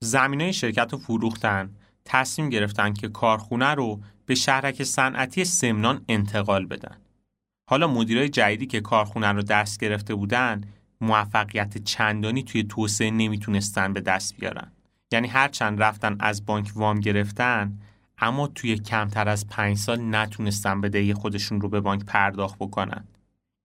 زمینه 0.00 0.52
شرکت 0.52 0.92
رو 0.92 0.98
فروختن. 0.98 1.70
تصمیم 2.08 2.48
گرفتن 2.48 2.94
که 2.94 3.08
کارخونه 3.08 3.74
رو 3.74 4.00
به 4.26 4.34
شهرک 4.34 4.82
صنعتی 4.82 5.44
سمنان 5.44 6.04
انتقال 6.08 6.66
بدن. 6.66 6.96
حالا 7.70 7.86
مدیرای 7.86 8.28
جدیدی 8.28 8.66
که 8.66 8.80
کارخونه 8.80 9.32
رو 9.32 9.42
دست 9.42 9.80
گرفته 9.80 10.14
بودن 10.14 10.60
موفقیت 11.00 11.78
چندانی 11.78 12.42
توی 12.42 12.64
توسعه 12.64 13.10
نمی‌تونستن 13.10 13.92
به 13.92 14.00
دست 14.00 14.36
بیارن. 14.36 14.72
یعنی 15.12 15.28
هرچند 15.28 15.82
رفتن 15.82 16.16
از 16.20 16.46
بانک 16.46 16.72
وام 16.74 17.00
گرفتن 17.00 17.78
اما 18.18 18.46
توی 18.46 18.78
کمتر 18.78 19.28
از 19.28 19.48
پنج 19.48 19.76
سال 19.76 20.14
نتونستن 20.14 20.80
بدهی 20.80 21.14
خودشون 21.14 21.60
رو 21.60 21.68
به 21.68 21.80
بانک 21.80 22.04
پرداخت 22.04 22.56
بکنن. 22.58 23.04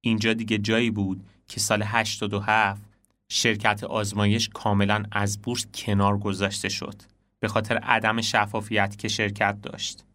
اینجا 0.01 0.33
دیگه 0.33 0.57
جایی 0.57 0.91
بود 0.91 1.23
که 1.47 1.59
سال 1.59 1.83
87 1.85 2.81
شرکت 3.29 3.83
آزمایش 3.83 4.49
کاملا 4.49 5.03
از 5.11 5.41
بورس 5.41 5.65
کنار 5.73 6.17
گذاشته 6.17 6.69
شد. 6.69 7.12
به 7.43 7.49
خاطر 7.49 7.77
عدم 7.77 8.21
شفافیت 8.21 8.97
که 8.97 9.07
شرکت 9.07 9.61
داشت. 9.61 10.05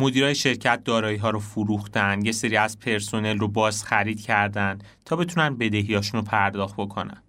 مدیرای 0.00 0.34
شرکت 0.34 0.84
دارایی 0.84 1.16
ها 1.16 1.30
رو 1.30 1.40
فروختن، 1.40 2.24
یه 2.24 2.32
سری 2.32 2.56
از 2.56 2.78
پرسنل 2.78 3.38
رو 3.38 3.48
باز 3.48 3.84
خرید 3.84 4.20
کردن 4.20 4.78
تا 5.04 5.16
بتونن 5.16 5.56
بدهیاشون 5.56 6.20
رو 6.20 6.26
پرداخت 6.26 6.74
بکنن. 6.76 7.22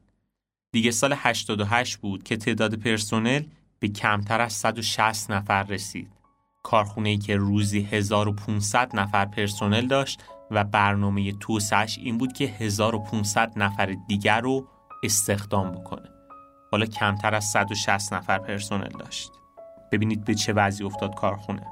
دیگه 0.72 0.92
سال 0.92 1.14
88 1.18 1.98
بود 1.98 2.24
که 2.24 2.38
تعداد 2.38 2.76
پرسنل 2.76 3.44
به 3.80 3.88
کمتر 3.88 4.42
از 4.42 4.54
160 4.54 5.32
نفر 5.32 5.64
رسید. 5.64 6.12
کارخونه 6.64 7.10
ای 7.10 7.18
که 7.18 7.36
روزی 7.36 7.82
1500 7.82 8.96
نفر 8.96 9.26
پرسنل 9.26 9.88
داشت 9.88 10.24
و 10.52 10.64
برنامه 10.64 11.32
توسعش 11.32 11.98
این 11.98 12.18
بود 12.18 12.34
که 12.34 12.46
1500 12.46 13.54
نفر 13.56 13.96
دیگر 14.08 14.42
رو 14.42 14.68
استخدام 15.04 15.72
بکنه. 15.72 16.10
حالا 16.72 16.86
کمتر 16.86 17.36
از 17.36 17.46
160 17.46 18.14
نفر 18.14 18.40
پرسنل 18.40 18.90
داشت. 19.00 19.37
ببینید 19.92 20.26
به 20.26 20.36
چه 20.36 20.54
وضعی 20.54 20.86
افتاد 20.86 21.16
کارخونه. 21.16 21.66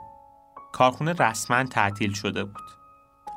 کارخونه 0.73 1.13
رسما 1.13 1.63
تعطیل 1.63 2.13
شده 2.13 2.43
بود. 2.43 2.63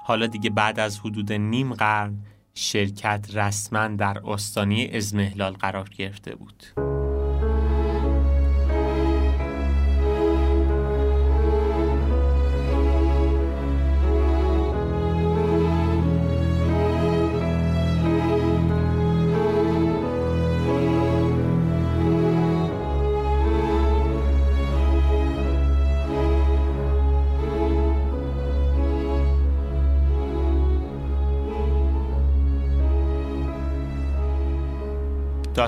حالا 0.05 0.27
دیگه 0.27 0.51
بعد 0.51 0.81
از 0.81 1.01
حدود 1.01 1.33
نیم 1.33 1.75
قرن 1.75 2.19
شرکت 2.55 3.29
رسما 3.35 3.89
در 3.89 4.19
آستانه 4.19 4.91
ازمهلال 4.95 5.53
قرار 5.53 5.89
گرفته 5.89 6.35
بود. 6.35 6.65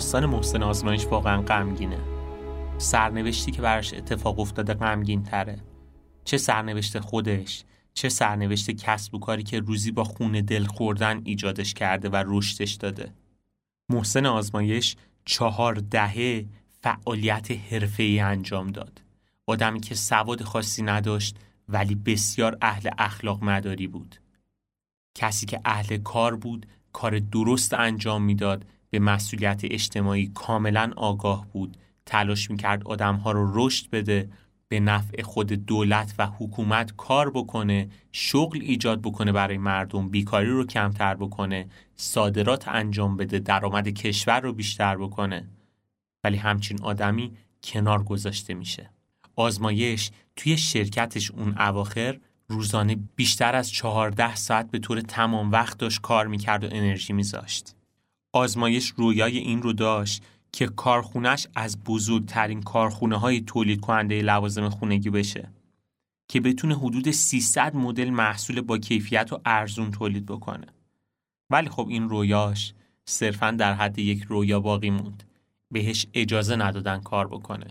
داستان 0.00 0.26
محسن 0.26 0.62
آزمایش 0.62 1.06
واقعا 1.06 1.42
غمگینه. 1.42 1.98
سرنوشتی 2.78 3.50
که 3.50 3.62
براش 3.62 3.94
اتفاق 3.94 4.40
افتاده 4.40 4.74
غمگین 4.74 5.22
تره 5.22 5.58
چه 6.24 6.38
سرنوشت 6.38 6.98
خودش 6.98 7.64
چه 7.94 8.08
سرنوشت 8.08 8.70
کسب 8.70 9.14
و 9.14 9.18
کاری 9.18 9.42
که 9.42 9.60
روزی 9.60 9.90
با 9.90 10.04
خون 10.04 10.32
دل 10.32 10.64
خوردن 10.64 11.20
ایجادش 11.24 11.74
کرده 11.74 12.08
و 12.08 12.24
رشدش 12.26 12.72
داده. 12.72 13.12
محسن 13.88 14.26
آزمایش 14.26 14.96
چهار 15.24 15.74
دهه 15.74 16.44
فعالیت 16.82 17.50
حرفه‌ای 17.50 18.20
انجام 18.20 18.66
داد. 18.66 19.02
آدمی 19.46 19.80
که 19.80 19.94
سواد 19.94 20.42
خاصی 20.42 20.82
نداشت 20.82 21.36
ولی 21.68 21.94
بسیار 21.94 22.58
اهل 22.62 22.90
اخلاق 22.98 23.44
مداری 23.44 23.86
بود. 23.86 24.16
کسی 25.14 25.46
که 25.46 25.60
اهل 25.64 25.96
کار 25.96 26.36
بود 26.36 26.66
کار 26.92 27.18
درست 27.18 27.74
انجام 27.74 28.22
می‌داد 28.22 28.64
به 28.90 28.98
مسئولیت 28.98 29.60
اجتماعی 29.64 30.30
کاملا 30.34 30.90
آگاه 30.96 31.46
بود. 31.52 31.76
تلاش 32.06 32.50
می‌کرد 32.50 32.84
آدمها 32.84 33.32
رو 33.32 33.66
رشد 33.66 33.90
بده 33.90 34.28
به 34.68 34.80
نفع 34.80 35.22
خود 35.22 35.52
دولت 35.52 36.14
و 36.18 36.26
حکومت 36.26 36.96
کار 36.96 37.30
بکنه 37.30 37.88
شغل 38.12 38.58
ایجاد 38.62 39.02
بکنه 39.02 39.32
برای 39.32 39.58
مردم 39.58 40.08
بیکاری 40.08 40.50
رو 40.50 40.66
کمتر 40.66 41.14
بکنه 41.14 41.66
صادرات 41.96 42.68
انجام 42.68 43.16
بده 43.16 43.38
درآمد 43.38 43.88
کشور 43.88 44.40
رو 44.40 44.52
بیشتر 44.52 44.96
بکنه. 44.96 45.48
ولی 46.24 46.36
همچین 46.36 46.82
آدمی 46.82 47.32
کنار 47.62 48.02
گذاشته 48.02 48.54
میشه. 48.54 48.90
آزمایش 49.36 50.10
توی 50.36 50.56
شرکتش 50.56 51.30
اون 51.30 51.54
اواخر 51.58 52.18
روزانه 52.48 52.96
بیشتر 53.16 53.54
از 53.54 53.70
چهارده 53.70 54.34
ساعت 54.34 54.70
به 54.70 54.78
طور 54.78 55.00
تمام 55.00 55.52
وقت 55.52 55.78
داشت 55.78 56.00
کار 56.00 56.26
می‌کرد 56.26 56.64
و 56.64 56.68
انرژی 56.70 57.12
میذاشت. 57.12 57.74
آزمایش 58.32 58.92
رویای 58.96 59.38
این 59.38 59.62
رو 59.62 59.72
داشت 59.72 60.22
که 60.52 60.66
کارخونش 60.66 61.46
از 61.54 61.84
بزرگترین 61.84 62.62
کارخونه 62.62 63.16
های 63.16 63.40
تولید 63.40 63.80
کننده 63.80 64.22
لوازم 64.22 64.68
خونگی 64.68 65.10
بشه 65.10 65.50
که 66.28 66.40
بتونه 66.40 66.78
حدود 66.78 67.10
300 67.10 67.74
مدل 67.76 68.10
محصول 68.10 68.60
با 68.60 68.78
کیفیت 68.78 69.32
و 69.32 69.40
ارزون 69.44 69.90
تولید 69.90 70.26
بکنه. 70.26 70.66
ولی 71.50 71.68
خب 71.68 71.86
این 71.88 72.08
رویاش 72.08 72.74
صرفا 73.04 73.50
در 73.50 73.74
حد 73.74 73.98
یک 73.98 74.22
رویا 74.22 74.60
باقی 74.60 74.90
موند. 74.90 75.22
بهش 75.70 76.06
اجازه 76.14 76.56
ندادن 76.56 77.00
کار 77.00 77.28
بکنه. 77.28 77.66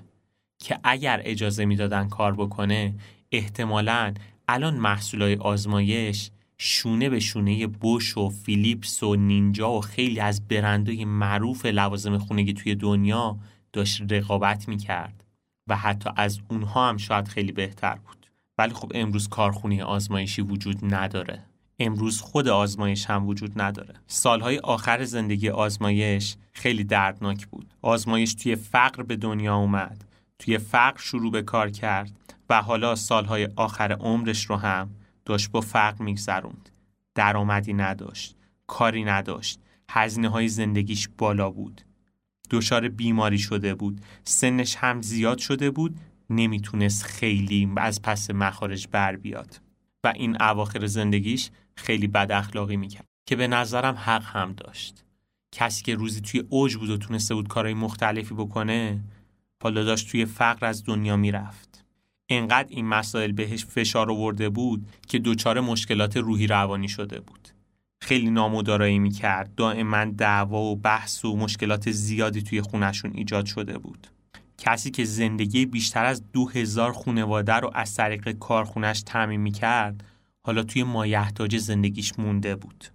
که 0.59 0.79
اگر 0.83 1.21
اجازه 1.23 1.65
می‌دادن 1.65 2.09
کار 2.09 2.35
بکنه 2.35 2.95
احتمالاً 3.31 4.13
الان 4.47 4.75
محصولای 4.75 5.35
آزمایش 5.35 6.31
شونه 6.61 7.09
به 7.09 7.19
شونه 7.19 7.67
بوش 7.67 8.17
و 8.17 8.29
فیلیپس 8.29 9.03
و 9.03 9.15
نینجا 9.15 9.71
و 9.71 9.81
خیلی 9.81 10.19
از 10.19 10.47
برندهای 10.47 11.05
معروف 11.05 11.65
لوازم 11.65 12.17
خونگی 12.17 12.53
توی 12.53 12.75
دنیا 12.75 13.37
داشت 13.73 14.01
رقابت 14.09 14.67
می‌کرد 14.67 15.23
و 15.67 15.75
حتی 15.75 16.09
از 16.15 16.39
اونها 16.49 16.89
هم 16.89 16.97
شاید 16.97 17.27
خیلی 17.27 17.51
بهتر 17.51 17.95
بود. 17.95 18.25
ولی 18.57 18.73
خب 18.73 18.91
امروز 18.95 19.27
کارخونه 19.27 19.83
آزمایشی 19.83 20.41
وجود 20.41 20.93
نداره. 20.93 21.43
امروز 21.79 22.21
خود 22.21 22.47
آزمایش 22.47 23.05
هم 23.05 23.27
وجود 23.27 23.61
نداره. 23.61 23.95
سالهای 24.07 24.57
آخر 24.57 25.03
زندگی 25.03 25.49
آزمایش 25.49 26.35
خیلی 26.53 26.83
دردناک 26.83 27.47
بود. 27.47 27.73
آزمایش 27.81 28.33
توی 28.33 28.55
فقر 28.55 29.03
به 29.03 29.15
دنیا 29.15 29.55
اومد. 29.55 30.03
توی 30.39 30.57
فقر 30.57 30.99
شروع 30.99 31.31
به 31.31 31.41
کار 31.41 31.69
کرد 31.69 32.11
و 32.49 32.61
حالا 32.61 32.95
سالهای 32.95 33.49
آخر 33.55 33.91
عمرش 33.91 34.45
رو 34.45 34.55
هم 34.55 34.89
داشت 35.29 35.51
با 35.51 35.61
فقر 35.61 36.03
میگذروند. 36.03 36.69
درآمدی 37.15 37.73
نداشت 37.73 38.35
کاری 38.67 39.03
نداشت 39.03 39.59
هزینه 39.89 40.29
های 40.29 40.47
زندگیش 40.47 41.09
بالا 41.17 41.49
بود. 41.49 41.81
دچار 42.49 42.89
بیماری 42.89 43.37
شده 43.37 43.75
بود 43.75 44.01
سنش 44.23 44.75
هم 44.75 45.01
زیاد 45.01 45.37
شده 45.37 45.71
بود 45.71 45.99
نمی‌تونست 46.29 47.03
خیلی 47.03 47.69
از 47.77 48.01
پس 48.01 48.31
مخارج 48.31 48.87
بر 48.91 49.15
بیاد. 49.15 49.61
و 50.03 50.13
این 50.15 50.41
اواخر 50.41 50.85
زندگیش 50.85 51.49
خیلی 51.75 52.07
بد 52.07 52.31
اخلاقی 52.31 52.77
می‌کرد 52.77 53.05
که 53.25 53.35
به 53.35 53.47
نظرم 53.47 53.95
حق 53.95 54.23
هم 54.23 54.53
داشت. 54.53 55.03
کسی 55.51 55.83
که 55.83 55.95
روزی 55.95 56.21
توی 56.21 56.43
اوج 56.49 56.77
بود 56.77 56.89
و 56.89 56.97
تونسته 56.97 57.35
بود 57.35 57.47
کارهای 57.47 57.73
مختلفی 57.73 58.33
بکنه 58.33 58.99
حالا 59.63 59.83
داشت 59.83 60.11
توی 60.11 60.25
فقر 60.25 60.65
از 60.65 60.85
دنیا 60.85 61.15
می‌رفت. 61.15 61.68
انقدر 62.29 62.67
این 62.69 62.85
مسائل 62.85 63.31
بهش 63.31 63.65
فشار 63.65 64.11
آورده 64.11 64.49
بود 64.49 64.87
که 65.07 65.19
دچار 65.19 65.59
مشکلات 65.59 66.17
روحی 66.17 66.47
روانی 66.47 66.87
شده 66.87 67.19
بود. 67.19 67.49
خیلی 68.01 68.29
نامدارایی 68.29 68.99
می‌کرد. 68.99 69.55
دائما 69.55 70.05
دعوا 70.05 70.61
و 70.61 70.75
بحث 70.75 71.25
و 71.25 71.35
مشکلات 71.35 71.91
زیادی 71.91 72.41
توی 72.41 72.61
خونشون 72.61 73.11
ایجاد 73.15 73.45
شده 73.45 73.77
بود. 73.77 74.07
کسی 74.57 74.91
که 74.91 75.03
زندگی 75.03 75.65
بیشتر 75.65 76.05
از 76.05 76.31
دو 76.31 76.49
هزار 76.49 76.91
خونواده 76.91 77.53
رو 77.53 77.71
از 77.73 77.95
طریق 77.95 78.31
کارخونش 78.31 79.01
تعمین 79.01 79.39
می‌کرد 79.39 80.03
حالا 80.41 80.63
توی 80.63 80.83
مایحتاج 80.83 81.57
زندگیش 81.57 82.19
مونده 82.19 82.55
بود. 82.55 82.85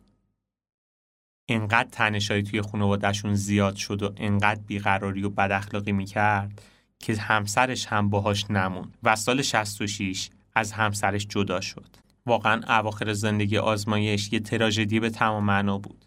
انقدر 1.49 1.89
تنشایی 1.93 2.43
توی 2.43 2.63
خانوادهشون 2.63 3.35
زیاد 3.35 3.77
شد 3.77 4.03
و 4.03 4.13
انقدر 4.17 4.61
بیقراری 4.67 5.23
و 5.23 5.31
بد 5.31 5.53
اخلاقی 5.53 5.93
می‌کرد 5.93 6.63
که 7.01 7.17
همسرش 7.17 7.87
هم 7.87 8.11
باهاش 8.11 8.51
نموند 8.51 8.97
و 9.03 9.17
سال 9.17 9.43
66 9.43 10.31
از 10.55 10.73
همسرش 10.73 11.27
جدا 11.27 11.61
شد. 11.61 11.89
واقعا 12.27 12.61
اواخر 12.79 13.13
زندگی 13.13 13.59
آزمایش 13.59 14.33
یه 14.33 14.41
تراژدی 14.41 15.01
به 15.01 15.11
تمام 15.11 15.45
معنا 15.45 15.79
بود. 15.79 16.05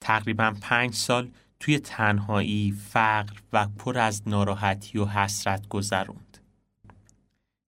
تقریبا 0.00 0.54
پنج 0.60 0.94
سال 0.94 1.30
توی 1.60 1.78
تنهایی، 1.78 2.72
فقر 2.72 3.36
و 3.52 3.68
پر 3.68 3.98
از 3.98 4.22
ناراحتی 4.26 4.98
و 4.98 5.04
حسرت 5.04 5.68
گذروند. 5.68 6.38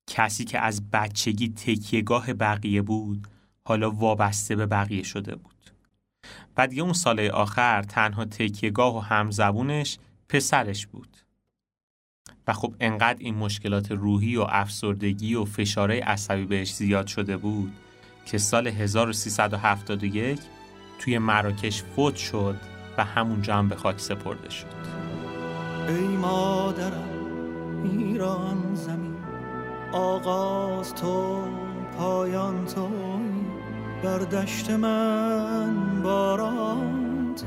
کسی 0.07 0.45
که 0.45 0.59
از 0.59 0.91
بچگی 0.91 1.49
تکیهگاه 1.49 2.33
بقیه 2.33 2.83
بود، 2.83 3.29
حالا 3.65 3.91
وابسته 3.91 4.57
به 4.57 4.67
بقیه 4.67 5.03
شده 5.03 5.37
بود. 5.37 5.55
و 6.57 6.67
دیگه 6.67 6.83
اون 6.83 6.93
سال 6.93 7.21
آخر 7.21 7.83
تنها 7.83 8.25
تکیهگاه 8.25 8.97
و 8.97 9.01
همزبونش 9.01 9.99
پسرش 10.29 10.87
بود 10.87 11.17
و 12.49 12.53
خب 12.53 12.75
انقدر 12.81 13.19
این 13.19 13.35
مشکلات 13.35 13.93
روحی 13.93 14.37
و 14.37 14.47
افسردگی 14.49 15.35
و 15.35 15.45
فشاره 15.45 16.01
عصبی 16.01 16.45
بهش 16.45 16.75
زیاد 16.75 17.07
شده 17.07 17.37
بود 17.37 17.73
که 18.27 18.39
سال 18.39 18.67
1371 18.67 20.41
توی 20.99 21.19
مراکش 21.19 21.83
فوت 21.83 22.17
شد 22.17 22.57
و 22.99 23.05
همونجا 23.05 23.57
هم 23.57 23.69
به 23.69 23.77
خاک 23.77 24.01
سپرده 24.01 24.51
شد. 24.51 24.67
ای 25.89 26.17
مادرم 26.17 27.09
ایران 27.85 28.75
زمین 28.75 29.17
آغاز 29.93 30.95
تو 30.95 31.45
پایان 31.99 32.65
تو 32.67 32.91
بر 34.03 34.19
دشت 34.19 34.71
من 34.71 36.03
باران 36.03 37.35
تو 37.35 37.47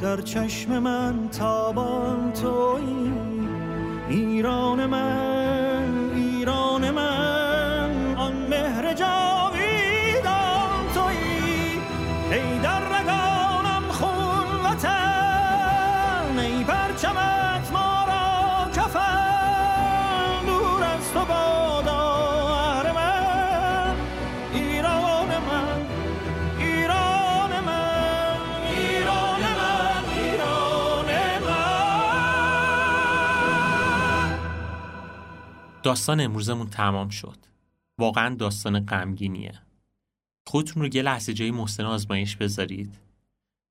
در 0.00 0.20
چشم 0.20 0.78
من 0.78 1.28
تابان 1.28 2.32
توی. 2.32 3.41
ایران 4.08 4.86
من. 4.86 5.41
داستان 35.82 36.20
امروزمون 36.20 36.66
تمام 36.66 37.08
شد. 37.08 37.36
واقعا 37.98 38.34
داستان 38.34 38.80
غمگینیه. 38.80 39.54
خودتون 40.46 40.82
رو 40.82 40.94
یه 40.94 41.02
لحظه 41.02 41.34
جای 41.34 41.50
محسن 41.50 41.84
آزمایش 41.84 42.36
بذارید. 42.36 42.98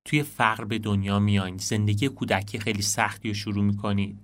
توی 0.06 0.24
فقر 0.24 0.64
به 0.64 0.80
دنیا 0.80 1.20
میاین 1.20 1.58
زندگی 1.58 2.10
کودکی 2.10 2.60
خیلی 2.60 2.82
سختی 2.82 3.28
رو 3.28 3.34
شروع 3.34 3.64
می‌کنید. 3.64 4.20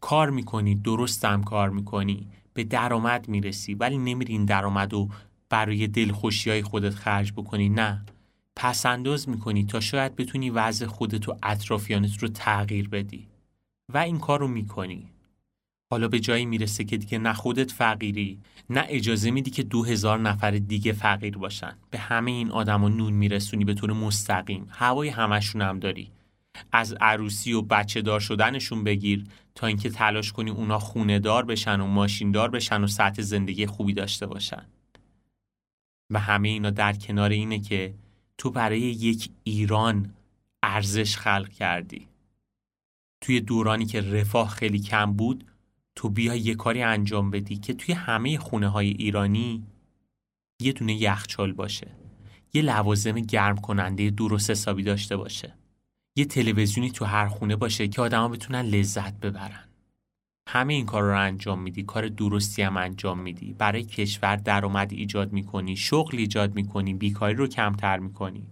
کار 0.00 0.30
می‌کنید 0.30 0.82
درستم 0.82 1.42
کار 1.42 1.70
می‌کنی 1.70 2.26
به 2.54 2.64
درآمد 2.64 3.28
می‌رسی 3.28 3.74
ولی 3.74 3.98
نمیری 3.98 4.32
این 4.32 4.44
درآمد 4.44 4.92
رو 4.92 5.08
برای 5.48 5.86
دلخوشی 5.86 6.50
های 6.50 6.62
خودت 6.62 6.94
خرج 6.94 7.32
بکنی 7.32 7.68
نه 7.68 8.04
پس 8.56 8.86
انداز 8.86 9.28
می‌کنی 9.28 9.64
تا 9.64 9.80
شاید 9.80 10.16
بتونی 10.16 10.50
وضع 10.50 10.86
خودت 10.86 11.28
و 11.28 11.36
اطرافیانت 11.42 12.18
رو 12.18 12.28
تغییر 12.28 12.88
بدی 12.88 13.26
و 13.94 13.98
این 13.98 14.18
کار 14.18 14.40
رو 14.40 14.48
می‌کنی 14.48 15.10
حالا 15.90 16.08
به 16.08 16.20
جایی 16.20 16.46
می‌رسه 16.46 16.84
که 16.84 16.96
دیگه 16.96 17.18
نه 17.18 17.32
خودت 17.32 17.72
فقیری 17.72 18.38
نه 18.70 18.86
اجازه 18.88 19.30
میدی 19.30 19.50
که 19.50 19.62
دو 19.62 19.84
هزار 19.84 20.18
نفر 20.18 20.50
دیگه 20.50 20.92
فقیر 20.92 21.38
باشن. 21.38 21.76
به 21.90 21.98
همه 21.98 22.30
این 22.30 22.50
آدما 22.50 22.88
نون 22.88 23.12
میرسونی 23.12 23.64
به 23.64 23.74
طور 23.74 23.92
مستقیم. 23.92 24.66
هوای 24.70 25.08
همشون 25.08 25.62
هم 25.62 25.78
داری. 25.78 26.10
از 26.72 26.92
عروسی 27.00 27.52
و 27.52 27.62
بچه 27.62 28.02
دار 28.02 28.20
شدنشون 28.20 28.84
بگیر 28.84 29.24
تا 29.54 29.66
اینکه 29.66 29.90
تلاش 29.90 30.32
کنی 30.32 30.50
اونا 30.50 30.78
خونه 30.78 31.18
دار 31.18 31.44
بشن 31.44 31.80
و 31.80 31.86
ماشین 31.86 32.30
دار 32.30 32.50
بشن 32.50 32.84
و 32.84 32.86
سطح 32.86 33.22
زندگی 33.22 33.66
خوبی 33.66 33.92
داشته 33.92 34.26
باشن. 34.26 34.66
و 36.10 36.18
همه 36.18 36.48
اینا 36.48 36.70
در 36.70 36.92
کنار 36.92 37.30
اینه 37.30 37.58
که 37.58 37.94
تو 38.38 38.50
برای 38.50 38.80
یک 38.80 39.30
ایران 39.44 40.14
ارزش 40.62 41.16
خلق 41.16 41.48
کردی. 41.48 42.08
توی 43.20 43.40
دورانی 43.40 43.86
که 43.86 44.00
رفاه 44.00 44.48
خیلی 44.48 44.78
کم 44.78 45.12
بود 45.12 45.44
تو 45.98 46.08
بیا 46.08 46.34
یه 46.34 46.54
کاری 46.54 46.82
انجام 46.82 47.30
بدی 47.30 47.56
که 47.56 47.74
توی 47.74 47.94
همه 47.94 48.38
خونه 48.38 48.68
های 48.68 48.88
ایرانی 48.88 49.66
یه 50.62 50.72
دونه 50.72 50.94
یخچال 50.94 51.52
باشه 51.52 51.90
یه 52.54 52.62
لوازم 52.62 53.12
گرم 53.12 53.56
کننده 53.56 54.10
درست 54.10 54.50
حسابی 54.50 54.82
داشته 54.82 55.16
باشه 55.16 55.54
یه 56.16 56.24
تلویزیونی 56.24 56.90
تو 56.90 57.04
هر 57.04 57.26
خونه 57.28 57.56
باشه 57.56 57.88
که 57.88 58.02
آدما 58.02 58.28
بتونن 58.28 58.60
لذت 58.62 59.20
ببرن. 59.20 59.68
همه 60.48 60.74
این 60.74 60.86
کار 60.86 61.02
رو 61.02 61.18
انجام 61.18 61.62
میدی 61.62 61.82
کار 61.82 62.08
درستی 62.08 62.62
هم 62.62 62.76
انجام 62.76 63.18
میدی. 63.18 63.52
برای 63.52 63.84
کشور 63.84 64.36
درآمد 64.36 64.92
ایجاد 64.92 65.32
می‌کنی 65.32 65.76
شغل 65.76 66.18
ایجاد 66.18 66.54
می‌کنی 66.54 66.94
بیکاری 66.94 67.34
رو 67.34 67.46
کمتر 67.46 67.98
می‌کنی. 67.98 68.46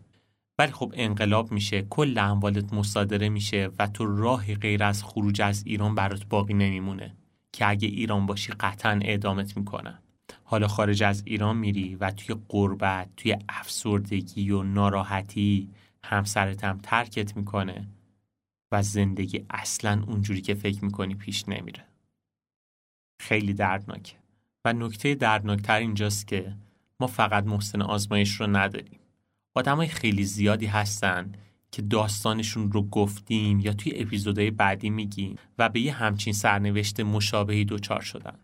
ولی 0.58 0.72
خب 0.72 0.92
انقلاب 0.96 1.52
میشه 1.52 1.82
کل 1.82 2.18
اموالت 2.18 2.72
مصادره 2.72 3.28
میشه 3.28 3.70
و 3.78 3.86
تو 3.86 4.16
راهی 4.16 4.54
غیر 4.54 4.84
از 4.84 5.04
خروج 5.04 5.42
از 5.42 5.62
ایران 5.66 5.94
برات 5.94 6.26
باقی 6.26 6.54
نمیمونه. 6.54 7.16
که 7.56 7.68
اگه 7.68 7.88
ایران 7.88 8.26
باشی 8.26 8.52
قطعا 8.52 9.00
اعدامت 9.02 9.56
می‌کنن. 9.56 9.98
حالا 10.44 10.68
خارج 10.68 11.02
از 11.02 11.22
ایران 11.26 11.56
میری 11.56 11.94
و 11.94 12.10
توی 12.10 12.36
قربت 12.48 13.08
توی 13.16 13.36
افسردگی 13.48 14.50
و 14.50 14.62
ناراحتی 14.62 15.68
همسرت 16.04 16.64
هم 16.64 16.78
ترکت 16.82 17.36
می‌کنه 17.36 17.86
و 18.72 18.82
زندگی 18.82 19.46
اصلا 19.50 20.02
اونجوری 20.06 20.40
که 20.40 20.54
فکر 20.54 20.84
می‌کنی 20.84 21.14
پیش 21.14 21.48
نمیره. 21.48 21.84
خیلی 23.20 23.54
دردناکه. 23.54 24.16
و 24.64 24.72
نکته 24.72 25.14
دردناکتر 25.14 25.78
اینجاست 25.78 26.26
که 26.26 26.56
ما 27.00 27.06
فقط 27.06 27.44
محسن 27.44 27.82
آزمایش 27.82 28.40
رو 28.40 28.46
نداریم. 28.46 29.00
آدمای 29.54 29.88
خیلی 29.88 30.24
زیادی 30.24 30.66
هستن 30.66 31.32
که 31.76 31.82
داستانشون 31.82 32.72
رو 32.72 32.82
گفتیم 32.82 33.60
یا 33.60 33.72
توی 33.72 33.92
اپیزودهای 33.96 34.50
بعدی 34.50 34.90
میگیم 34.90 35.38
و 35.58 35.68
به 35.68 35.80
یه 35.80 35.92
همچین 35.92 36.32
سرنوشت 36.32 37.00
مشابهی 37.00 37.64
دچار 37.64 38.00
شدن. 38.00 38.38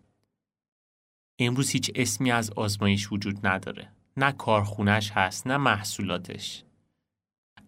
امروز 1.39 1.71
هیچ 1.71 1.91
اسمی 1.95 2.31
از 2.31 2.51
آزمایش 2.51 3.13
وجود 3.13 3.47
نداره. 3.47 3.89
نه 4.17 4.33
کارخونش 4.33 5.11
هست 5.11 5.47
نه 5.47 5.57
محصولاتش. 5.57 6.65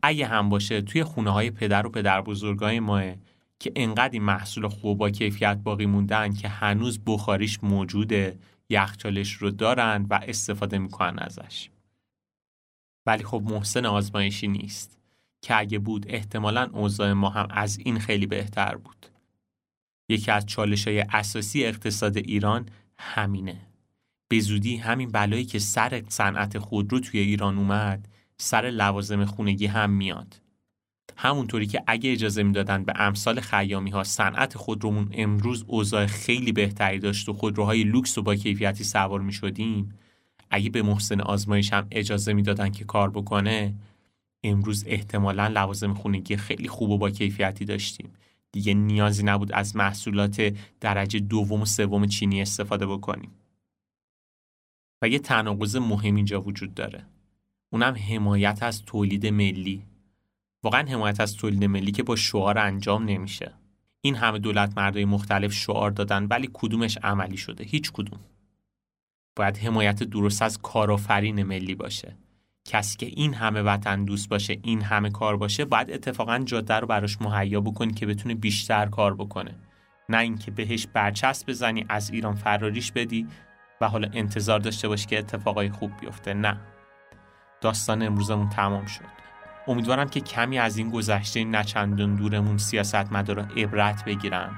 اگه 0.03 0.27
هم 0.27 0.49
باشه 0.49 0.83
توی 0.83 1.05
خونه 1.05 1.31
های 1.31 1.51
پدر 1.51 1.87
و 1.87 1.91
پدر 1.91 2.21
بزرگای 2.21 2.81
ماه 2.81 3.15
که 3.59 3.73
انقدر 3.77 4.13
این 4.13 4.23
محصول 4.23 4.69
خوب 4.69 4.99
با 4.99 5.11
کیفیت 5.11 5.57
باقی 5.57 5.87
موندن 5.87 6.33
که 6.33 6.49
هنوز 6.49 7.01
بخاریش 7.07 7.59
موجوده 7.63 8.39
یخچالش 8.69 9.33
رو 9.33 9.51
دارن 9.51 10.07
و 10.11 10.21
استفاده 10.23 10.79
می‌کنن 10.79 11.19
ازش. 11.19 11.71
ولی 13.07 13.25
خب 13.25 13.43
محسن 13.45 13.87
آزمایشی 13.87 14.49
نیست. 14.49 15.04
که 15.45 15.59
اگه 15.59 15.79
بود 15.79 16.07
احتمالا 16.09 16.71
اوضاع 16.73 17.13
ما 17.13 17.29
هم 17.29 17.47
از 17.51 17.79
این 17.79 17.99
خیلی 17.99 18.27
بهتر 18.27 18.77
بود. 18.77 19.07
یکی 20.09 20.31
از 20.31 20.47
چالش 20.47 20.89
های 20.89 21.01
اساسی 21.01 21.65
اقتصاد 21.65 22.17
ایران 22.17 22.69
همینه. 22.99 23.57
به 24.29 24.41
زودی 24.41 24.77
همین 24.77 25.11
بلایی 25.11 25.45
که 25.45 25.59
سر 25.59 26.03
صنعت 26.09 26.59
خودرو 26.59 27.01
توی 27.01 27.21
ایران 27.21 27.59
اومد 27.59 28.09
سر 28.37 28.71
لوازم 28.71 29.25
خونگی 29.25 29.67
هم 29.67 29.91
میاد. 29.91 30.41
همونطوری 31.17 31.67
که 31.67 31.83
اگه 31.87 32.13
اجازه 32.13 32.43
می‌دادن 32.43 32.85
به 32.85 32.93
امثال 32.97 33.41
خیامی 33.41 33.91
ها 33.91 34.05
صنعت 34.05 34.57
خودرومون 34.57 35.09
امروز 35.13 35.65
اوضاع 35.67 36.07
خیلی 36.07 36.53
بهتری 36.53 36.99
داشت 36.99 37.29
و 37.29 37.33
خودروهای 37.33 37.85
لوکس 37.85 38.19
و 38.19 38.23
با 38.23 38.35
کیفیتی 38.35 38.85
سوار 38.85 39.21
می 39.21 39.33
شدیم 39.33 39.95
اگه 40.51 40.71
به 40.71 40.83
محسن 40.83 41.21
آزمایش 41.21 41.73
هم 41.73 41.87
اجازه 41.91 42.33
می‌دادن 42.33 42.71
که 42.71 42.85
کار 42.85 43.11
بکنه 43.11 43.75
امروز 44.45 44.85
احتمالا 44.87 45.49
لوازم 45.49 45.95
خونگی 45.95 46.37
خیلی 46.37 46.69
خوب 46.69 46.91
و 46.91 46.99
با 46.99 47.11
کیفیتی 47.11 47.65
داشتیم. 47.65 48.13
دیگه 48.53 48.75
نیازی 48.75 49.23
نبود 49.23 49.53
از 49.53 49.77
محصولات 49.77 50.55
درجه 50.81 51.19
دوم 51.19 51.63
و 51.63 51.67
سوم 51.67 52.07
چینی 52.07 52.43
استفاده 52.43 52.87
بکنیم. 52.87 53.31
و 55.03 55.09
یه 55.09 55.19
تناقض 55.19 55.77
مهم 55.77 56.15
اینجا 56.15 56.41
وجود 56.41 56.75
داره. 56.75 57.05
اونم 57.71 57.95
حمایت 57.95 58.63
از 58.63 58.83
تولید 58.83 59.27
ملی. 59.27 59.83
واقعا 60.63 60.89
حمایت 60.89 61.21
از 61.21 61.37
تولید 61.37 61.65
ملی 61.65 61.93
که 61.93 62.03
با 62.03 62.17
شعار 62.17 62.59
انجام 62.59 63.05
نمیشه. 63.05 63.53
این 64.01 64.15
همه 64.15 64.39
دولت 64.39 64.73
مردای 64.77 65.05
مختلف 65.05 65.53
شعار 65.53 65.91
دادن 65.91 66.27
ولی 66.27 66.51
کدومش 66.53 66.99
عملی 67.03 67.37
شده؟ 67.37 67.65
هیچ 67.65 67.93
کدوم. 67.93 68.21
باید 69.37 69.57
حمایت 69.57 70.03
درست 70.03 70.43
از 70.43 70.59
کارآفرین 70.59 71.43
ملی 71.43 71.75
باشه. 71.75 72.17
کسی 72.69 72.97
که 72.97 73.07
این 73.07 73.35
همه 73.35 73.63
وطن 73.63 74.05
دوست 74.05 74.29
باشه 74.29 74.59
این 74.63 74.83
همه 74.83 75.11
کار 75.11 75.37
باشه 75.37 75.65
باید 75.65 75.91
اتفاقا 75.91 76.39
جاده 76.39 76.75
رو 76.75 76.87
براش 76.87 77.21
مهیا 77.21 77.61
بکنی 77.61 77.93
که 77.93 78.07
بتونه 78.07 78.35
بیشتر 78.35 78.87
کار 78.87 79.15
بکنه. 79.15 79.55
نه 80.09 80.19
اینکه 80.19 80.51
بهش 80.51 80.87
برچسب 80.87 81.49
بزنی 81.49 81.87
از 81.89 82.11
ایران 82.11 82.35
فراریش 82.35 82.93
بدی 82.93 83.27
و 83.81 83.89
حالا 83.89 84.09
انتظار 84.13 84.59
داشته 84.59 84.89
باشی 84.89 85.07
که 85.07 85.19
اتفاقای 85.19 85.71
خوب 85.71 85.91
بیفته. 86.01 86.35
نه. 86.35 86.61
داستان 87.61 88.03
امروزمون 88.03 88.49
تمام 88.49 88.87
شد. 88.87 89.05
امیدوارم 89.69 90.09
که 90.09 90.21
کمی 90.21 90.59
از 90.59 90.77
این 90.77 90.91
گذشته 90.91 91.45
نچندان 91.45 92.17
دورمون 92.17 92.59
سیاست 92.59 93.13
مدارا 93.13 93.43
عبرت 93.43 94.05
بگیرن. 94.05 94.51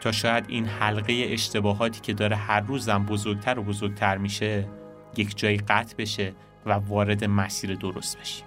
تا 0.00 0.12
شاید 0.12 0.44
این 0.48 0.66
حلقه 0.66 1.26
اشتباهاتی 1.28 2.00
که 2.00 2.12
داره 2.12 2.36
هر 2.36 2.60
روزم 2.60 3.04
بزرگتر 3.04 3.58
و 3.58 3.62
بزرگتر 3.62 4.18
میشه 4.18 4.68
یک 5.16 5.36
جایی 5.36 5.56
قطع 5.56 5.96
بشه. 5.96 6.32
و 6.66 6.72
وارد 6.72 7.24
مسیر 7.24 7.74
درست 7.74 8.18
بشیم 8.18 8.46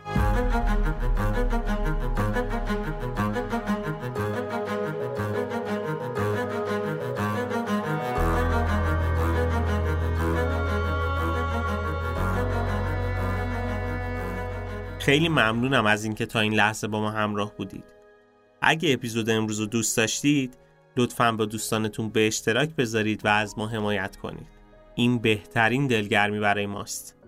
خیلی 14.99 15.30
ممنونم 15.30 15.86
از 15.86 16.03
اینکه 16.03 16.26
تا 16.26 16.39
این 16.39 16.53
لحظه 16.53 16.88
با 16.88 17.01
ما 17.01 17.11
همراه 17.11 17.53
بودید. 17.57 17.84
اگه 18.61 18.93
اپیزود 18.93 19.30
امروز 19.30 19.59
رو 19.59 19.66
دوست 19.66 19.97
داشتید 19.97 20.57
لطفا 20.97 21.32
با 21.32 21.45
دوستانتون 21.45 22.09
به 22.09 22.28
اشتراک 22.28 22.70
بذارید 22.70 23.26
و 23.26 23.28
از 23.28 23.57
ما 23.57 23.68
حمایت 23.68 24.16
کنید. 24.16 24.47
این 24.95 25.18
بهترین 25.18 25.88
دلگرمی 25.88 26.39
برای 26.39 26.66
ماست. 26.66 27.22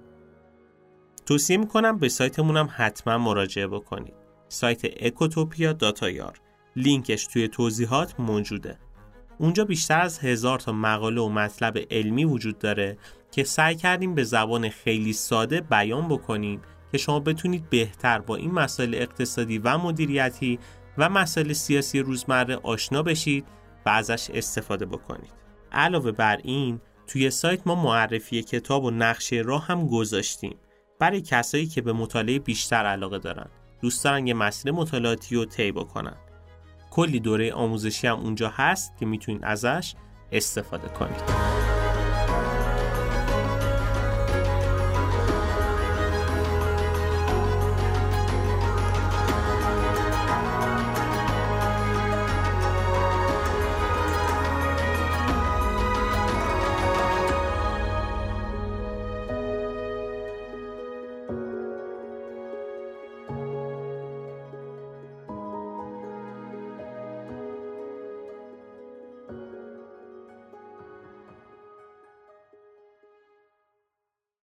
توصیه 1.26 1.57
می‌کنم 1.57 1.97
به 1.97 2.09
سایتمون 2.09 2.57
هم 2.57 2.69
حتما 2.71 3.17
مراجعه 3.17 3.67
بکنید. 3.67 4.13
سایت 4.47 4.82
اکوتوپیا 5.03 5.73
داتایار 5.73 6.39
لینکش 6.76 7.28
توی 7.28 7.47
توضیحات 7.47 8.19
موجوده. 8.19 8.80
اونجا 9.38 9.65
بیشتر 9.65 10.01
از 10.01 10.19
هزار 10.19 10.59
تا 10.59 10.71
مقاله 10.71 11.21
و 11.21 11.30
مطلب 11.30 11.78
علمی 11.91 12.26
وجود 12.26 12.59
داره 12.59 12.97
که 13.32 13.43
سعی 13.43 13.76
کردیم 13.76 14.15
به 14.15 14.23
زبان 14.23 14.69
خیلی 14.69 15.13
ساده 15.13 15.61
بیان 15.61 16.07
بکنیم 16.07 16.61
که 16.91 16.97
شما 16.97 17.19
بتونید 17.19 17.69
بهتر 17.69 18.19
با 18.19 18.36
این 18.36 18.51
مسائل 18.51 18.95
اقتصادی 18.95 19.57
و 19.57 19.78
مدیریتی 19.78 20.59
و 20.97 21.09
مسائل 21.09 21.53
سیاسی 21.53 21.99
روزمره 21.99 22.55
آشنا 22.55 23.03
بشید 23.03 23.45
و 23.86 23.89
ازش 23.89 24.30
استفاده 24.34 24.86
بکنید. 24.86 25.34
علاوه 25.71 26.11
بر 26.11 26.39
این 26.43 26.82
توی 27.07 27.30
سایت 27.30 27.67
ما 27.67 27.76
معرفی 27.76 28.41
کتاب 28.41 28.84
و 28.84 28.91
نقشه 28.91 29.36
راه 29.36 29.67
هم 29.67 29.88
گذاشتیم 29.88 30.55
برای 31.00 31.22
کسایی 31.22 31.66
که 31.68 31.82
به 31.82 31.93
مطالعه 31.93 32.39
بیشتر 32.39 32.86
علاقه 32.86 33.20
دارن. 33.20 33.48
دوست 33.82 34.04
دارن 34.04 34.28
یه 34.28 34.34
مسیر 34.34 34.72
مطالعاتی 34.72 35.36
رو 35.36 35.46
طی 35.46 35.72
بکنن. 35.72 36.16
کلی 36.91 37.20
دوره 37.20 37.54
آموزشی 37.54 38.08
هم 38.08 38.20
اونجا 38.20 38.50
هست 38.50 38.98
که 39.00 39.06
می‌تونید 39.06 39.43
ازش 39.43 39.96
استفاده 40.32 40.88
کنید. 40.88 41.85